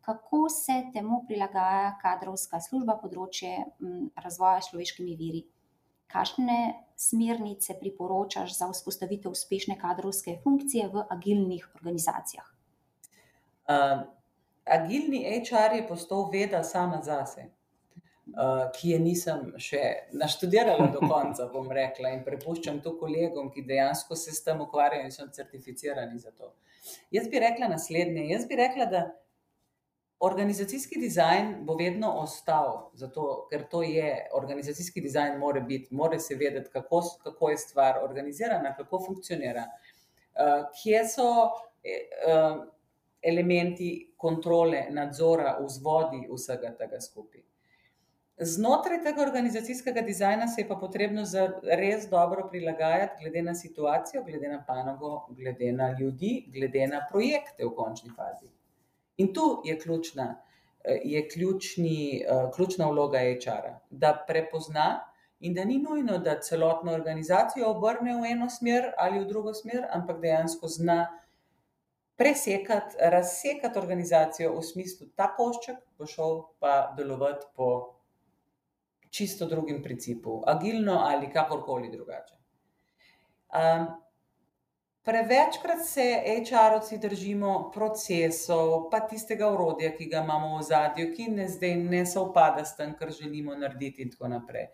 kako 0.00 0.48
se 0.48 0.82
temu 0.94 1.24
prilagaja 1.28 1.98
kadrovska 2.02 2.60
služba, 2.60 2.98
področje 3.02 3.58
razvoja 4.16 4.60
s 4.60 4.70
človeškimi 4.70 5.16
viri? 5.16 5.44
Kakšne 6.12 6.58
smernice 6.96 7.74
priporočaš 7.80 8.58
za 8.58 8.70
vzpostavitev 8.72 9.34
uspešne 9.34 9.78
kadrovske 9.80 10.38
funkcije 10.44 10.88
v 10.88 11.06
agilnih 11.10 11.68
organizacijah? 11.74 12.52
agilni 14.66 15.24
HR 15.40 15.76
je 15.76 15.86
postal 15.88 16.30
veda 16.32 16.62
sama 16.62 17.00
zase, 17.02 17.48
ki 18.78 18.90
je 18.90 18.98
nisem 18.98 19.52
še 19.62 19.82
naštudirala 20.12 20.88
do 20.94 21.00
konca, 21.06 21.46
bom 21.54 21.70
rekla, 21.72 22.10
in 22.16 22.24
prepuščam 22.26 22.80
to 22.84 22.96
kolegom, 22.98 23.50
ki 23.54 23.64
dejansko 23.66 24.18
se 24.18 24.34
s 24.34 24.42
tem 24.44 24.60
ukvarjajo 24.60 25.06
in 25.06 25.14
so 25.14 25.28
certificirani 25.32 26.18
za 26.18 26.34
to. 26.34 26.52
Jaz 27.14 27.30
bi 27.30 27.40
rekla 27.42 27.70
naslednje, 27.70 28.28
jaz 28.32 28.46
bi 28.46 28.58
rekla, 28.58 28.86
da 28.90 29.06
organizacijski 30.20 31.00
dizajn 31.00 31.54
bo 31.60 31.74
vedno 31.76 32.10
ostal, 32.20 32.90
zato 32.94 33.46
ker 33.50 33.66
to 33.70 33.82
je, 33.82 34.28
organizacijski 34.32 35.00
dizajn 35.00 35.38
mora 35.38 35.60
biti, 35.60 35.94
mora 35.94 36.18
se 36.18 36.34
vedeti, 36.34 36.70
kako 36.72 37.02
kako 37.22 37.50
je 37.50 37.58
stvar 37.58 37.98
organizirana, 38.02 38.76
kako 38.76 39.04
funkcionira. 39.06 39.64
kje 40.82 41.08
so 41.08 41.50
elementi 43.22 44.12
kontrole, 44.16 44.86
nadzora, 44.90 45.58
vzvodi 45.60 46.28
vsega 46.32 46.74
tega 46.78 47.00
skupaj. 47.00 47.42
Znotraj 48.38 49.00
tega 49.02 49.22
organizacijskega 49.22 50.00
dizajna 50.00 50.48
se 50.48 50.60
je 50.60 50.68
pa 50.68 50.76
potrebno 50.76 51.22
res 51.62 52.08
dobro 52.10 52.48
prilagajati 52.50 53.22
glede 53.22 53.42
na 53.42 53.54
situacijo, 53.54 54.24
glede 54.24 54.48
na 54.48 54.64
panogo, 54.66 55.26
glede 55.30 55.72
na 55.72 55.96
ljudi, 56.00 56.44
glede 56.52 56.86
na 56.86 57.00
projekte 57.10 57.64
v 57.64 57.72
končni 57.76 58.10
fazi. 58.16 58.55
In 59.16 59.32
tu 59.34 59.62
je 59.64 59.78
ključna, 59.80 60.42
je 61.04 61.28
ključni, 61.28 62.24
ključna 62.54 62.86
vloga 62.90 63.18
HR-a, 63.18 63.78
da 63.90 64.24
prepozna 64.28 65.04
in 65.40 65.54
da 65.54 65.64
ni 65.64 65.78
nujno, 65.78 66.18
da 66.18 66.40
celotno 66.40 66.92
organizacijo 66.92 67.70
obrne 67.70 68.14
v 68.20 68.30
eno 68.30 68.50
smer 68.50 68.92
ali 68.98 69.20
v 69.20 69.28
drugo 69.28 69.54
smer, 69.54 69.86
ampak 69.92 70.20
dejansko 70.20 70.68
zna 70.68 71.06
presekati, 72.16 72.96
razsekati 73.00 73.78
organizacijo 73.78 74.54
v 74.56 74.62
smislu, 74.62 75.06
ta 75.16 75.28
košček 75.36 75.82
bo 75.98 76.06
šel 76.06 76.40
pa 76.58 76.94
delovati 76.96 77.46
po 77.56 77.96
čisto 79.10 79.46
drugem 79.46 79.82
principu, 79.82 80.42
agilno 80.46 80.98
ali 81.04 81.30
kakorkoli 81.32 81.90
drugače. 81.92 82.34
Um, 83.56 83.86
prevečkrat 85.06 85.84
se 85.86 86.22
HR-ovci 86.26 86.98
držimo 86.98 87.70
procesov, 87.74 88.88
pa 88.90 89.00
tistega 89.06 89.46
urodja, 89.54 89.92
ki 89.94 90.08
ga 90.10 90.24
imamo 90.24 90.56
v 90.58 90.64
zadju, 90.66 91.12
ki 91.14 91.28
ne 91.30 91.46
zdaj 91.48 91.76
ne 91.78 92.02
sovpada 92.06 92.64
s 92.66 92.74
tem, 92.76 92.96
kar 92.98 93.12
želimo 93.14 93.54
narediti, 93.54 94.02
in 94.02 94.10
tako 94.10 94.32
naprej. 94.34 94.66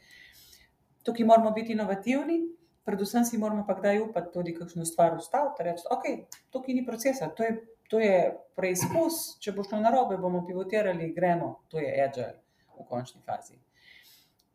Tukaj 1.04 1.28
moramo 1.28 1.52
biti 1.52 1.76
inovativni, 1.76 2.38
predvsem 2.84 3.28
si 3.28 3.38
moramo 3.38 3.66
pa 3.68 3.76
kdaj 3.76 4.00
upati 4.06 4.32
tudi 4.32 4.54
kakšno 4.56 4.88
stvar 4.88 5.18
ustaviti, 5.20 5.68
reči, 5.68 5.84
ok, 5.90 6.08
tukaj 6.50 6.80
ni 6.80 6.86
procesa, 6.86 7.28
to 7.28 7.44
je, 7.44 7.58
to 7.92 8.00
je 8.00 8.16
preizkus, 8.56 9.36
če 9.44 9.52
bo 9.52 9.68
šlo 9.68 9.84
narobe, 9.84 10.16
bomo 10.16 10.46
pivotirali, 10.48 11.12
gremo, 11.12 11.58
to 11.68 11.82
je 11.82 11.92
agile 12.06 12.32
v 12.78 12.88
končni 12.88 13.20
fazi. 13.26 13.60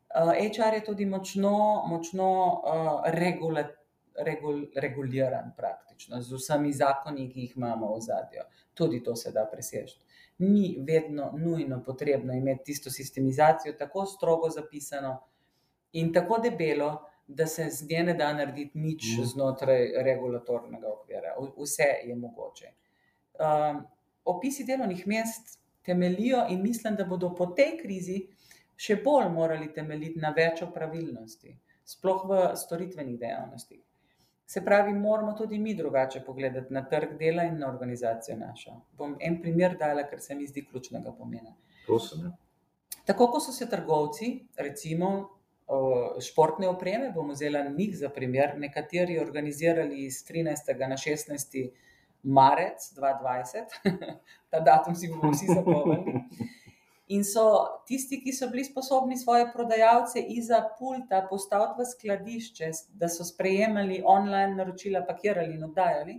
Uh, 0.08 0.34
HR 0.34 0.74
je 0.74 0.86
tudi 0.88 1.06
močno, 1.06 1.84
močno 1.86 2.30
uh, 2.34 3.12
regula, 3.14 3.68
regul, 4.18 4.66
reguliran, 4.76 5.52
praktično, 5.58 6.22
z 6.22 6.36
vsemi 6.36 6.74
zakoni, 6.74 7.30
ki 7.30 7.42
jih 7.42 7.58
imamo 7.58 7.94
v 7.96 8.02
zadju. 8.02 8.46
Tudi 8.74 9.04
to 9.04 9.16
se 9.16 9.32
da 9.32 9.46
presežeti. 9.52 10.06
Ni 10.38 10.78
vedno 10.88 11.32
nujno 11.38 11.82
potrebno 11.84 12.34
imeti 12.34 12.64
tisto 12.64 12.90
sistemizacijo 12.90 13.74
tako 13.74 14.06
strogo 14.06 14.50
zapisano 14.50 15.20
in 15.92 16.14
tako 16.14 16.38
debelo, 16.44 16.92
da 17.28 17.46
se 17.48 17.70
z 17.70 17.88
nje 17.90 18.04
ne 18.04 18.14
da 18.14 18.34
narediti 18.34 18.80
nič 18.80 19.04
mm. 19.20 19.24
znotraj 19.24 20.04
regulatornega 20.04 20.88
okvira. 20.88 21.36
Vse 21.58 21.88
je 22.04 22.16
mogoče. 22.16 22.72
Um, 23.40 23.84
opisi 24.24 24.64
delovnih 24.64 25.08
mest 25.08 25.60
temelijo 25.82 26.46
in 26.50 26.62
mislim, 26.62 26.96
da 26.96 27.06
bodo 27.06 27.36
po 27.36 27.46
tej 27.46 27.78
krizi 27.82 28.22
še 28.76 29.00
bolj 29.04 29.30
morali 29.34 29.74
temeljiti 29.74 30.20
na 30.20 30.32
več 30.38 30.62
pravilnosti, 30.74 31.58
sploh 31.86 32.26
v 32.30 32.42
storitvenih 32.56 33.20
dejavnostih. 33.20 33.87
Se 34.48 34.62
pravi, 34.64 34.94
moramo 34.94 35.34
tudi 35.34 35.58
mi 35.60 35.74
drugače 35.76 36.22
pogledati 36.26 36.74
na 36.74 36.86
trg 36.88 37.18
dela 37.20 37.44
in 37.44 37.58
na 37.60 37.68
organizacijo 37.68 38.38
našo. 38.38 38.82
Bom 38.98 39.18
en 39.20 39.42
primer 39.42 39.76
dala, 39.78 40.06
ker 40.08 40.22
se 40.24 40.36
mi 40.36 40.48
zdi 40.48 40.64
ključnega 40.66 41.12
pomena. 41.12 41.52
Prosim, 41.86 42.22
ja. 42.24 42.32
Tako 43.06 43.28
kot 43.34 43.44
so 43.44 43.52
se 43.52 43.68
trgovci, 43.70 44.30
recimo 44.58 45.10
športne 46.24 46.68
opreme, 46.68 47.12
bomo 47.12 47.34
vzeli 47.36 47.60
njih 47.78 47.98
za 47.98 48.10
primer, 48.10 48.54
nekateri 48.58 49.20
organizirali 49.20 50.06
iz 50.06 50.24
13. 50.24 50.88
na 50.88 50.96
16. 50.96 51.72
marec 52.24 52.88
2020, 52.96 53.92
ta 54.52 54.60
datum 54.60 54.96
si 54.96 55.08
bomo 55.08 55.32
vsi 55.32 55.46
zapomnili. 55.56 56.24
In 57.08 57.24
so 57.24 57.44
tisti, 57.88 58.20
ki 58.20 58.34
so 58.36 58.50
bili 58.52 58.66
sposobni 58.68 59.18
svoje 59.18 59.46
prodajalce 59.54 60.20
iza 60.20 60.60
pulta 60.80 61.22
postaviti 61.30 61.82
v 61.82 61.86
skladišče, 61.92 62.72
da 63.00 63.08
so 63.10 63.24
sprejemali 63.24 64.02
online 64.06 64.56
naročila, 64.56 65.06
pakirali 65.08 65.56
in 65.56 65.64
oddajali, 65.64 66.18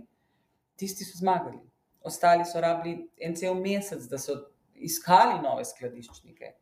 tisti 0.75 1.05
so 1.05 1.19
zmagali. 1.21 1.59
Ostali 2.01 2.45
so 2.45 2.61
rabili 2.61 3.05
en 3.21 3.35
cel 3.35 3.55
mesec, 3.55 4.07
da 4.09 4.17
so 4.17 4.39
iskali 4.73 5.37
nove 5.43 5.65
skladiščnike. 5.65 6.53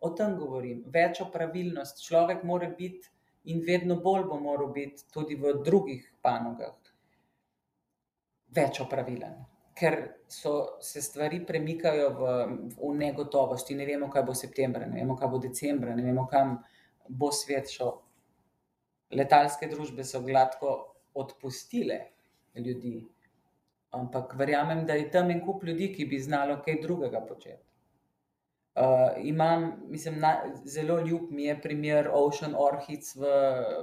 O 0.00 0.10
tem 0.18 0.34
govorim, 0.38 0.82
več 0.92 1.20
o 1.22 1.30
pravilnosti. 1.30 2.02
Človek 2.08 2.42
mora 2.44 2.68
biti 2.78 3.06
in 3.52 3.62
vedno 3.66 4.00
bolj 4.02 4.26
bo 4.26 4.40
moral 4.40 4.72
biti 4.74 5.06
tudi 5.14 5.38
v 5.38 5.60
drugih 5.64 6.08
panogah. 6.22 6.74
Več 8.56 8.80
o 8.80 8.88
pravilen. 8.90 9.44
Ker 9.76 9.96
so 10.32 10.78
se 10.80 11.02
stvari 11.04 11.42
premikajo 11.46 12.08
v, 12.16 12.30
v 12.78 12.92
negotovosti, 12.96 13.76
ne 13.76 13.86
vemo, 13.86 14.08
kaj 14.12 14.24
bo 14.24 14.34
septembra, 14.34 14.86
ne 14.88 15.02
vemo, 15.02 15.16
kaj 15.16 15.28
bo 15.28 15.40
decembra, 15.42 15.94
ne 15.94 16.04
vemo, 16.06 16.24
kam 16.30 16.56
bo 17.08 17.28
svet 17.32 17.68
šel. 17.70 17.92
Letalske 19.16 19.68
družbe 19.70 20.04
so 20.04 20.22
gladko 20.24 20.72
odpustile 21.14 22.00
ljudi, 22.56 23.04
ampak 23.94 24.34
verjamem, 24.38 24.86
da 24.86 24.96
je 24.96 25.10
tam 25.12 25.30
en 25.30 25.44
kup 25.44 25.64
ljudi, 25.64 25.92
ki 25.94 26.08
bi 26.10 26.18
znalo 26.20 26.58
kaj 26.64 26.80
drugega 26.82 27.20
početi. 27.28 27.62
Uh, 28.76 29.14
imam, 29.24 29.70
mislim, 29.88 30.18
na, 30.20 30.34
zelo 30.64 30.98
ljub 31.00 31.30
mi 31.30 31.44
je 31.44 31.60
primer 31.60 32.10
Ocean 32.12 32.54
Orchids 32.58 33.14
v 33.16 33.30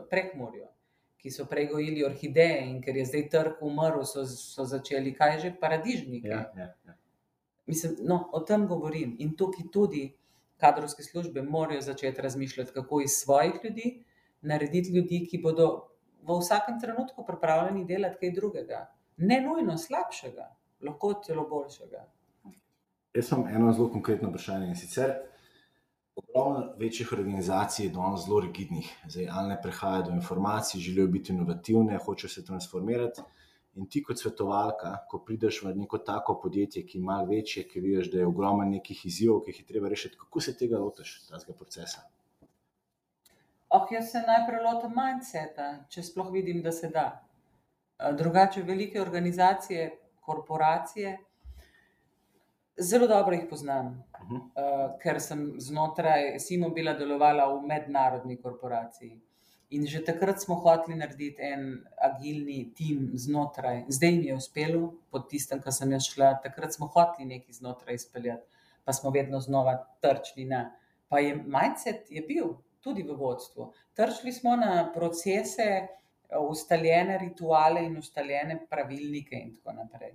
Prekmorju, 0.09 0.67
ki 1.23 1.31
so 1.31 1.45
prej 1.47 1.69
gojili 1.71 2.03
orhideje 2.03 2.65
in 2.67 2.81
ker 2.83 2.97
je 2.99 3.05
zdaj 3.07 3.29
trg 3.31 3.61
umrl, 3.63 4.03
so, 4.03 4.25
so 4.27 4.65
začeli 4.67 5.13
kaj 5.15 5.39
že 5.39 5.53
paradižnike. 5.59 6.27
Ja, 6.27 6.41
ja, 6.57 6.67
ja. 6.85 6.95
Mislim, 7.65 7.95
no, 8.03 8.25
o 8.35 8.41
tem 8.43 8.67
govorim 8.67 9.15
in 9.23 9.31
tukaj 9.39 9.69
tudi 9.71 10.09
kadrovske 10.59 11.03
službe 11.03 11.41
morajo 11.41 11.81
začeti 11.81 12.21
razmišljati, 12.21 12.75
kako 12.75 13.01
iz 13.01 13.15
svojih 13.23 13.53
ljudi 13.63 14.03
narediti 14.41 14.91
ljudi, 14.91 15.23
ki 15.31 15.39
bodo 15.39 15.69
v 16.27 16.37
vsakem 16.39 16.79
trenutku 16.79 17.25
pripravljeni 17.25 17.85
delati 17.85 18.19
kaj 18.19 18.31
drugega. 18.31 18.81
Ne 19.17 19.39
nujno 19.41 19.77
slabšega, 19.77 20.49
lahko 20.83 21.13
celo 21.23 21.47
boljšega. 21.49 22.03
Jaz 23.13 23.31
imam 23.31 23.47
eno 23.47 23.71
zelo 23.73 23.89
konkretno 23.91 24.29
vprašanje 24.29 24.67
in 24.67 24.75
sicer. 24.75 25.13
Ogromno 26.15 26.73
večjih 26.77 27.11
organizacij 27.13 27.85
je 27.85 27.91
danes 27.91 28.25
zelo 28.25 28.39
rigidnih, 28.39 28.89
zdaj 29.09 29.27
ali 29.31 29.49
ne 29.49 29.61
prehaja 29.61 30.01
do 30.01 30.11
informacij, 30.11 30.81
želijo 30.81 31.07
biti 31.07 31.33
inovativne, 31.33 31.97
hočejo 32.05 32.29
se 32.29 32.45
transformirati. 32.45 33.21
In 33.75 33.87
ti, 33.89 34.03
kot 34.05 34.19
svetovalka, 34.21 34.91
ko 35.09 35.19
prideš 35.25 35.63
v 35.63 35.71
neko 35.75 35.97
tako 35.97 36.35
podjetje, 36.41 36.83
ki 36.85 36.97
ima 36.97 37.23
večje, 37.29 37.63
ki 37.67 37.81
vidiš, 37.81 38.11
da 38.11 38.19
je 38.19 38.27
ogromno 38.29 38.65
nekih 38.69 39.05
izzivov, 39.05 39.41
ki 39.41 39.51
jih 39.51 39.61
je 39.63 39.65
treba 39.65 39.89
rešiti, 39.89 40.17
kako 40.19 40.41
se 40.45 40.53
tega 40.57 40.77
lotiš, 40.77 41.15
tega 41.29 41.55
procesa? 41.57 42.03
Oh, 43.73 43.87
jaz 43.91 44.11
se 44.11 44.21
najprej 44.27 44.61
lotim 44.61 44.93
mindseta, 44.93 45.67
če 45.89 46.03
sploh 46.05 46.29
vidim, 46.31 46.61
da 46.61 46.71
se 46.71 46.91
da. 46.93 47.07
Drugače, 48.19 48.61
velike 48.61 49.01
organizacije, 49.01 49.89
korporacije. 50.21 51.17
Zelo 52.77 53.07
dobro 53.07 53.35
jih 53.35 53.45
poznam, 53.49 53.87
uh 53.87 54.29
-huh. 54.29 54.37
uh, 54.37 54.99
ker 55.01 55.21
sem 55.21 55.53
znotraj 55.57 56.39
Simobila 56.39 56.93
delovala 56.93 57.45
v 57.53 57.61
mednarodni 57.67 58.37
korporaciji. 58.41 59.21
In 59.69 59.85
že 59.87 60.03
takrat 60.05 60.41
smo 60.41 60.55
hoteli 60.55 60.95
narediti 60.97 61.41
en 61.41 61.85
agilni 61.97 62.73
tim 62.75 63.11
znotraj, 63.13 63.83
zdaj 63.87 64.11
mi 64.11 64.25
je 64.25 64.35
uspelo, 64.35 64.93
pod 65.11 65.29
tistem, 65.29 65.61
kar 65.61 65.73
sem 65.73 65.91
jaz 65.91 66.03
šla. 66.03 66.39
Takrat 66.43 66.73
smo 66.73 66.87
hoteli 66.87 67.25
nekaj 67.25 67.53
znotraj 67.53 67.95
izpeljati, 67.95 68.43
pa 68.83 68.93
smo 68.93 69.09
vedno 69.09 69.39
znova 69.39 69.87
trčili 70.01 70.45
na. 70.45 70.71
Pa 71.09 71.19
je 71.19 71.35
mindset 71.35 72.11
je 72.11 72.21
bil 72.21 72.53
tudi 72.81 73.03
v 73.03 73.15
vodstvu. 73.15 73.73
Trčili 73.93 74.31
smo 74.31 74.55
na 74.55 74.91
procese, 74.93 75.87
ustaljene 76.49 77.17
rituale 77.17 77.85
in 77.85 77.97
ustaljene 77.97 78.65
pravilnike, 78.69 79.35
in 79.35 79.55
tako 79.55 79.73
naprej. 79.73 80.13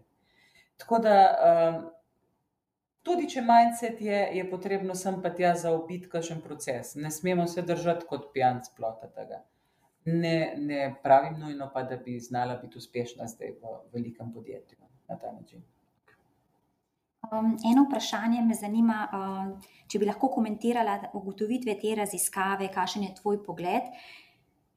Tako 0.76 0.98
da. 0.98 1.14
Um, 1.74 1.97
Tudi 3.02 3.28
če 3.30 3.42
mindset 3.46 4.00
je, 4.04 4.18
je 4.36 4.44
potrebno 4.50 4.94
sem 4.98 5.20
pa 5.22 5.30
tja 5.34 5.54
zaobiti 5.56 6.10
kakšen 6.12 6.42
proces. 6.44 6.94
Ne 6.96 7.10
smemo 7.14 7.46
se 7.46 7.62
držati 7.62 8.06
kot 8.10 8.28
pijanc 8.34 8.68
plota 8.76 9.08
tega. 9.14 9.42
Ne, 10.08 10.54
ne 10.56 10.84
pravim 11.02 11.38
nujno 11.40 11.70
pa, 11.74 11.82
da 11.82 11.96
bi 11.96 12.18
znala 12.20 12.56
biti 12.62 12.78
uspešna 12.78 13.26
zdaj 13.28 13.56
v 13.62 13.74
velikem 13.92 14.32
podjetju 14.32 14.78
na 15.08 15.16
ta 15.16 15.32
način. 15.32 15.64
Um, 17.28 17.56
eno 17.70 17.84
vprašanje 17.84 18.42
me 18.42 18.54
zanima, 18.56 19.02
uh, 19.12 19.74
če 19.88 19.98
bi 20.00 20.06
lahko 20.08 20.30
komentirala 20.32 21.10
ugotovitve 21.18 21.74
te 21.80 21.92
raziskave, 21.98 22.70
kakšen 22.72 23.04
je 23.04 23.16
tvoj 23.20 23.42
pogled. 23.44 23.90
Uh, 23.90 24.27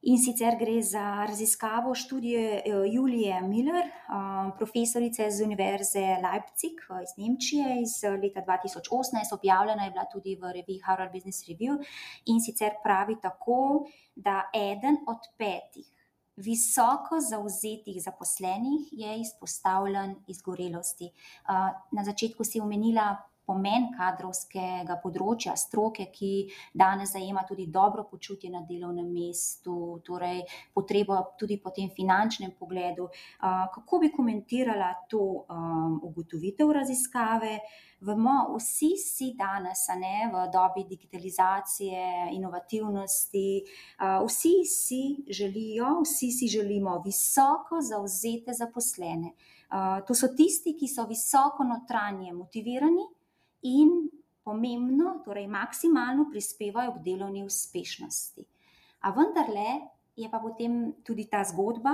In 0.03 0.17
sicer 0.17 0.55
gre 0.57 0.79
za 0.81 1.25
raziskavo 1.29 1.93
študije 1.95 2.45
eh, 2.57 2.71
Julije 2.91 3.41
Miller, 3.41 3.85
eh, 3.85 3.91
profesorice 4.57 5.31
z 5.31 5.43
Univerze 5.45 5.99
Leipzig 5.99 6.81
eh, 6.89 7.03
iz 7.03 7.11
Nemčije 7.17 7.81
iz 7.81 7.93
leta 8.21 8.41
2018, 8.41 9.33
objavljena 9.33 9.83
je 9.85 9.91
bila 9.91 10.05
tudi 10.11 10.35
v 10.35 10.53
reviji 10.53 10.79
Harvard 10.85 11.13
Business 11.13 11.45
Review. 11.45 11.77
In 12.25 12.41
sicer 12.41 12.71
pravi 12.83 13.15
tako, 13.21 13.85
da 14.15 14.49
eden 14.53 14.97
od 15.07 15.21
petih 15.37 15.85
visoko 16.35 17.19
zauzetih 17.19 18.03
zaposlenih 18.03 18.89
je 18.91 19.19
izpostavljen 19.19 20.15
izgorelosti. 20.27 21.11
Na 21.91 22.03
začetku 22.03 22.43
si 22.43 22.59
omenila 22.59 23.17
pomen 23.51 23.89
kadrovskega 23.97 24.95
področja, 25.03 25.57
stroke, 25.59 26.07
ki 26.13 26.47
danes 26.73 27.11
zajema 27.11 27.43
tudi 27.47 27.67
dobro 27.67 28.07
počutje 28.07 28.51
na 28.53 28.63
delovnem 28.67 29.11
mestu, 29.11 29.99
torej 30.07 30.45
potrebo 30.73 31.19
tudi 31.39 31.59
po 31.59 31.75
tem 31.75 31.91
finančnem 31.91 32.55
pogledu. 32.55 33.09
Kako 33.41 33.99
bi 33.99 34.11
komentirala 34.15 34.93
to 35.11 35.45
ugotovitev 36.07 36.71
raziskave? 36.79 37.59
Vemo, 38.01 38.55
vsi 38.55 38.95
si 38.97 39.27
danes, 39.37 39.83
a 39.93 39.95
ne, 39.99 40.25
v 40.33 40.47
dobi 40.49 40.87
digitalizacije, 40.89 42.31
inovativnosti, 42.33 43.61
vsi 44.25 44.53
si 44.65 45.01
želijo, 45.29 45.99
vsi 46.01 46.31
si 46.33 46.49
želimo 46.49 46.97
visoko 47.05 47.77
zavzete 47.77 48.57
zaposlene. 48.57 49.35
To 50.07 50.17
so 50.17 50.33
tisti, 50.33 50.73
ki 50.79 50.89
so 50.89 51.05
visoko 51.05 51.63
notranje 51.63 52.33
motivirani 52.33 53.05
in 53.67 54.09
pomembno, 54.43 55.21
torej 55.25 55.47
maksimalno 55.47 56.27
prispevajo 56.31 56.95
k 56.97 57.03
delovni 57.05 57.43
uspešnosti. 57.45 58.45
A 59.01 59.11
vendarle 59.11 59.81
je 60.15 60.29
pa 60.29 60.39
potem 60.39 60.93
tudi 61.03 61.25
ta 61.29 61.43
zgodba 61.47 61.93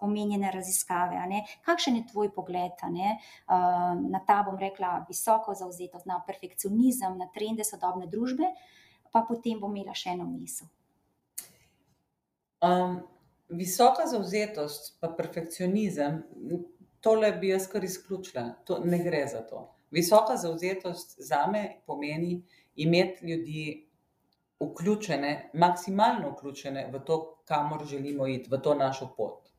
omenjene 0.00 0.50
raziskave, 0.50 1.20
kakšen 1.66 1.96
je 1.96 2.06
tvoj 2.10 2.32
pogled, 2.34 2.78
ne, 2.90 3.18
na 4.08 4.20
ta, 4.26 4.42
bom 4.46 4.58
rekla, 4.58 5.04
visoko 5.08 5.54
zavzetost, 5.54 6.06
na 6.06 6.22
perfekcionizem, 6.26 7.18
na 7.18 7.28
trende 7.34 7.64
sodobne 7.64 8.08
družbe? 8.10 8.48
Pa 9.12 9.24
potem 9.28 9.60
bom 9.60 9.74
imela 9.76 9.94
še 9.94 10.14
eno 10.16 10.24
misel. 10.24 10.66
visoka 13.52 14.06
zavzetost 14.08 14.94
pa 15.00 15.10
perfekcionizem, 15.12 16.22
tole 17.04 17.32
bi 17.36 17.50
jaz 17.52 17.66
kar 17.68 17.84
izključila, 17.84 18.48
to, 18.64 18.78
ne 18.84 19.02
gre 19.04 19.26
za 19.28 19.42
to. 19.44 19.66
Visoka 19.92 20.36
zavzetost 20.36 21.16
zame 21.20 21.82
pomeni 21.86 22.42
imeti 22.76 23.26
ljudi 23.26 23.64
vključene, 24.60 25.50
maksimalno 25.52 26.30
vključene 26.30 26.88
v 26.92 27.00
to, 27.04 27.18
kamor 27.44 27.84
želimo 27.86 28.26
iti, 28.26 28.50
v 28.50 28.60
to 28.62 28.74
našo 28.74 29.08
pot. 29.16 29.50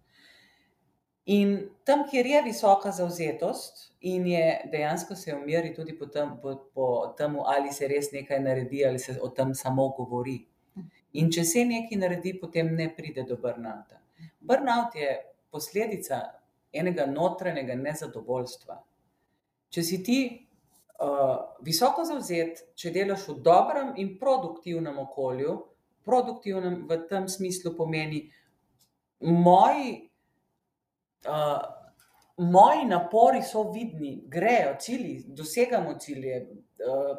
In 1.26 1.70
tam, 1.84 2.04
kjer 2.10 2.26
je 2.26 2.42
visoka 2.42 2.92
zavzetost 2.92 3.92
in 4.02 4.28
je, 4.28 4.62
dejansko 4.72 5.16
se 5.16 5.36
meri 5.36 5.74
tudi 5.76 5.98
po 6.00 6.06
tem, 6.06 6.34
po, 6.42 6.56
po 6.74 6.88
tem, 7.18 7.38
ali 7.40 7.72
se 7.74 7.88
res 7.88 8.12
nekaj 8.12 8.42
naredi 8.44 8.86
ali 8.86 9.00
se 9.00 9.16
o 9.22 9.30
tem 9.30 9.54
samo 9.56 9.88
govori. 9.98 10.42
In 11.14 11.30
če 11.32 11.44
se 11.46 11.64
nekaj 11.66 12.00
naredi, 12.00 12.34
potem 12.42 12.74
ne 12.76 12.90
pride 12.96 13.24
do 13.30 13.38
burnouta. 13.38 14.02
Burnout 14.42 14.96
je 14.96 15.14
posledica 15.52 16.20
enega 16.74 17.06
notranjega 17.06 17.76
nezadovoljstva. 17.76 18.82
Če 19.74 19.82
si 19.82 20.04
ti, 20.06 20.18
visoko 21.66 22.06
zavzet, 22.06 22.62
če 22.78 22.92
delaš 22.94 23.28
v 23.32 23.38
dobrem 23.46 23.94
in 23.98 24.16
produktivnem 24.20 25.00
okolju, 25.02 25.56
produktivnem 26.06 26.84
v 26.88 26.98
tem 27.10 27.28
smislu 27.32 27.74
pomeni, 27.78 28.28
moji, 29.24 29.96
moji 32.38 32.86
napori 32.86 33.42
so 33.42 33.66
vidni, 33.72 34.20
grejo, 34.28 34.76
cilji, 34.80 35.24
dosegamo 35.28 35.98
cilje, 36.00 36.40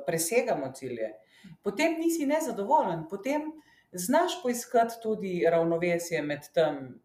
presegamo 0.06 0.72
cilje. 0.72 1.14
Potem 1.62 1.98
nisi 2.00 2.26
nezadovoljen, 2.26 3.06
potem 3.10 3.50
znaš 3.92 4.42
poiskati 4.42 5.00
tudi 5.02 5.40
ravnovesje 5.50 6.22
med 6.22 6.46
tem, 6.54 7.00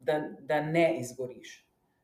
da, 0.00 0.18
da 0.40 0.60
ne 0.60 0.98
izgoriš. 1.00 1.61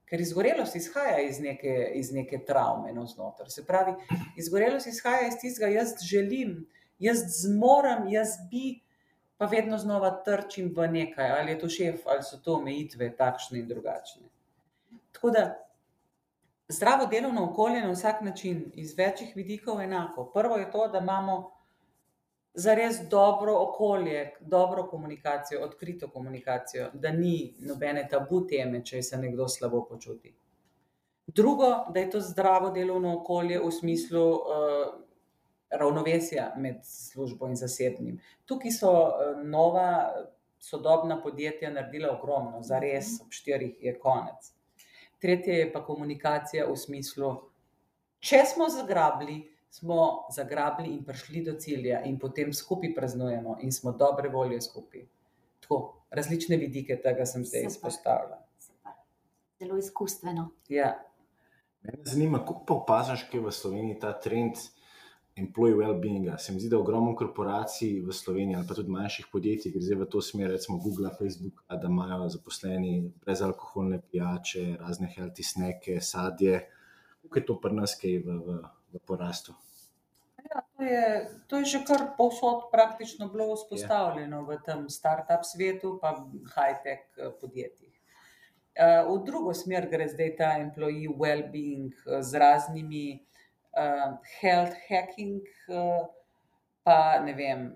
Ker 0.09 0.21
izgorelost 0.21 0.77
izhaja 0.77 1.21
iz 1.21 1.41
neke, 1.41 1.93
iz 1.95 2.13
neke 2.13 2.39
travme 2.45 2.93
navznoter, 2.93 3.51
se 3.51 3.67
pravi, 3.67 3.93
izgorelost 4.37 4.87
izhaja 4.87 5.29
iz 5.29 5.35
tistega: 5.41 5.71
"Jaz 5.73 5.95
želim, 6.03 6.67
jaz 6.99 7.25
zmorem, 7.43 8.09
jaz 8.09 8.29
bi," 8.51 8.81
pa 9.39 9.47
vedno 9.47 9.79
znova 9.79 10.11
trčim 10.25 10.73
v 10.77 10.89
nekaj, 10.89 11.31
ali 11.31 11.53
je 11.53 11.59
to 11.59 11.69
šef 11.69 12.07
ali 12.07 12.23
so 12.23 12.41
to 12.45 12.57
omejitve, 12.59 13.17
takšne 13.17 13.59
in 13.59 13.69
drugačne. 13.69 14.23
Tako 15.13 15.31
da 15.31 15.45
zdravo 16.69 17.07
delovno 17.07 17.51
okolje 17.51 17.81
na 17.81 17.91
vsak 17.91 18.21
način, 18.21 18.73
iz 18.75 18.99
večih 18.99 19.37
vidikov 19.37 19.81
enako, 19.81 20.25
prvo 20.35 20.57
je 20.57 20.71
to, 20.71 20.89
da 20.89 20.99
imamo 20.99 21.58
zares 22.59 22.97
dobro 23.11 23.55
okolje, 23.63 24.33
dobro 24.41 24.87
komunikacijo, 24.91 25.63
odkrito 25.65 26.09
komunikacijo, 26.11 26.91
da 26.93 27.13
ni 27.15 27.55
nobene 27.59 28.09
tabu 28.11 28.43
teme, 28.47 28.83
če 28.85 29.03
se 29.03 29.17
nekdo 29.17 29.47
slabo 29.49 29.85
počuti. 29.87 30.35
Drugo, 31.27 31.69
da 31.95 32.01
je 32.01 32.11
to 32.11 32.21
zdravo 32.21 32.71
delovno 32.75 33.15
okolje 33.21 33.61
v 33.61 33.71
smislu, 33.71 34.25
ravnovesja 35.71 36.53
med 36.57 36.81
službo 36.83 37.49
in 37.49 37.57
zasebnim. 37.57 38.19
Tukaj 38.49 38.73
so, 38.73 38.93
nova 39.45 40.13
sodobna 40.59 41.21
podjetja 41.23 41.71
naredila 41.71 42.15
ogromno, 42.17 42.63
zares, 42.63 43.21
ob 43.23 43.31
štirih 43.31 43.77
je 43.85 43.93
konec. 44.01 44.51
Tretje 45.21 45.61
je 45.61 45.69
pa 45.73 45.85
komunikacija 45.85 46.67
v 46.67 46.77
smislu: 46.77 47.31
če 48.19 48.43
smo 48.49 48.69
zagrabili, 48.73 49.43
smo 49.71 50.27
zagrabili 50.35 50.89
in 50.89 51.05
prišli 51.05 51.45
do 51.45 51.53
cilja 51.61 52.03
in 52.05 52.19
potem 52.19 52.53
skupaj 52.53 52.95
praznujemo 52.95 53.59
in 53.63 53.73
smo 53.73 53.93
dobre 53.93 54.29
volje 54.29 54.61
skupaj. 54.61 55.07
Tako, 55.61 56.05
različne 56.11 56.57
vidike 56.57 57.01
tega 57.03 57.27
sem 57.27 57.45
zdaj 57.45 57.67
izpostavila. 57.67 58.41
Super. 58.59 58.93
Zelo 59.59 59.79
izkustveno. 59.79 60.51
Ja. 60.69 61.05
Mene 61.83 62.03
zanima, 62.05 62.39
kako 62.39 62.65
pa 62.67 62.75
opažaš 62.75 63.29
kaj 63.31 63.41
v 63.41 63.53
Sloveniji 63.53 63.99
ta 64.01 64.13
trend 64.21 64.57
employee 65.37 65.77
wellbeinga? 65.77 66.39
Se 66.39 66.53
mi 66.53 66.61
zdi, 66.61 66.71
da 66.73 66.79
ogromno 66.79 67.15
korporacij 67.17 68.01
v 68.07 68.13
Sloveniji 68.13 68.57
ali 68.57 68.67
pa 68.69 68.75
tudi 68.75 68.91
manjših 68.91 69.29
podjetij 69.33 69.73
gre 69.73 69.85
zdaj 69.85 70.01
v 70.01 70.09
to 70.11 70.23
smer, 70.23 70.51
recimo 70.51 70.79
Googla, 70.83 71.13
Facebooka, 71.19 71.77
da 71.77 71.89
imajo 71.89 72.29
zaposleni 72.29 73.13
brezalkoholne 73.25 74.01
pijače, 74.11 74.65
razne 74.81 75.13
healthy 75.17 75.45
snacke, 75.45 76.01
sadje. 76.01 76.67
Kako 77.29 77.39
je 77.39 77.47
to 77.47 77.55
pri 77.61 77.75
nas 77.77 77.93
kaj 78.01 78.25
v, 78.25 78.37
v, 78.41 78.61
v 78.97 79.01
porastu? 79.05 79.53
Ja, 80.49 80.65
to 80.73 80.83
je, 80.83 81.09
to 81.45 81.61
je 81.61 81.65
že 81.69 81.81
kar 81.85 82.17
povsod 82.17 82.73
praktično 82.73 83.29
bilo 83.29 83.53
vzpostavljeno 83.53 84.49
v 84.49 84.57
tem 84.65 84.89
startup 84.89 85.45
svetu 85.45 85.99
pa 86.01 86.25
high-tech 86.57 87.05
podjetjih. 87.41 87.93
v 88.81 89.17
drugo 89.27 89.53
smer 89.53 89.91
gre 89.93 90.09
zdaj 90.09 90.37
ta 90.41 90.57
employee 90.57 91.13
wellbeing, 91.13 91.93
z 92.01 92.33
raznimi, 92.41 93.21
health 94.41 94.73
hacking, 94.89 95.45
pa 96.81 97.21
ne 97.21 97.35
vem, 97.37 97.69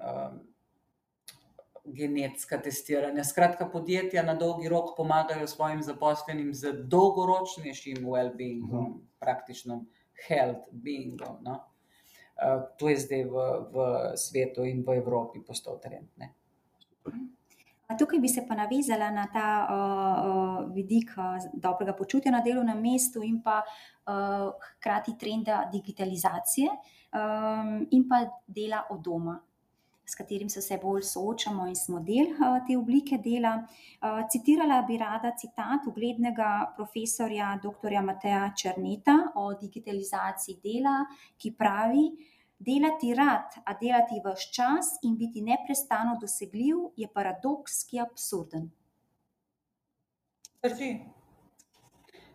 genetska 1.85 2.59
testiranja, 2.62 3.24
skratka, 3.24 3.66
podjetja 3.66 4.22
na 4.22 4.35
dolgi 4.35 4.68
rok 4.68 4.97
pomagajo 4.97 5.47
svojim 5.47 5.83
zaposlenim 5.83 6.55
z 6.55 6.72
dolgoročnejšim 6.87 8.07
wellbeingom, 8.07 9.01
praktično 9.18 9.85
health 10.28 10.68
beingom, 10.72 11.43
no. 11.43 11.59
to 12.78 12.89
je 12.89 12.97
zdaj 12.97 13.24
v, 13.24 13.35
v 13.74 13.76
svetu 14.16 14.64
in 14.64 14.83
v 14.87 14.97
Evropi 14.99 15.43
postal 15.47 15.78
trend, 15.83 16.09
ne. 16.16 16.35
Tukaj 17.99 18.18
bi 18.18 18.28
se 18.28 18.41
pa 18.49 18.55
navezala 18.57 19.11
na 19.12 19.26
ta, 19.28 19.49
vidik, 20.72 21.12
dobrega 21.53 21.93
počutja 21.93 22.33
na 22.33 22.41
delovnem 22.41 22.80
mestu 22.80 23.22
in 23.22 23.43
pa, 23.43 23.61
hkrati 24.07 25.18
trenda 25.18 25.66
digitalizacije, 25.72 26.70
in 27.91 28.09
pa 28.09 28.24
dela 28.47 28.87
od 28.91 29.03
doma, 29.05 29.37
s 30.05 30.14
katerim 30.14 30.48
se 30.50 30.61
vse 30.61 30.78
bolj 30.82 31.03
soočamo 31.03 31.66
in 31.68 31.76
smo 31.76 32.00
del, 32.00 32.34
te 32.66 32.76
oblike 32.76 33.18
dela. 33.18 33.55
citirala 34.30 34.82
bi 34.82 34.98
rada 34.98 35.32
citat 35.38 35.86
uglednega 35.86 36.72
profesorja 36.76 37.59
doktorja 37.62 38.03
Mateja 38.03 38.53
Černeta 38.57 39.16
o 39.34 39.53
digitalizaciji 39.55 40.59
dela, 40.62 41.07
ki 41.38 41.55
pravi: 41.59 42.11
"Delati 42.59 43.14
rad, 43.14 43.62
a 43.64 43.74
delati 43.74 44.20
ves 44.24 44.50
čas 44.50 44.98
in 45.03 45.16
biti 45.16 45.42
neprestano 45.42 46.18
dosegljiv, 46.20 46.76
je 46.96 47.09
paradoks, 47.09 47.84
ki 47.84 47.96
je 47.96 48.03
absurden." 48.03 48.70
Drži. 50.62 50.98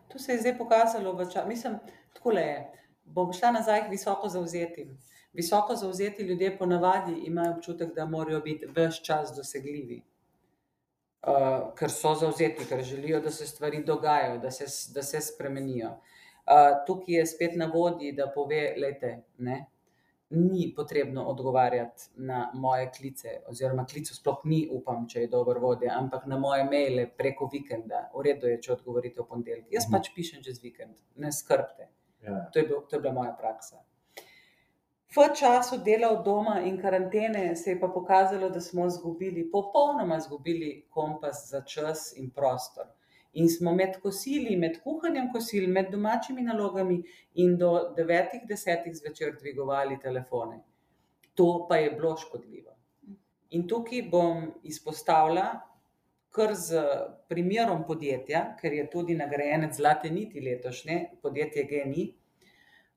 To 0.08 0.18
se 0.18 0.32
je 0.32 0.40
zdaj 0.40 0.58
pokazalo 0.58 1.12
v 1.12 1.26
mislim, 1.48 1.78
takole 2.14 2.40
je, 2.40 2.72
bom 3.04 3.32
šla 3.32 3.50
nazaj 3.50 3.86
k 3.86 3.90
visoko 3.90 4.28
zavzetim. 4.28 4.96
Visoko 5.38 5.76
zavzeti 5.78 6.26
ljudje 6.26 6.56
ponavadi 6.58 7.12
imajo 7.30 7.56
občutek, 7.56 7.94
da 7.94 8.06
morajo 8.06 8.40
biti 8.40 8.66
ves 8.76 8.98
čas 9.06 9.34
dosegljivi. 9.36 10.02
ker 11.78 11.90
so 11.90 12.14
zavzeti, 12.14 12.64
ker 12.68 12.82
želijo, 12.82 13.20
da 13.20 13.30
se 13.30 13.46
stvari 13.46 13.82
dogajajo, 13.84 14.38
da 14.38 14.50
se, 14.50 14.66
da 14.94 15.02
se 15.02 15.20
spremenijo. 15.20 15.96
tukaj 16.86 17.14
je 17.14 17.26
spet 17.26 17.56
na 17.56 17.66
vodji, 17.74 18.12
da 18.12 18.30
pove: 18.34 18.74
"Glejte, 18.76 19.22
ne, 19.38 19.66
ni 20.30 20.72
potrebno 20.76 21.24
odgovarjati 21.24 22.02
na 22.16 22.50
moje 22.54 22.90
klice 22.98 23.28
oziroma 23.46 23.86
klicev 23.86 24.14
sploh 24.14 24.40
ni, 24.44 24.68
upam, 24.72 25.08
če 25.08 25.20
je 25.20 25.26
dober 25.26 25.58
vodja, 25.58 25.94
ampak 25.98 26.26
na 26.26 26.38
moje 26.38 26.64
maile 26.64 27.06
preko 27.18 27.48
vikenda, 27.52 28.10
v 28.14 28.22
redu 28.22 28.46
je, 28.46 28.60
če 28.62 28.72
odgovorite 28.72 29.20
v 29.20 29.26
ponedeljek, 29.26 29.66
jaz 29.70 29.86
pač 29.92 30.10
pišem 30.14 30.42
čez 30.42 30.62
vikend, 30.62 30.96
ne 31.16 31.32
skrbite." 31.32 31.88
Ja. 32.22 32.48
To 32.52 32.58
je 32.58 32.66
bil, 32.66 32.80
to 32.88 32.96
je 32.96 33.00
bila 33.00 33.12
moja 33.12 33.32
praksa. 33.32 33.84
V 35.16 35.34
času 35.34 35.78
dela 35.84 36.10
od 36.12 36.24
doma 36.24 36.60
in 36.60 36.76
karantene 36.80 37.56
se 37.56 37.70
je 37.70 37.80
pa 37.80 37.88
pokazalo, 37.88 38.50
da 38.50 38.60
smo 38.60 38.86
izgubili, 38.86 39.50
popolnoma 39.50 40.16
izgubili 40.16 40.86
kompas 40.90 41.48
za 41.50 41.60
čas 41.60 42.12
in 42.16 42.30
prostor. 42.30 42.86
In 43.32 43.48
smo 43.48 43.74
med 43.74 44.00
kosili, 44.02 44.56
med 44.56 44.80
kuhanjem 44.82 45.32
kosil, 45.32 45.68
med 45.68 45.90
domačimi 45.90 46.42
nalogami 46.42 47.02
in 47.34 47.56
do 47.56 47.92
devetih, 47.96 48.42
desetih 48.48 48.96
zvečer 48.96 49.36
dvigovali 49.40 49.98
telefone. 50.00 50.60
To 51.34 51.66
pa 51.68 51.76
je 51.76 51.90
bilo 51.90 52.16
škodljivo. 52.16 52.74
In 53.50 53.68
tukaj 53.68 54.02
bom 54.10 54.52
izpostavila 54.62 55.48
kar 56.30 56.54
z 56.54 56.80
primerom 57.28 57.84
podjetja, 57.86 58.42
ker 58.60 58.72
je 58.72 58.90
tudi 58.90 59.16
nagrajenec 59.16 59.76
Zlate 59.76 60.10
niti 60.10 60.40
letošnje, 60.40 60.98
podjetje 61.22 61.64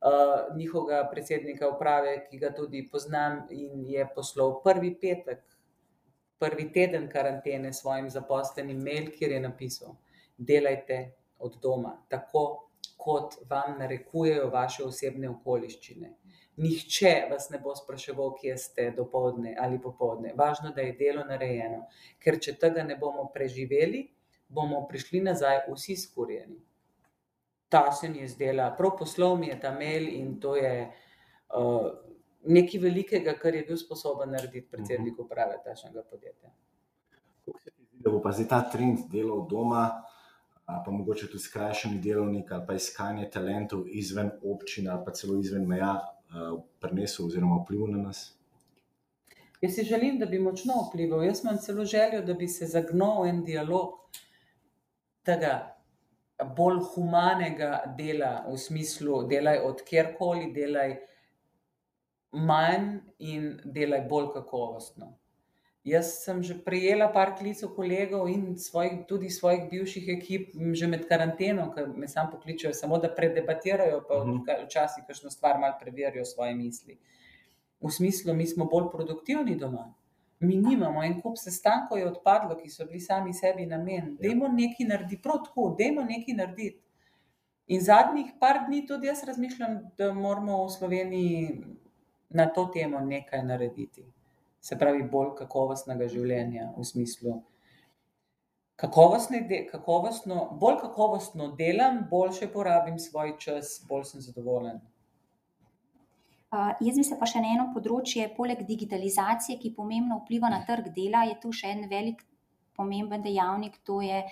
GEN-I, 0.02 0.58
njihovega 0.58 1.10
predsednika 1.12 1.70
uprave, 1.70 2.28
ki 2.30 2.38
ga 2.38 2.50
tudi 2.56 2.90
poznam 2.92 3.48
in 3.50 3.84
je 3.86 4.08
poslal 4.16 4.62
prvi 4.64 4.96
petek, 5.02 5.44
prvi 6.40 6.72
teden 6.74 7.10
karantene 7.10 7.74
svojim 7.74 8.10
zaposlenim 8.10 8.82
mail, 8.82 9.12
kjer 9.18 9.32
je 9.32 9.40
napisal: 9.40 9.96
"Delajte 10.38 11.12
od 11.40 11.58
doma, 11.62 12.06
tako 12.10 12.70
kot 12.98 13.36
vam 13.50 13.78
narekujejo 13.80 14.50
vaše 14.50 14.84
osebne 14.84 15.30
okoliščine. 15.30 16.16
Nihče 16.58 17.28
vas 17.30 17.50
ne 17.50 17.60
bo 17.60 17.76
spraševal, 17.76 18.34
kje 18.42 18.58
ste 18.58 18.92
dopoldne 18.98 19.56
ali 19.60 19.82
popoldne, 19.82 20.34
važno, 20.36 20.72
da 20.76 20.82
je 20.82 20.98
delo 21.00 21.24
narejeno. 21.26 21.86
Ker 22.20 22.40
če 22.40 22.54
tega 22.54 22.84
ne 22.84 22.98
bomo 22.98 23.30
preživeli, 23.34 24.08
bomo 24.50 24.88
prišli 24.88 25.22
nazaj 25.22 25.66
vsi 25.70 25.96
skurjeni." 25.96 26.60
Ta 27.72 27.86
se 27.96 28.10
mi 28.12 28.20
je 28.20 28.28
zdela, 28.28 28.66
prav 28.76 28.98
poslal 29.00 29.38
mi 29.40 29.48
je 29.48 29.60
ta 29.60 29.72
mail 29.72 30.10
in 30.12 30.34
to 30.44 30.58
je, 30.60 30.92
nekaj 32.44 32.82
velikega, 32.84 33.38
kar 33.40 33.56
je 33.56 33.64
bil 33.68 33.78
sposoben 33.80 34.34
narediti 34.36 34.68
predsednik 34.68 35.20
uprave 35.20 35.56
takšnega 35.64 36.04
podjetja. 36.10 36.52
Kako 37.46 37.60
se 37.60 37.72
ti 37.72 37.86
zdi, 37.86 38.02
da 38.04 38.12
bo 38.12 38.20
pa 38.22 38.32
zdaj 38.36 38.48
ta 38.52 38.60
trend 38.74 39.06
dela 39.12 39.38
od 39.40 39.48
doma, 39.50 39.86
pa 40.66 40.92
mogoče 40.92 41.28
tudi 41.32 41.44
skrajšani 41.44 42.00
delovnik 42.04 42.52
ali 42.52 42.68
pa 42.68 42.76
iskanje 42.76 43.30
talentov 43.32 43.88
izven 43.88 44.32
občin 44.44 44.90
ali 44.90 45.06
pa 45.06 45.12
celo 45.12 45.40
izven 45.40 45.68
meja, 45.68 45.96
prinesel 46.80 47.26
oziroma 47.26 47.64
vplival 47.64 47.92
na 47.92 48.04
nas? 48.10 48.38
Jaz 49.62 49.76
si 49.76 49.84
želim, 49.84 50.20
da 50.20 50.26
bi 50.26 50.40
močno 50.40 50.74
vplival, 50.90 51.24
jaz 51.24 51.44
imam 51.44 51.58
celo 51.58 51.86
željo, 51.86 52.22
da 52.26 52.34
bi 52.34 52.48
se 52.48 52.66
zagnal 52.66 53.26
en 53.28 53.44
dialog 53.46 54.00
tega 55.24 55.71
bolj 56.44 56.82
humanega 56.94 57.82
dela, 57.98 58.46
v 58.50 58.58
smislu 58.58 59.24
delaj 59.30 59.62
od 59.68 59.82
kjerkoli, 59.88 60.52
delaj 60.54 60.98
manj 62.32 63.00
in 63.20 63.58
delaj 63.66 64.06
bolj 64.10 64.32
kakovostno. 64.34 65.14
Jaz 65.84 66.12
sem 66.22 66.44
že 66.46 66.60
prejela 66.62 67.08
par 67.10 67.34
klicev 67.38 67.72
kolegov 67.74 68.28
in 68.30 68.54
svojih, 68.58 69.02
tudi 69.10 69.30
svojih 69.34 69.66
bivših 69.70 70.10
ekip, 70.14 70.52
že 70.78 70.88
med 70.88 71.08
karanteno, 71.10 71.72
ke 71.74 71.88
me 71.88 72.08
samo 72.08 72.36
pokličejo, 72.36 72.74
samo 72.78 73.00
da 73.02 73.10
predebatirajo 73.10 74.04
pa 74.06 74.22
včasih 74.66 75.08
kakšno 75.08 75.34
stvar 75.34 75.58
malo 75.60 75.80
preverijo 75.82 76.26
svoje 76.26 76.54
misli. 76.56 77.00
V 77.82 77.90
smislu, 77.90 78.34
mi 78.34 78.46
smo 78.46 78.70
bolj 78.70 78.92
produktivni 78.94 79.58
doma. 79.58 79.88
Mi 80.42 80.58
nimamo, 80.58 81.04
en 81.06 81.20
kup 81.22 81.38
sestankov 81.38 82.00
je 82.00 82.08
odpadlo, 82.10 82.56
ki 82.58 82.70
so 82.70 82.86
bili 82.90 83.00
sami 83.00 83.34
sebi 83.34 83.66
namen, 83.70 84.16
dajmo 84.22 84.48
nekaj 84.50 84.88
narediti, 84.90 85.22
prav 85.22 85.44
tako, 85.46 85.68
dajmo 85.78 86.06
nekaj 86.08 86.38
narediti. 86.38 86.82
In 87.72 87.84
zadnjih 87.86 88.34
par 88.40 88.64
dni 88.66 88.82
tudi 88.88 89.08
jaz 89.08 89.22
razmišljam, 89.28 89.78
da 89.98 90.10
moramo 90.14 90.64
v 90.66 90.72
Sloveniji 90.74 91.44
na 92.30 92.48
to 92.50 92.66
temo 92.74 93.00
nekaj 93.06 93.44
narediti. 93.46 94.04
Se 94.62 94.78
pravi, 94.78 95.04
bolj 95.04 95.36
kakovostnega 95.38 96.10
življenja, 96.10 96.72
v 96.78 96.86
smislu 96.86 97.38
kakovostne 98.82 99.68
kakovostno, 99.72 100.58
bolj 100.60 100.80
kakovostno 100.82 101.52
delam, 101.58 102.08
boljše 102.10 102.48
porabim 102.54 103.00
svoj 103.00 103.36
čas, 103.40 103.76
bolj 103.90 104.08
sem 104.10 104.22
zadovoljen. 104.22 104.80
Jaz 106.52 106.98
bi 106.98 107.04
se 107.04 107.18
pa 107.20 107.28
še 107.30 107.42
na 107.44 107.54
eno 107.56 107.70
področje 107.74 108.28
poleg 108.36 108.66
digitalizacije, 108.68 109.60
ki 109.62 109.76
pomembno 109.78 110.20
vpliva 110.22 110.52
na 110.52 110.64
trg 110.68 110.92
dela, 110.96 111.24
je 111.30 111.40
tu 111.40 111.54
še 111.56 111.72
en 111.72 111.88
velik 111.90 112.24
pomemben 112.76 113.22
dejavnik, 113.22 113.82
to 113.86 114.02
je, 114.02 114.24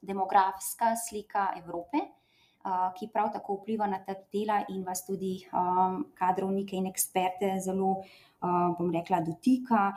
demografska 0.00 0.94
slika 0.96 1.50
Evrope, 1.60 2.00
ki 2.96 3.08
prav 3.12 3.30
tako 3.32 3.60
vpliva 3.60 3.88
na 3.88 4.02
trg 4.04 4.26
dela 4.32 4.60
in 4.68 4.82
vas 4.84 5.04
tudi, 5.06 5.38
kadrovnike 6.18 6.76
in 6.76 6.90
eksperte 6.90 7.54
zelo, 7.64 8.02
bom 8.40 8.88
rekla, 8.92 9.20
dotika. 9.24 9.92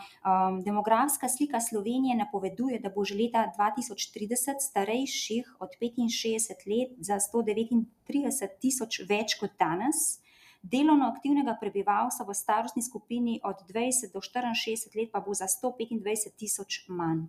demografska 0.63 1.29
slika 1.29 1.59
Slovenije 1.59 2.15
napoveduje, 2.15 2.79
da 2.79 2.91
bo 2.91 3.03
že 3.03 3.15
leta 3.15 3.45
dva 3.55 3.71
tisoč 3.75 4.11
trideset 4.11 4.63
starejših 4.63 5.57
od 5.59 5.75
petinšestdeset 5.79 6.67
let 6.67 6.95
za 6.99 7.19
sto 7.19 7.43
devetintrideset 7.43 8.59
tisoč 8.59 9.03
več 9.07 9.39
kot 9.39 9.55
danes, 9.59 10.22
delovno 10.63 11.11
aktivnega 11.11 11.57
prebivalstva 11.59 12.25
v 12.25 12.33
starostni 12.33 12.81
skupini 12.81 13.39
od 13.43 13.59
dvajset 13.67 14.13
do 14.13 14.21
štiriinšestdeset 14.23 14.95
let 14.95 15.11
pa 15.11 15.19
bo 15.19 15.35
za 15.35 15.47
sto 15.47 15.75
petindvajset 15.75 16.35
tisoč 16.39 16.85
manj. 16.87 17.27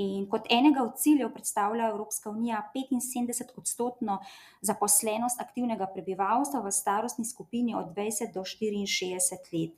In 0.00 0.24
kot 0.30 0.46
enega 0.48 0.80
od 0.82 0.96
ciljev 0.96 1.34
predstavlja 1.34 1.90
Evropska 1.90 2.30
unija 2.30 2.62
petinsedemdesetodstotno 2.74 4.18
zaposlenost 4.60 5.40
aktivnega 5.40 5.86
prebivalstva 5.86 6.62
v 6.64 6.72
starostni 6.72 7.24
skupini 7.28 7.74
od 7.74 7.92
dvajset 7.92 8.32
do 8.32 8.44
štiriinšestdeset 8.44 9.52
let. 9.52 9.76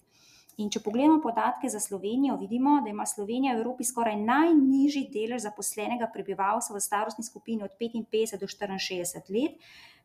In 0.62 0.70
če 0.70 0.84
pogledamo 0.84 1.18
podatke 1.18 1.66
za 1.66 1.80
Slovenijo, 1.82 2.36
vidimo, 2.38 2.76
da 2.84 2.92
ima 2.92 3.06
Slovenija 3.06 3.56
v 3.56 3.64
Evropi 3.64 3.84
skoraj 3.84 4.20
najnižji 4.22 5.08
delež 5.10 5.42
zaposlenega 5.48 6.06
prebivalstva 6.14 6.76
v 6.76 6.84
starostni 6.84 7.26
skupini 7.26 7.66
od 7.66 7.74
petinpetdeset 7.80 8.38
do 8.38 8.46
štiriinšestdeset 8.46 9.32
let, 9.34 9.58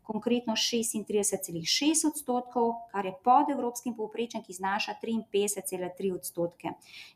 konkretno 0.09 0.55
šestintrideset 0.57 1.43
celih 1.45 1.67
šest 1.69 2.07
odstotkov, 2.09 2.73
kar 2.91 3.05
je 3.05 3.13
pod 3.23 3.51
evropskim 3.53 3.93
povprečjem, 3.97 4.41
ki 4.45 4.57
znaša 4.57 4.97
triinpetdeset 5.01 5.69
cela 5.69 5.91
tri 5.93 6.09
odstotke. 6.15 6.73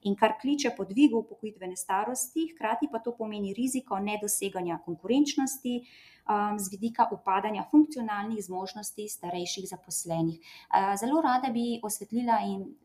In 0.10 0.18
kar 0.20 0.38
kliče 0.42 0.76
po 0.78 0.86
dvigu 0.86 1.24
upokojitvene 1.24 1.78
starosti, 1.80 2.52
hkrati 2.54 2.92
pa 2.92 3.02
to 3.02 3.16
pomeni 3.18 3.56
riziko 3.58 3.98
nedoseganja 4.00 4.78
konkurenčnosti, 4.86 5.80
z 6.58 6.72
vidika 6.72 7.08
upadanja 7.12 7.66
funkcionalnih 7.72 8.44
zmožnosti 8.46 9.08
starejših 9.10 9.68
zaposlenih. 9.70 10.40
zelo 11.00 11.22
rada 11.22 11.52
bi 11.52 11.80
osvetlila 11.84 12.40
in, 12.48 12.76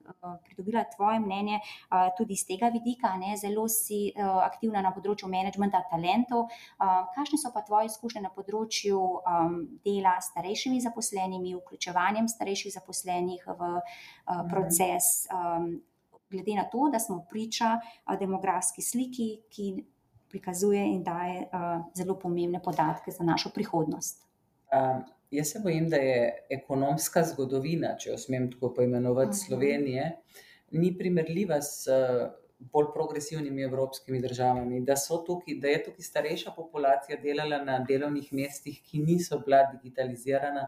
pridobila 0.45 0.85
tvoje 0.97 1.21
mnenje, 1.21 1.61
tudi 2.19 2.37
s 2.37 2.47
tega 2.47 2.69
vidika, 2.69 3.17
ne, 3.17 3.37
zelo 3.37 3.69
si, 3.69 4.13
aktivna 4.19 4.83
na 4.83 4.93
področju 4.93 5.29
menedžmenta 5.29 5.85
talentov, 5.91 6.49
kakšne 7.15 7.39
so 7.39 7.53
pa 7.55 7.63
tvoje 7.63 7.93
izkušnje 7.93 8.23
na 8.23 8.33
področju, 8.35 9.01
dela 9.85 10.17
s 10.21 10.33
starejšimi 10.33 10.81
zaposlenimi, 10.81 11.55
vključevanjem 11.61 12.29
starejših 12.29 12.75
zaposlenih 12.75 13.47
v, 13.47 13.71
proces, 14.51 15.29
glede 16.31 16.55
na 16.55 16.65
to, 16.65 16.89
da 16.93 16.99
smo 16.99 17.25
priča, 17.31 17.79
demografski 18.21 18.83
sliki, 18.83 19.31
ki 19.51 19.71
prikazuje 20.29 20.81
in 20.87 21.03
daje, 21.05 21.47
zelo 21.95 22.19
pomembne 22.19 22.61
podatke 22.63 23.11
za 23.11 23.25
našo 23.25 23.51
prihodnost. 23.55 24.25
jaz 25.31 25.53
se 25.53 25.61
bojim, 25.63 25.89
da 25.89 25.97
je 25.97 26.47
ekonomska 26.51 27.23
zgodovina, 27.25 27.95
če 28.01 28.11
jo 28.11 28.19
smem 28.19 28.51
tako 28.53 28.73
poimenovati, 28.75 29.37
Slovenije, 29.37 30.11
ni 30.71 30.93
primerljiva 30.99 31.61
z 31.61 31.97
bolj 32.59 32.89
progresivnimi 32.95 33.63
evropskimi 33.63 34.21
državami, 34.21 34.81
da 34.85 34.97
so 34.97 35.21
tukaj, 35.27 35.61
da 35.63 35.69
je 35.69 35.83
tukaj 35.85 36.05
starejša 36.05 36.53
populacija 36.57 37.21
delala 37.23 37.61
na 37.65 37.79
delovnih 37.89 38.33
mestih, 38.33 38.81
ki 38.85 39.05
niso 39.05 39.39
bila 39.45 39.63
digitalizirana, 39.73 40.67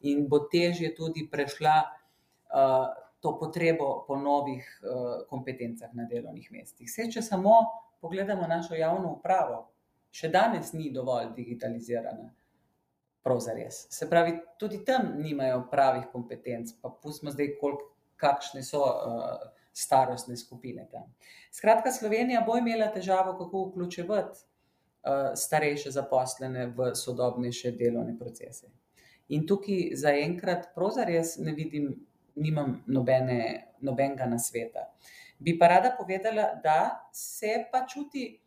in 0.00 0.26
bo 0.28 0.46
težje 0.52 0.94
tudi 0.94 1.26
prešla, 1.32 1.76
to 3.20 3.32
potrebo 3.40 4.04
po 4.08 4.16
novih, 4.16 4.64
kompetencah 5.28 5.92
na 5.94 6.06
delovnih 6.08 6.48
mestih. 6.52 6.88
Saj 6.90 7.10
če 7.16 7.22
samo 7.26 7.58
pogledamo 8.06 8.46
našo 8.46 8.78
javno 8.78 9.16
upravo, 9.18 9.64
še 10.14 10.30
danes 10.30 10.70
ni 10.72 10.92
dovolj 10.94 11.32
digitalizirana. 11.34 12.30
Prav 13.26 13.40
zares, 13.42 13.82
se 13.90 14.06
pravi, 14.06 14.36
tudi 14.58 14.84
tam 14.86 15.16
nimajo 15.18 15.64
pravih 15.70 16.06
kompetenc, 16.12 16.76
pa 16.78 16.92
pustimo 17.02 17.34
zdaj, 17.34 17.56
koliko, 17.58 17.90
kakšne 18.16 18.62
so, 18.64 18.84
starostne 19.76 20.36
skupine 20.40 20.86
tam. 20.92 21.10
Skratka, 21.52 21.90
Slovenija 21.92 22.40
bo 22.46 22.54
imela 22.56 22.86
težavo, 22.94 23.34
kako 23.42 23.64
vključevati, 23.66 24.38
starejše 25.36 25.90
zaposlene 25.90 26.66
v 26.66 26.94
sodobnejše 26.94 27.74
delovne 27.76 28.14
procese. 28.18 28.70
In 29.28 29.44
tukaj 29.46 29.90
zaenkrat 29.98 30.70
prav 30.74 30.94
zares 30.96 31.36
ne 31.42 31.52
vidim, 31.52 31.90
nimam 32.40 32.78
nobene, 32.86 33.40
nobenega 33.80 34.26
nasveta. 34.30 34.86
Bi 35.38 35.58
pa 35.58 35.68
rada 35.68 35.94
povedala, 35.98 36.54
da 36.62 37.10
se 37.12 37.64
pa 37.72 37.84
čuti 37.86 38.40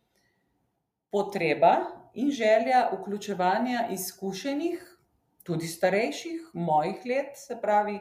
potreba 1.10 1.76
in 2.14 2.30
želja 2.30 2.88
vključevanja 2.92 3.88
izkušenih, 3.92 4.96
tudi 5.42 5.66
starejših, 5.66 6.50
mojih 6.54 7.06
let, 7.06 7.36
se 7.36 7.56
pravi, 7.62 7.98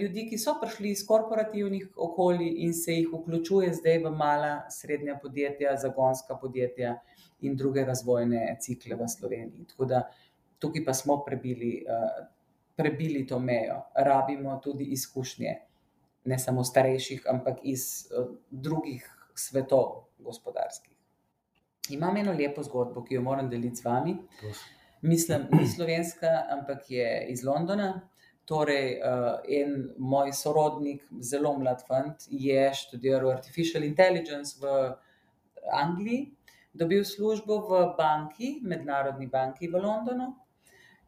ljudi, 0.00 0.26
ki 0.30 0.38
so 0.38 0.54
prišli 0.60 0.90
iz 0.90 1.04
korporativnih 1.06 1.88
okolij 1.96 2.50
in 2.64 2.74
se 2.74 2.92
jih 2.92 3.08
vključuje 3.12 3.72
zdaj 3.74 3.98
v 4.04 4.10
mala, 4.10 4.52
srednja 4.70 5.18
podjetja, 5.22 5.76
zagonska 5.76 6.36
podjetja 6.36 6.98
in 7.40 7.56
druge 7.56 7.84
razvojne 7.84 8.56
cikle 8.60 8.96
v 8.96 9.08
Sloveniji. 9.08 9.64
Tako 9.70 9.84
da 9.84 10.02
tukaj 10.58 10.84
pa 10.84 10.94
smo 10.94 11.22
prebili, 11.24 11.86
prebili 12.76 13.26
to 13.26 13.38
mejo. 13.38 13.80
Rabimo 13.94 14.60
tudi 14.64 14.84
izkušnje, 14.84 15.54
ne 16.24 16.38
samo 16.38 16.64
starejših, 16.64 17.26
ampak 17.30 17.62
iz 17.62 18.08
drugih 18.50 19.04
svetov 19.34 20.08
gospodarskih. 20.18 20.94
Imam 21.90 22.16
eno 22.16 22.32
lepo 22.32 22.62
zgodbo, 22.62 23.04
ki 23.04 23.14
jo 23.14 23.22
moram 23.22 23.48
deliti 23.50 23.76
z 23.80 23.84
vami. 23.84 24.16
Mislim, 25.02 25.46
ni 25.52 25.68
slovenska, 25.68 26.30
ampak 26.50 26.90
je 26.90 27.26
iz 27.30 27.44
Londona. 27.44 27.92
Torej, 28.48 28.96
en 29.60 29.74
moj 29.98 30.32
sorodnik, 30.32 31.04
zelo 31.20 31.52
mlad 31.58 31.84
fant, 31.86 32.24
je 32.28 32.62
študiral 32.74 33.30
artificial 33.30 33.84
intelligence 33.84 34.56
v 34.60 34.72
Angliji, 35.72 36.30
dobil 36.72 37.04
službo 37.04 37.58
v 37.68 37.82
banki, 37.98 38.60
mednarodni 38.64 39.28
banki 39.28 39.68
v 39.68 39.82
Londonu, 39.84 40.30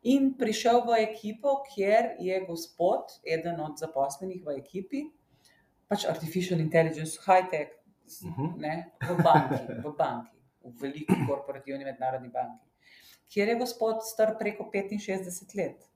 in 0.03 0.35
prišel 0.39 0.85
v 0.87 1.03
ekipo, 1.05 1.61
kjer 1.75 2.17
je 2.19 2.41
gospod, 2.47 3.21
eden 3.25 3.61
od 3.61 3.79
zaposlenih 3.79 4.45
v 4.45 4.57
ekipi, 4.59 5.03
pač 5.89 6.07
artificial 6.09 6.61
intelligence, 6.61 7.21
high-tech, 7.27 7.77
ne, 8.57 8.93
v 9.03 9.17
banki, 9.23 9.61
v 9.85 9.93
banki, 9.99 10.39
v 10.65 10.73
veliki 10.81 11.17
korporativni 11.27 11.85
mednarodni 11.85 12.31
banki, 12.33 12.67
kjer 13.31 13.53
je 13.53 13.61
gospod 13.61 14.03
star 14.07 14.35
preko 14.39 14.71
petinšestdeset 14.73 15.55
let. 15.55 15.87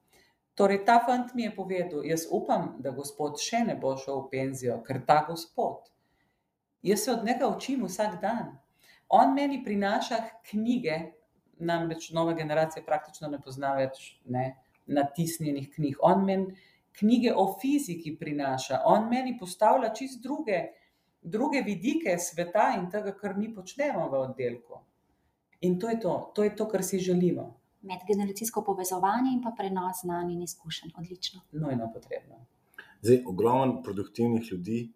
Torej 0.55 0.84
ta 0.86 1.00
fant 1.02 1.34
mi 1.34 1.48
je 1.48 1.50
povedal: 1.50 2.05
"Jaz 2.07 2.28
upam, 2.30 2.76
da 2.78 2.94
gospod 2.94 3.40
še 3.42 3.64
ne 3.66 3.74
bo 3.74 3.96
šel 3.98 4.20
v 4.22 4.30
penzijo, 4.30 4.78
ker 4.86 5.02
ta 5.07 5.24
gospod, 5.26 5.90
jaz 6.82 7.02
se 7.02 7.11
od 7.11 7.24
njega 7.24 7.48
učim 7.48 7.82
vsak 7.88 8.20
dan. 8.22 8.59
On 9.09 9.34
meni 9.34 9.64
prinaša 9.64 10.22
knjige." 10.50 11.24
Namreč 11.59 12.11
nova 12.12 12.32
generacija 12.34 12.82
praktično 12.86 13.28
ne 13.28 13.40
pozna 13.40 13.74
več, 13.76 14.16
ne, 14.24 14.57
natisnjenih 14.86 15.70
knjig. 15.74 16.00
On 16.02 16.24
meni 16.24 16.57
knjige 16.98 17.34
o 17.34 17.46
fiziki 17.61 18.16
prinaša, 18.18 18.82
on 18.86 19.09
meni 19.11 19.36
postavlja 19.38 19.92
čisto 19.94 20.22
druge, 20.22 20.61
druge 21.22 21.62
vidike 21.66 22.18
sveta 22.18 22.72
in 22.78 22.90
tega, 22.90 23.14
kar 23.18 23.36
mi 23.36 23.50
počnemo 23.55 24.09
v 24.11 24.20
oddelku. 24.28 24.80
In 25.61 25.78
to 25.80 25.88
je 25.88 26.00
to, 26.00 26.14
to 26.34 26.44
je 26.44 26.57
to, 26.57 26.68
kar 26.68 26.84
si 26.84 26.98
želimo. 26.98 27.55
Medgeneracijsko 27.82 28.62
povezovanje 28.64 29.32
in 29.32 29.42
pa 29.42 29.52
prenos 29.57 30.02
znanj 30.02 30.32
in 30.32 30.42
izkušenj, 30.42 30.92
odlično. 30.98 31.40
Nujno 31.52 31.90
potrebno. 31.92 32.44
Zdaj, 33.02 33.22
ogromno 33.26 33.82
produktivnih 33.82 34.52
ljudi, 34.52 34.92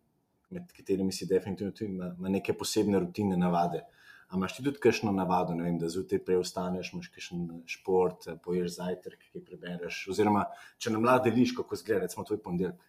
med 0.51 0.73
katerimi 0.77 1.13
si 1.13 1.27
definitivno 1.27 1.73
tudi, 1.73 1.91
ima, 1.93 2.15
ima 2.19 2.29
neke 2.29 2.55
posebne 2.57 2.99
rutine, 2.99 3.37
navade. 3.37 3.83
A 4.29 4.37
imaš 4.37 4.57
ti 4.57 4.63
tudi 4.65 4.81
kakšno 4.83 5.13
navado, 5.13 5.55
vem, 5.57 5.79
da 5.81 5.89
zjutraj 5.89 6.21
prej 6.25 6.43
vstaneš, 6.43 6.93
imaš 6.93 7.09
kakšen 7.15 7.47
šport, 7.67 8.29
poješ 8.45 8.75
zajtrk, 8.77 9.23
kaj 9.33 9.45
prebereš, 9.45 10.03
oziroma 10.13 10.45
če 10.77 10.93
nam 10.93 11.07
lahko 11.09 11.31
deliš, 11.31 11.55
kako 11.57 11.79
izgleda 11.79 12.05
recimo 12.05 12.27
tvoj 12.29 12.43
ponedeljek. 12.45 12.85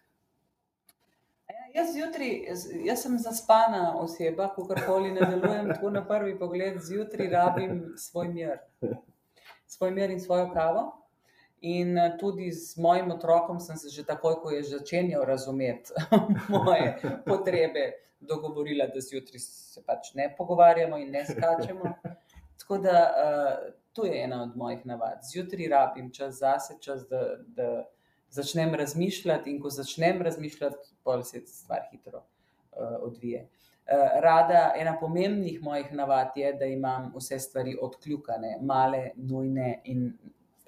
Jaz 1.74 1.92
zjutraj, 1.94 2.30
jaz 2.84 3.02
sem 3.02 3.18
zaspana 3.18 3.94
oseba, 3.98 4.48
kakorkoli 4.56 5.12
ne 5.14 5.26
delujem 5.30 5.68
tako 5.70 5.90
na 5.90 6.02
prvi 6.06 6.38
pogled, 6.38 6.80
zjutraj 6.82 7.30
rabim 7.30 7.92
svoj 7.96 8.28
mir. 8.28 8.58
Svoj 9.66 9.90
mir 9.94 10.10
in 10.10 10.20
svojo 10.20 10.50
kavo. 10.52 10.99
In 11.60 11.98
tudi 12.20 12.52
z 12.52 12.76
mojim 12.80 13.10
otrokom 13.10 13.60
sem 13.60 13.76
se 13.76 13.88
že 13.88 14.04
takoj, 14.04 14.38
ko 14.42 14.50
je 14.50 14.62
začenjal 14.62 15.24
razumeti 15.24 15.92
moje 16.48 16.96
potrebe, 17.26 17.92
dogovorila, 18.20 18.86
da 18.86 19.00
zjutraj 19.00 19.38
se 19.38 19.82
pač 19.86 20.14
ne 20.14 20.34
pogovarjamo 20.36 20.98
in 20.98 21.10
ne 21.10 21.24
skačemo. 21.24 21.92
Tako 22.60 22.78
da, 22.78 22.96
to 23.92 24.04
je 24.04 24.24
ena 24.24 24.42
od 24.42 24.56
mojih 24.56 24.86
navad. 24.86 25.20
Zjutraj 25.32 25.68
rabim 25.68 26.10
čas 26.12 26.38
zase, 26.38 26.78
čas, 26.80 27.08
da, 27.08 27.22
da 27.46 27.84
začnem 28.30 28.74
razmišljati, 28.74 29.50
in 29.50 29.60
ko 29.60 29.70
začnem 29.70 30.22
razmišljati, 30.22 30.94
pol 31.04 31.22
se 31.22 31.42
stvar 31.46 31.88
hitro, 31.90 32.22
odvije. 33.02 33.48
rada, 34.22 34.72
ena 34.76 34.96
pomembnih 35.00 35.62
mojih 35.62 35.92
navad 35.92 36.36
je, 36.36 36.52
da 36.52 36.64
imam 36.64 37.12
vse 37.16 37.38
stvari 37.38 37.76
odkljukane, 37.82 38.58
male, 38.62 39.10
nujne 39.16 39.80
in 39.84 40.12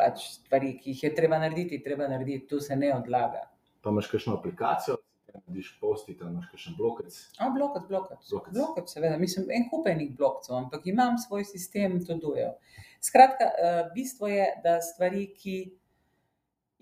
pač 0.02 0.26
stvari, 0.40 0.74
ki 0.80 0.94
jih 0.94 1.06
je 1.06 1.14
treba 1.14 1.38
narediti, 1.38 1.82
treba 1.84 2.08
narediti, 2.10 2.46
to 2.50 2.60
se 2.60 2.76
ne 2.76 2.92
odlaga. 2.94 3.46
Pa 3.82 3.90
imaš 3.90 4.10
kakšno 4.10 4.36
aplikacijo, 4.38 4.98
narediš 5.32 5.76
post-it 5.80 6.22
ali 6.22 6.32
imaš 6.32 6.48
kakšen 6.50 6.74
blokec? 6.78 7.18
blokec, 7.56 7.84
blokec. 7.88 8.30
Blokec. 8.30 8.54
Blokec, 8.54 8.90
seveda, 8.94 9.18
mislim, 9.18 9.46
en 9.50 9.68
kup 9.70 9.86
enih 9.88 10.10
blokcev, 10.16 10.56
ampak 10.56 10.86
imam 10.86 11.18
svoj 11.18 11.44
sistem 11.48 12.00
to 12.06 12.18
dojev. 12.18 12.58
Skratka, 13.02 13.48
bistvo 13.94 14.28
je, 14.30 14.46
da 14.64 14.80
stvari, 14.80 15.26
ki 15.38 15.56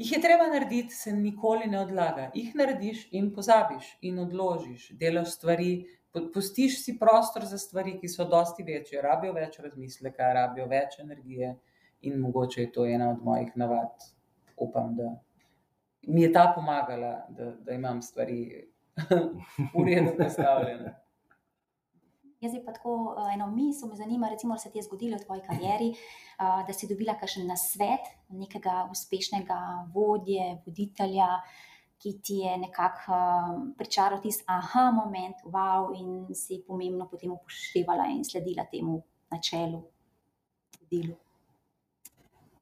jih 0.01 0.13
je 0.17 0.21
treba 0.21 0.49
narediti, 0.49 0.95
se 0.95 1.13
nikoli 1.13 1.71
ne 1.71 1.81
odlaga. 1.81 2.31
Jih 2.35 2.55
narediš 2.57 3.07
in 3.17 3.33
pozabiš 3.35 3.95
in 4.03 4.19
odložiš. 4.19 4.91
Delaš 5.01 5.37
stvari, 5.37 5.73
pustiš 6.35 6.83
si 6.85 6.99
prostor 6.99 7.45
za 7.47 7.59
stvari, 7.59 7.99
ki 8.01 8.09
so 8.09 8.27
dosti 8.29 8.67
večje, 8.67 9.03
rabijo 9.03 9.33
več 9.37 9.61
razmisleka, 9.63 10.33
rabijo 10.37 10.67
več 10.69 10.99
energije, 11.05 11.55
in 12.01 12.21
mogoče 12.21 12.61
je 12.61 12.73
to 12.73 12.87
ena 12.87 13.11
od 13.11 13.25
mojih 13.25 13.53
navad. 13.55 13.91
Upam, 14.57 14.97
da 14.97 15.17
mi 16.03 16.23
je 16.23 16.33
ta 16.33 16.53
pomagala, 16.55 17.27
da, 17.29 17.53
da 17.65 17.73
imam 17.73 18.03
stvari 18.03 18.69
v 19.75 19.85
redu 19.87 20.11
postavljene. 20.19 20.97
Jaz 22.41 22.53
bi 22.53 22.63
pa 22.65 22.73
tako, 22.73 23.17
eno 23.35 23.51
misel 23.53 23.89
me 23.89 23.97
zanima, 23.97 24.29
recimo, 24.29 24.59
se 24.59 24.71
ti 24.71 24.79
je 24.79 24.83
zgodilo 24.83 25.19
v 25.19 25.25
tvoji 25.25 25.41
karieri, 25.45 25.91
da 26.39 26.73
si 26.73 26.89
dobila 26.89 27.19
kakšen 27.21 27.45
nasvet 27.47 28.09
nekega 28.29 28.87
uspešnega 28.91 29.59
vodje, 29.95 30.47
voditelja, 30.67 31.29
ki 32.01 32.15
ti 32.25 32.39
je 32.41 32.57
nekako, 32.63 33.19
pričaral 33.77 34.23
tisti 34.25 34.45
moment, 34.97 35.37
in 36.01 36.35
si 36.35 36.63
pomembno 36.67 37.09
potem 37.11 37.33
upoštevala 37.33 38.09
in 38.09 38.25
sledila 38.25 38.65
temu 38.65 39.03
načelu, 39.31 39.83
delu. 40.91 41.17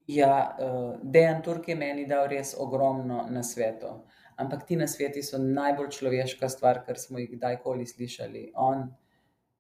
Ja, 0.09 0.57
Dejan 1.03 1.43
Turk 1.45 1.69
je 1.69 1.75
meni 1.77 2.07
dal 2.09 2.31
res 2.33 2.55
ogromno 2.57 3.27
nasvetov. 3.29 4.07
Ampak 4.41 4.65
ti 4.65 4.77
nasveti 4.79 5.21
so 5.23 5.37
najbolj 5.43 5.91
človeška 5.99 6.49
stvar, 6.49 6.81
kar 6.87 6.97
smo 6.97 7.21
jih 7.21 7.35
kdajkoli 7.35 7.85
slišali. 7.87 8.45
On 8.57 8.87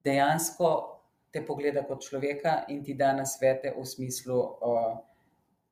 dejansko 0.06 0.70
te 1.34 1.42
pogleda 1.44 1.82
kot 1.84 2.00
človeka 2.06 2.62
in 2.72 2.80
ti 2.84 2.94
da 2.96 3.12
nasvete 3.12 3.74
v 3.76 3.84
smislu, 3.84 4.38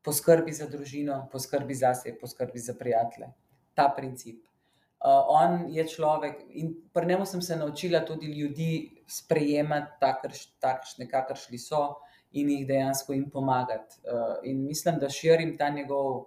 poskrbi 0.04 0.52
za 0.52 0.68
družino, 0.68 1.22
poskrbi 1.32 1.74
zase, 1.74 2.12
poskrbi 2.20 2.60
za 2.60 2.74
prijatelje. 2.78 3.32
Ta 3.74 3.88
princip. 3.96 4.44
on 5.28 5.66
je 5.68 5.84
človek, 5.88 6.40
in 6.48 6.74
pri 6.92 7.06
njem 7.06 7.26
sem 7.26 7.42
se 7.42 7.56
naučila 7.56 8.00
tudi 8.04 8.26
ljudi 8.26 9.02
sprejemati 9.06 9.92
takšne, 10.60 11.08
kakršni 11.08 11.58
so, 11.58 11.94
in 12.36 12.50
jih 12.50 12.64
dejansko 12.68 13.12
jim 13.12 13.28
pomagati. 13.30 14.00
in 14.44 14.64
mislim, 14.64 14.98
da 15.00 15.08
širim 15.08 15.56
ta 15.58 15.68
njegov, 15.68 16.24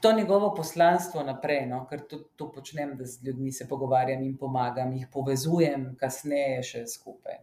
to 0.00 0.12
njegovo 0.12 0.54
poslanstvo 0.54 1.22
naprej, 1.22 1.66
no, 1.66 1.86
ker 1.90 2.06
tudi 2.08 2.24
to 2.36 2.52
počnem, 2.52 2.96
da 2.96 3.04
z 3.04 3.26
ljudmi 3.26 3.52
se 3.52 3.68
pogovarjam 3.68 4.22
in 4.22 4.36
pomagam, 4.36 4.92
jih 4.92 5.08
povezujem 5.12 5.94
kasneje 6.00 6.62
še 6.62 6.86
skupaj. 6.86 7.40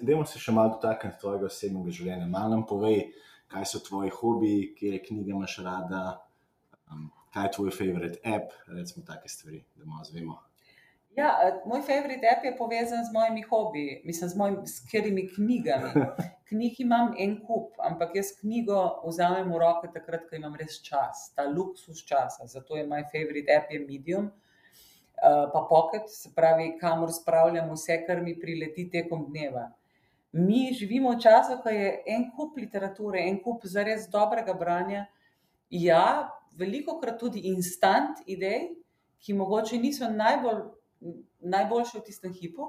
Dajmo 0.00 0.24
se 0.26 0.38
še 0.38 0.52
malo 0.52 0.74
dotakniti 0.74 1.20
tvojega 1.20 1.46
osebnega 1.46 1.94
življenja. 1.94 2.26
Malo 2.26 2.56
nam 2.56 2.66
povej, 2.66 3.04
kaj 3.50 3.66
so 3.66 3.80
tvoji 3.86 4.10
hobiji, 4.14 4.68
katere 4.74 5.02
knjige 5.06 5.34
imaš 5.34 5.58
rada, 5.66 6.04
kaj 7.34 7.46
je 7.46 7.52
tvoj 7.56 7.74
favourite 7.76 8.22
app, 8.24 8.54
recimo 8.66 9.04
take 9.06 9.28
stvari, 9.28 9.64
da 9.76 9.86
malo 9.86 10.06
izvemo. 10.08 10.38
Ja, 11.16 11.60
moj 11.66 11.82
favourite 11.82 12.28
app 12.30 12.44
je 12.44 12.56
povezan 12.56 13.04
z 13.04 13.12
mojimi 13.12 13.42
hobiji, 13.42 14.02
mislim 14.04 14.28
z 14.30 14.36
mojimi, 14.36 14.66
s 14.66 14.84
katerimi 14.84 15.28
knjigami. 15.28 15.90
Knjig 16.48 16.80
imam 16.80 17.14
en 17.18 17.36
kup, 17.46 17.74
ampak 17.78 18.14
jaz 18.14 18.30
knjigo 18.40 18.78
vzamem 19.06 19.50
v 19.52 19.58
roke 19.58 19.90
takrat, 19.94 20.28
ko 20.30 20.38
imam 20.38 20.54
res 20.58 20.78
čas, 20.82 21.28
ta 21.34 21.46
luksuz 21.50 22.02
časa, 22.06 22.46
zato 22.46 22.78
je 22.78 22.86
moj 22.86 23.04
favourite 23.12 23.54
app 23.54 23.70
je 23.70 23.82
Medium, 23.82 24.30
pa 25.20 25.66
Pocket, 25.68 26.08
se 26.10 26.30
pravi, 26.34 26.72
kamor 26.80 27.12
spravljam 27.12 27.70
vse, 27.74 28.00
kar 28.06 28.22
mi 28.22 28.38
prileti 28.40 28.88
tekom 28.90 29.26
dneva. 29.28 29.68
Mi 30.32 30.70
živimo 30.74 31.14
v 31.14 31.20
času, 31.22 31.58
ko 31.62 31.70
je 31.74 32.02
en 32.06 32.30
kup 32.36 32.58
literature, 32.58 33.22
en 33.26 33.38
kup 33.42 33.66
zares 33.66 34.06
dobrega 34.10 34.54
branja, 34.54 35.06
ja, 35.70 36.30
velikokrat 36.58 37.18
tudi 37.18 37.46
instant 37.50 38.22
idej, 38.26 38.70
ki 39.20 39.34
mogoče 39.36 39.78
niso 39.78 40.08
najbolj, 40.10 40.62
najboljše 41.40 41.98
v 41.98 42.02
tistem 42.04 42.32
hipu, 42.32 42.68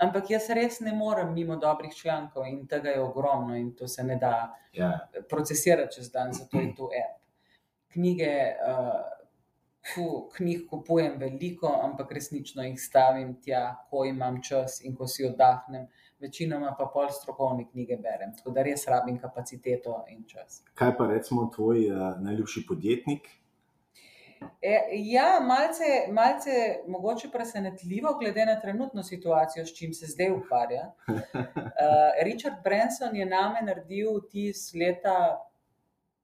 ampak 0.00 0.30
jaz 0.30 0.48
res 0.50 0.80
ne 0.80 0.92
morem 0.92 1.34
mimo 1.34 1.56
dobrih 1.56 1.94
člankov, 1.94 2.46
in 2.46 2.66
tega 2.66 2.90
je 2.90 3.00
ogromno 3.00 3.56
in 3.56 3.74
to 3.76 3.88
se 3.88 4.04
ne 4.04 4.16
da 4.16 4.54
Ja. 4.72 5.08
procesirati 5.28 5.94
čez 5.94 6.10
dan, 6.12 6.32
zato 6.32 6.60
je 6.60 6.74
to 6.74 6.90
app. 6.92 7.22
Knjige, 7.92 8.52
fu, 9.94 10.28
knjig 10.36 10.66
kupujem 10.70 11.14
veliko, 11.18 11.70
ampak 11.82 12.12
resnično 12.12 12.62
jih 12.62 12.80
stavim 12.80 13.40
tja, 13.40 13.86
ko 13.90 14.04
imam 14.04 14.42
čas 14.42 14.80
in 14.84 14.96
ko 14.96 15.06
si 15.06 15.24
oddahnem. 15.24 15.86
Večinoma 16.20 16.74
pa 16.78 16.86
pol 16.92 17.08
strokovne 17.12 17.64
knjige 17.70 17.96
berem, 17.96 18.34
tako 18.36 18.50
da 18.50 18.62
res 18.62 18.86
rabim 18.88 19.18
kapaciteto 19.20 20.04
in 20.08 20.24
čas. 20.28 20.62
Kaj 20.74 20.96
pa 20.96 21.06
recimo 21.06 21.50
tvoj 21.54 21.90
uh, 21.90 22.20
najljubši 22.20 22.64
podjetnik? 22.68 23.28
E, 24.62 24.78
ja, 25.10 25.40
malce, 25.40 26.12
malce 26.12 26.50
mogoče 26.88 27.30
presenetljivo, 27.32 28.14
glede 28.20 28.46
na 28.46 28.60
trenutno 28.60 29.02
situacijo, 29.02 29.66
s 29.66 29.74
čim 29.78 29.94
se 29.94 30.06
zdaj 30.06 30.30
ukvarja. 30.30 30.92
Uh, 31.08 31.16
Richard 32.28 32.62
Branson 32.64 33.16
je 33.16 33.26
name 33.26 33.62
naredil 33.62 34.20
tis 34.30 34.72
leta 34.74 35.16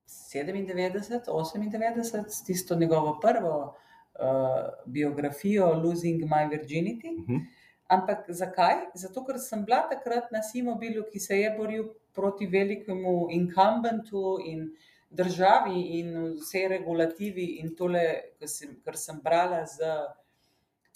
97, 0.06 1.26
98, 1.26 2.28
s 2.28 2.44
tisto 2.44 2.74
njegovo 2.74 3.18
prvo 3.20 3.56
uh, 3.66 4.68
biografijo 4.86 5.72
Losing 5.74 6.22
My 6.22 6.48
Virginity. 6.50 7.10
Uh 7.18 7.28
-huh. 7.28 7.40
Ampak 7.88 8.24
zakaj? 8.28 8.74
Zato, 8.94 9.24
ker 9.24 9.38
sem 9.38 9.64
bila 9.64 9.82
takrat 9.88 10.30
na 10.32 10.42
Simobilu, 10.42 11.04
ki 11.12 11.20
se 11.20 11.36
je 11.36 11.50
boril 11.56 11.88
proti 12.14 12.46
velikemu 12.46 13.26
inkumbentu 13.30 14.38
in 14.44 14.70
državi 15.12 15.80
in 15.98 16.12
vsej 16.40 16.68
regulativi 16.72 17.46
in 17.60 17.74
tole, 17.76 18.04
kar 18.38 18.48
sem, 18.48 18.76
kar 18.84 18.96
sem 18.96 19.20
brala 19.24 19.64
z 19.66 19.92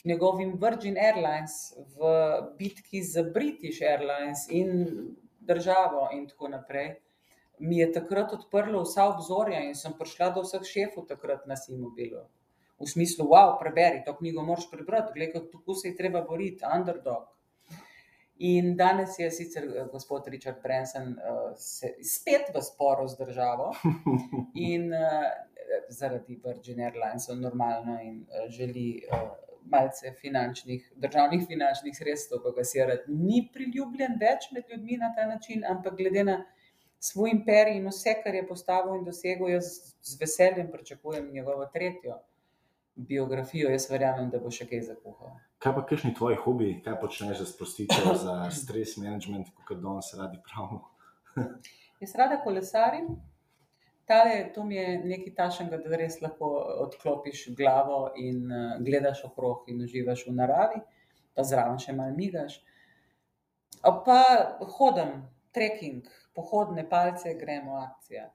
njegovim 0.05 0.55
Virgin 0.63 0.97
Airlines 0.99 1.75
v 1.97 2.13
bitki 2.59 3.03
z 3.03 3.27
British 3.35 3.83
Airlines 3.83 4.47
in 4.51 4.87
državo 5.41 6.09
in 6.13 6.29
tako 6.29 6.49
naprej 6.49 6.95
mi 7.59 7.79
je 7.79 7.93
takrat 7.93 8.33
odprlo 8.33 8.83
vsa 8.85 9.07
obzorja 9.09 9.63
in 9.65 9.75
sem 9.75 9.95
prišla 9.99 10.31
do 10.35 10.43
vseh 10.45 10.65
šefov 10.65 11.07
takrat 11.09 11.47
na 11.47 11.57
Simobilu. 11.57 12.27
V 12.77 12.89
smislu, 12.89 13.25
wow, 13.33 13.55
preberi 13.57 14.03
to 14.05 14.13
knjigo, 14.19 14.43
moraš 14.45 14.69
prebrati, 14.71 15.15
gledaj, 15.15 15.47
kako 15.53 15.75
se 15.75 15.89
je 15.89 15.97
treba 15.97 16.21
boriti, 16.21 16.65
underdog. 16.77 17.25
In 18.39 18.77
danes 18.77 19.19
je 19.19 19.31
sicer 19.31 19.65
eh, 19.65 19.87
gospod 19.93 20.29
Richard 20.29 20.63
Branson 20.63 21.17
uh, 21.17 21.55
spet 22.03 22.53
v 22.55 22.61
sporu 22.63 23.09
z 23.09 23.17
državo. 23.17 23.71
In 24.73 24.93
uh, 24.93 25.25
zaradi 25.89 26.37
Virgin 26.45 26.81
Airlines, 26.81 27.29
normalno, 27.29 27.97
in 28.03 28.27
uh, 28.29 28.51
želi 28.51 29.03
uh, 29.09 29.31
malce 29.65 30.13
finančnih, 30.21 30.93
državnih 30.97 31.47
finančnih 31.49 31.97
sredstev, 31.97 32.43
pa 32.45 32.53
ga 32.55 32.65
si 32.65 32.79
rad 32.79 33.09
ni 33.09 33.41
priljubljen 33.55 34.15
več 34.21 34.51
med 34.53 34.69
ljudmi 34.71 35.01
na 35.01 35.11
ta 35.17 35.27
način, 35.27 35.65
ampak 35.65 35.97
glede 35.97 36.25
na 36.25 36.37
svoj 37.01 37.33
imperij 37.33 37.81
in 37.81 37.89
vse, 37.89 38.15
kar 38.23 38.35
je 38.35 38.47
postavil 38.47 39.01
in 39.01 39.05
dosegel, 39.05 39.49
jaz 39.57 39.73
z 40.03 40.21
veseljem 40.21 40.71
pričakujem 40.71 41.33
njegovo 41.33 41.67
tretjo 41.73 42.21
biografijo. 42.97 43.71
Jaz 43.71 43.91
verjamem, 43.91 44.31
da 44.33 44.41
bo 44.43 44.51
še 44.51 44.67
kaj 44.69 44.83
zakuhal. 44.91 45.37
Kaj 45.63 45.75
pa, 45.77 45.85
kakšni 45.89 46.15
tvoji 46.17 46.37
hobiji, 46.43 46.81
kaj 46.85 46.99
počneš 47.01 47.41
za 47.43 47.47
sprostitev, 47.53 48.11
za 48.21 48.37
stres 48.55 48.97
management, 49.01 49.53
kot 49.69 49.81
danes 49.83 50.13
radi 50.19 50.41
pravimo? 50.45 50.85
jaz 52.03 52.15
rada 52.19 52.41
kolesarim. 52.45 53.17
Tale, 54.07 54.53
to 54.55 54.65
mi 54.65 54.77
je 54.77 54.99
nekaj 55.03 55.33
tašnega, 55.35 55.81
da 55.83 55.99
res 55.99 56.21
lahko 56.23 56.53
odklopiš 56.85 57.49
glavo 57.59 58.13
in 58.23 58.45
uh, 58.47 58.77
gledaš 58.79 59.25
okrog 59.27 59.67
in 59.73 59.83
uživaš 59.83 60.23
v 60.29 60.35
naravi, 60.37 60.79
pa 61.35 61.43
zraven 61.43 61.81
še 61.83 61.95
malo 61.97 62.15
migaš. 62.15 62.61
Pa 63.83 64.21
hodim, 64.79 65.25
trekking, 65.55 66.07
pohodne 66.39 66.87
palce, 66.89 67.35
gremo 67.41 67.81
akcija. 67.81 68.29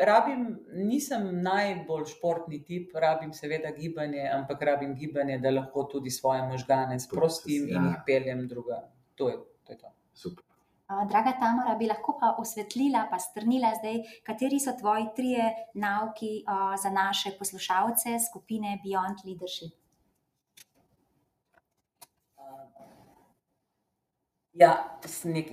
Rabim, 0.00 0.46
nisem 0.88 1.26
najbolj 1.44 2.06
športni 2.14 2.62
tip, 2.64 2.94
rabim 2.96 3.32
seveda 3.36 3.74
gibanje, 3.76 4.24
ampak 4.32 4.62
rabim 4.62 4.94
gibanje, 4.96 5.36
da 5.38 5.50
lahko 5.50 5.84
tudi 5.84 6.10
svoje 6.10 6.42
možgane 6.48 7.00
sprostim 7.00 7.68
in 7.68 7.90
jih 7.90 7.98
peljem 8.06 8.46
druga. 8.48 8.80
To 9.14 9.28
je 9.28 9.36
to. 9.36 9.52
Je 9.68 9.78
to. 9.78 9.92
Super. 10.14 10.44
Draga 11.08 11.32
Tamara, 11.40 11.74
bi 11.80 11.86
lahko 11.88 12.18
pa 12.20 12.34
osvetlila, 12.38 13.06
pa 13.10 13.18
strnila 13.18 13.70
zdaj, 13.78 14.02
kateri 14.26 14.58
so 14.60 14.74
tvoji 14.76 15.06
trije 15.16 15.46
nauki 15.74 16.42
uh, 16.44 16.74
za 16.82 16.90
naše 16.90 17.32
poslušalce 17.38 18.18
skupine 18.28 18.78
Beyond 18.84 19.24
Leadership? 19.24 19.72
Ja, 24.52 24.98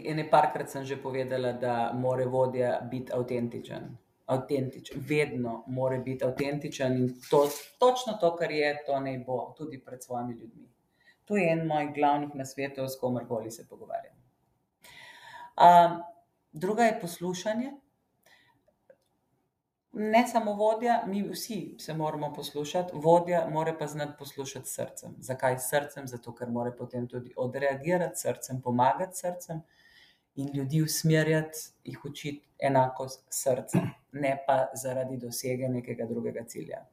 ene 0.03 0.27
parkrat 0.29 0.69
sem 0.69 0.83
že 0.85 0.99
povedala, 0.99 1.53
da 1.53 1.91
mora 1.95 2.25
vodja 2.27 2.79
biti 2.91 3.13
avtentičen. 3.15 3.95
Avtentičen, 4.29 5.01
vedno 5.09 5.63
mora 5.67 5.97
biti 5.97 6.25
avtentičen 6.25 6.97
in 6.97 7.07
to, 7.29 7.47
točno 7.79 8.13
to, 8.21 8.35
kar 8.35 8.51
je, 8.51 8.75
to 8.85 8.99
naj 8.99 9.17
bo 9.27 9.39
tudi 9.57 9.79
pred 9.85 10.03
svojimi 10.03 10.33
ljudmi. 10.33 10.67
To 11.25 11.37
je 11.37 11.51
en 11.51 11.65
mojih 11.67 11.89
glavnih 11.95 12.35
nasvetov, 12.35 12.87
s 12.89 12.99
komerkoli 12.99 13.51
se 13.51 13.67
pogovarjam. 13.67 14.15
Um, 15.57 16.01
druga 16.51 16.83
je 16.83 16.99
poslušanje 17.01 17.71
ne 19.91 20.27
samo 20.27 20.53
vodja, 20.53 21.03
mi 21.07 21.23
vsi 21.29 21.75
se 21.79 21.93
moramo 21.93 22.33
poslušati, 22.33 22.91
vodja 22.93 23.47
mora 23.49 23.75
pa 23.79 23.87
znati 23.87 24.13
poslušati 24.19 24.69
srcem. 24.69 25.15
Zakaj 25.19 25.57
srcem? 25.59 26.07
Zato, 26.07 26.35
ker 26.35 26.49
mora 26.49 26.71
potem 26.71 27.07
tudi 27.07 27.33
odreagirati 27.37 28.15
srcem, 28.15 28.61
pomagati 28.61 29.17
srcem 29.17 29.61
in 30.39 30.49
ljudi 30.53 30.81
usmerjati, 30.81 31.59
jih 31.83 32.05
učiti 32.05 32.47
enako 32.59 33.07
s 33.09 33.19
srcem, 33.29 33.89
ne 34.11 34.37
pa 34.47 34.65
zaradi 34.73 35.17
dosege 35.17 35.69
nekega 35.69 36.05
drugega 36.05 36.43
cilja. 36.47 36.83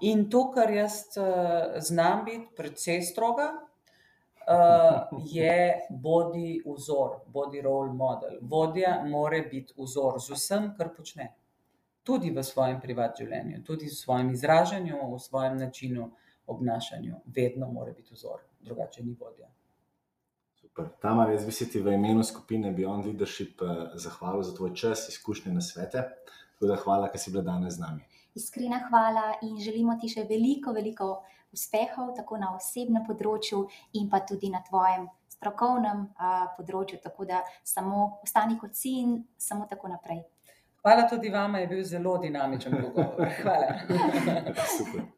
In 0.00 0.30
to, 0.30 0.46
kar 0.54 0.70
jaz 0.72 1.02
uh, 1.16 1.26
znam 1.80 2.24
biti, 2.24 2.46
predvsej 2.56 3.02
stroga, 3.02 3.50
uh, 3.52 5.20
je 5.26 5.86
bodi 5.90 6.62
vzor, 6.66 7.18
bodi 7.26 7.60
role 7.60 7.92
model. 7.92 8.38
Vodja 8.40 8.94
mora 9.06 9.42
biti 9.50 9.74
vzor 9.76 10.18
z 10.20 10.38
vsem, 10.38 10.72
kar 10.78 10.94
počne. 10.96 11.28
Tudi 12.02 12.32
v 12.32 12.42
svojem 12.42 12.80
privatnem 12.80 13.26
življenju, 13.26 13.62
tudi 13.64 13.90
v 13.92 13.94
svojem 13.94 14.30
izražanju, 14.32 15.02
v 15.12 15.18
svojem 15.20 15.58
načinu 15.60 16.10
obnašanja, 16.50 17.20
vedno 17.26 17.68
mora 17.68 17.92
biti 17.92 18.16
vzor, 18.16 18.40
drugače 18.64 19.04
ni 19.04 19.14
vodja. 19.20 19.50
Tamar, 21.00 21.30
jaz 21.30 21.44
bi 21.46 21.52
se 21.52 21.68
ti 21.68 21.80
v 21.80 21.94
imenu 21.94 22.24
skupine 22.24 22.72
Beyond 22.72 23.06
Leadership 23.06 23.62
eh, 23.62 23.90
zahvalil 23.94 24.42
za 24.42 24.54
tvoj 24.56 24.74
čas, 24.74 25.08
izkušnje 25.08 25.52
na 25.52 25.60
svete. 25.60 26.02
Tako 26.54 26.66
da 26.66 26.76
hvala, 26.76 27.08
ker 27.08 27.20
si 27.20 27.30
bila 27.30 27.42
danes 27.42 27.74
z 27.74 27.80
nami. 27.80 28.02
Iskrena 28.34 28.80
hvala 28.88 29.34
in 29.42 29.58
želimo 29.58 29.96
ti 30.00 30.08
še 30.08 30.24
veliko, 30.28 30.72
veliko 30.72 31.22
uspehov, 31.52 32.14
tako 32.16 32.38
na 32.38 32.52
osebnem 32.54 33.04
področju, 33.06 33.64
in 33.98 34.10
pa 34.10 34.20
tudi 34.26 34.50
na 34.52 34.62
tvojem 34.62 35.08
strokovnem 35.28 36.04
uh, 36.06 36.50
področju. 36.58 37.00
Tako 37.02 37.26
da 37.26 37.40
samo 37.64 38.20
ostani 38.22 38.58
kot 38.60 38.76
si 38.76 39.00
in 39.02 39.16
samo 39.38 39.66
tako 39.70 39.90
naprej. 39.90 40.22
Hvala 40.80 41.08
tudi 41.08 41.32
vama, 41.32 41.58
je 41.60 41.70
bil 41.72 41.82
zelo 41.84 42.18
dinamičen 42.22 42.76
pogovor. 42.80 43.32
Hvala. 43.42 43.80
Super. 44.78 45.08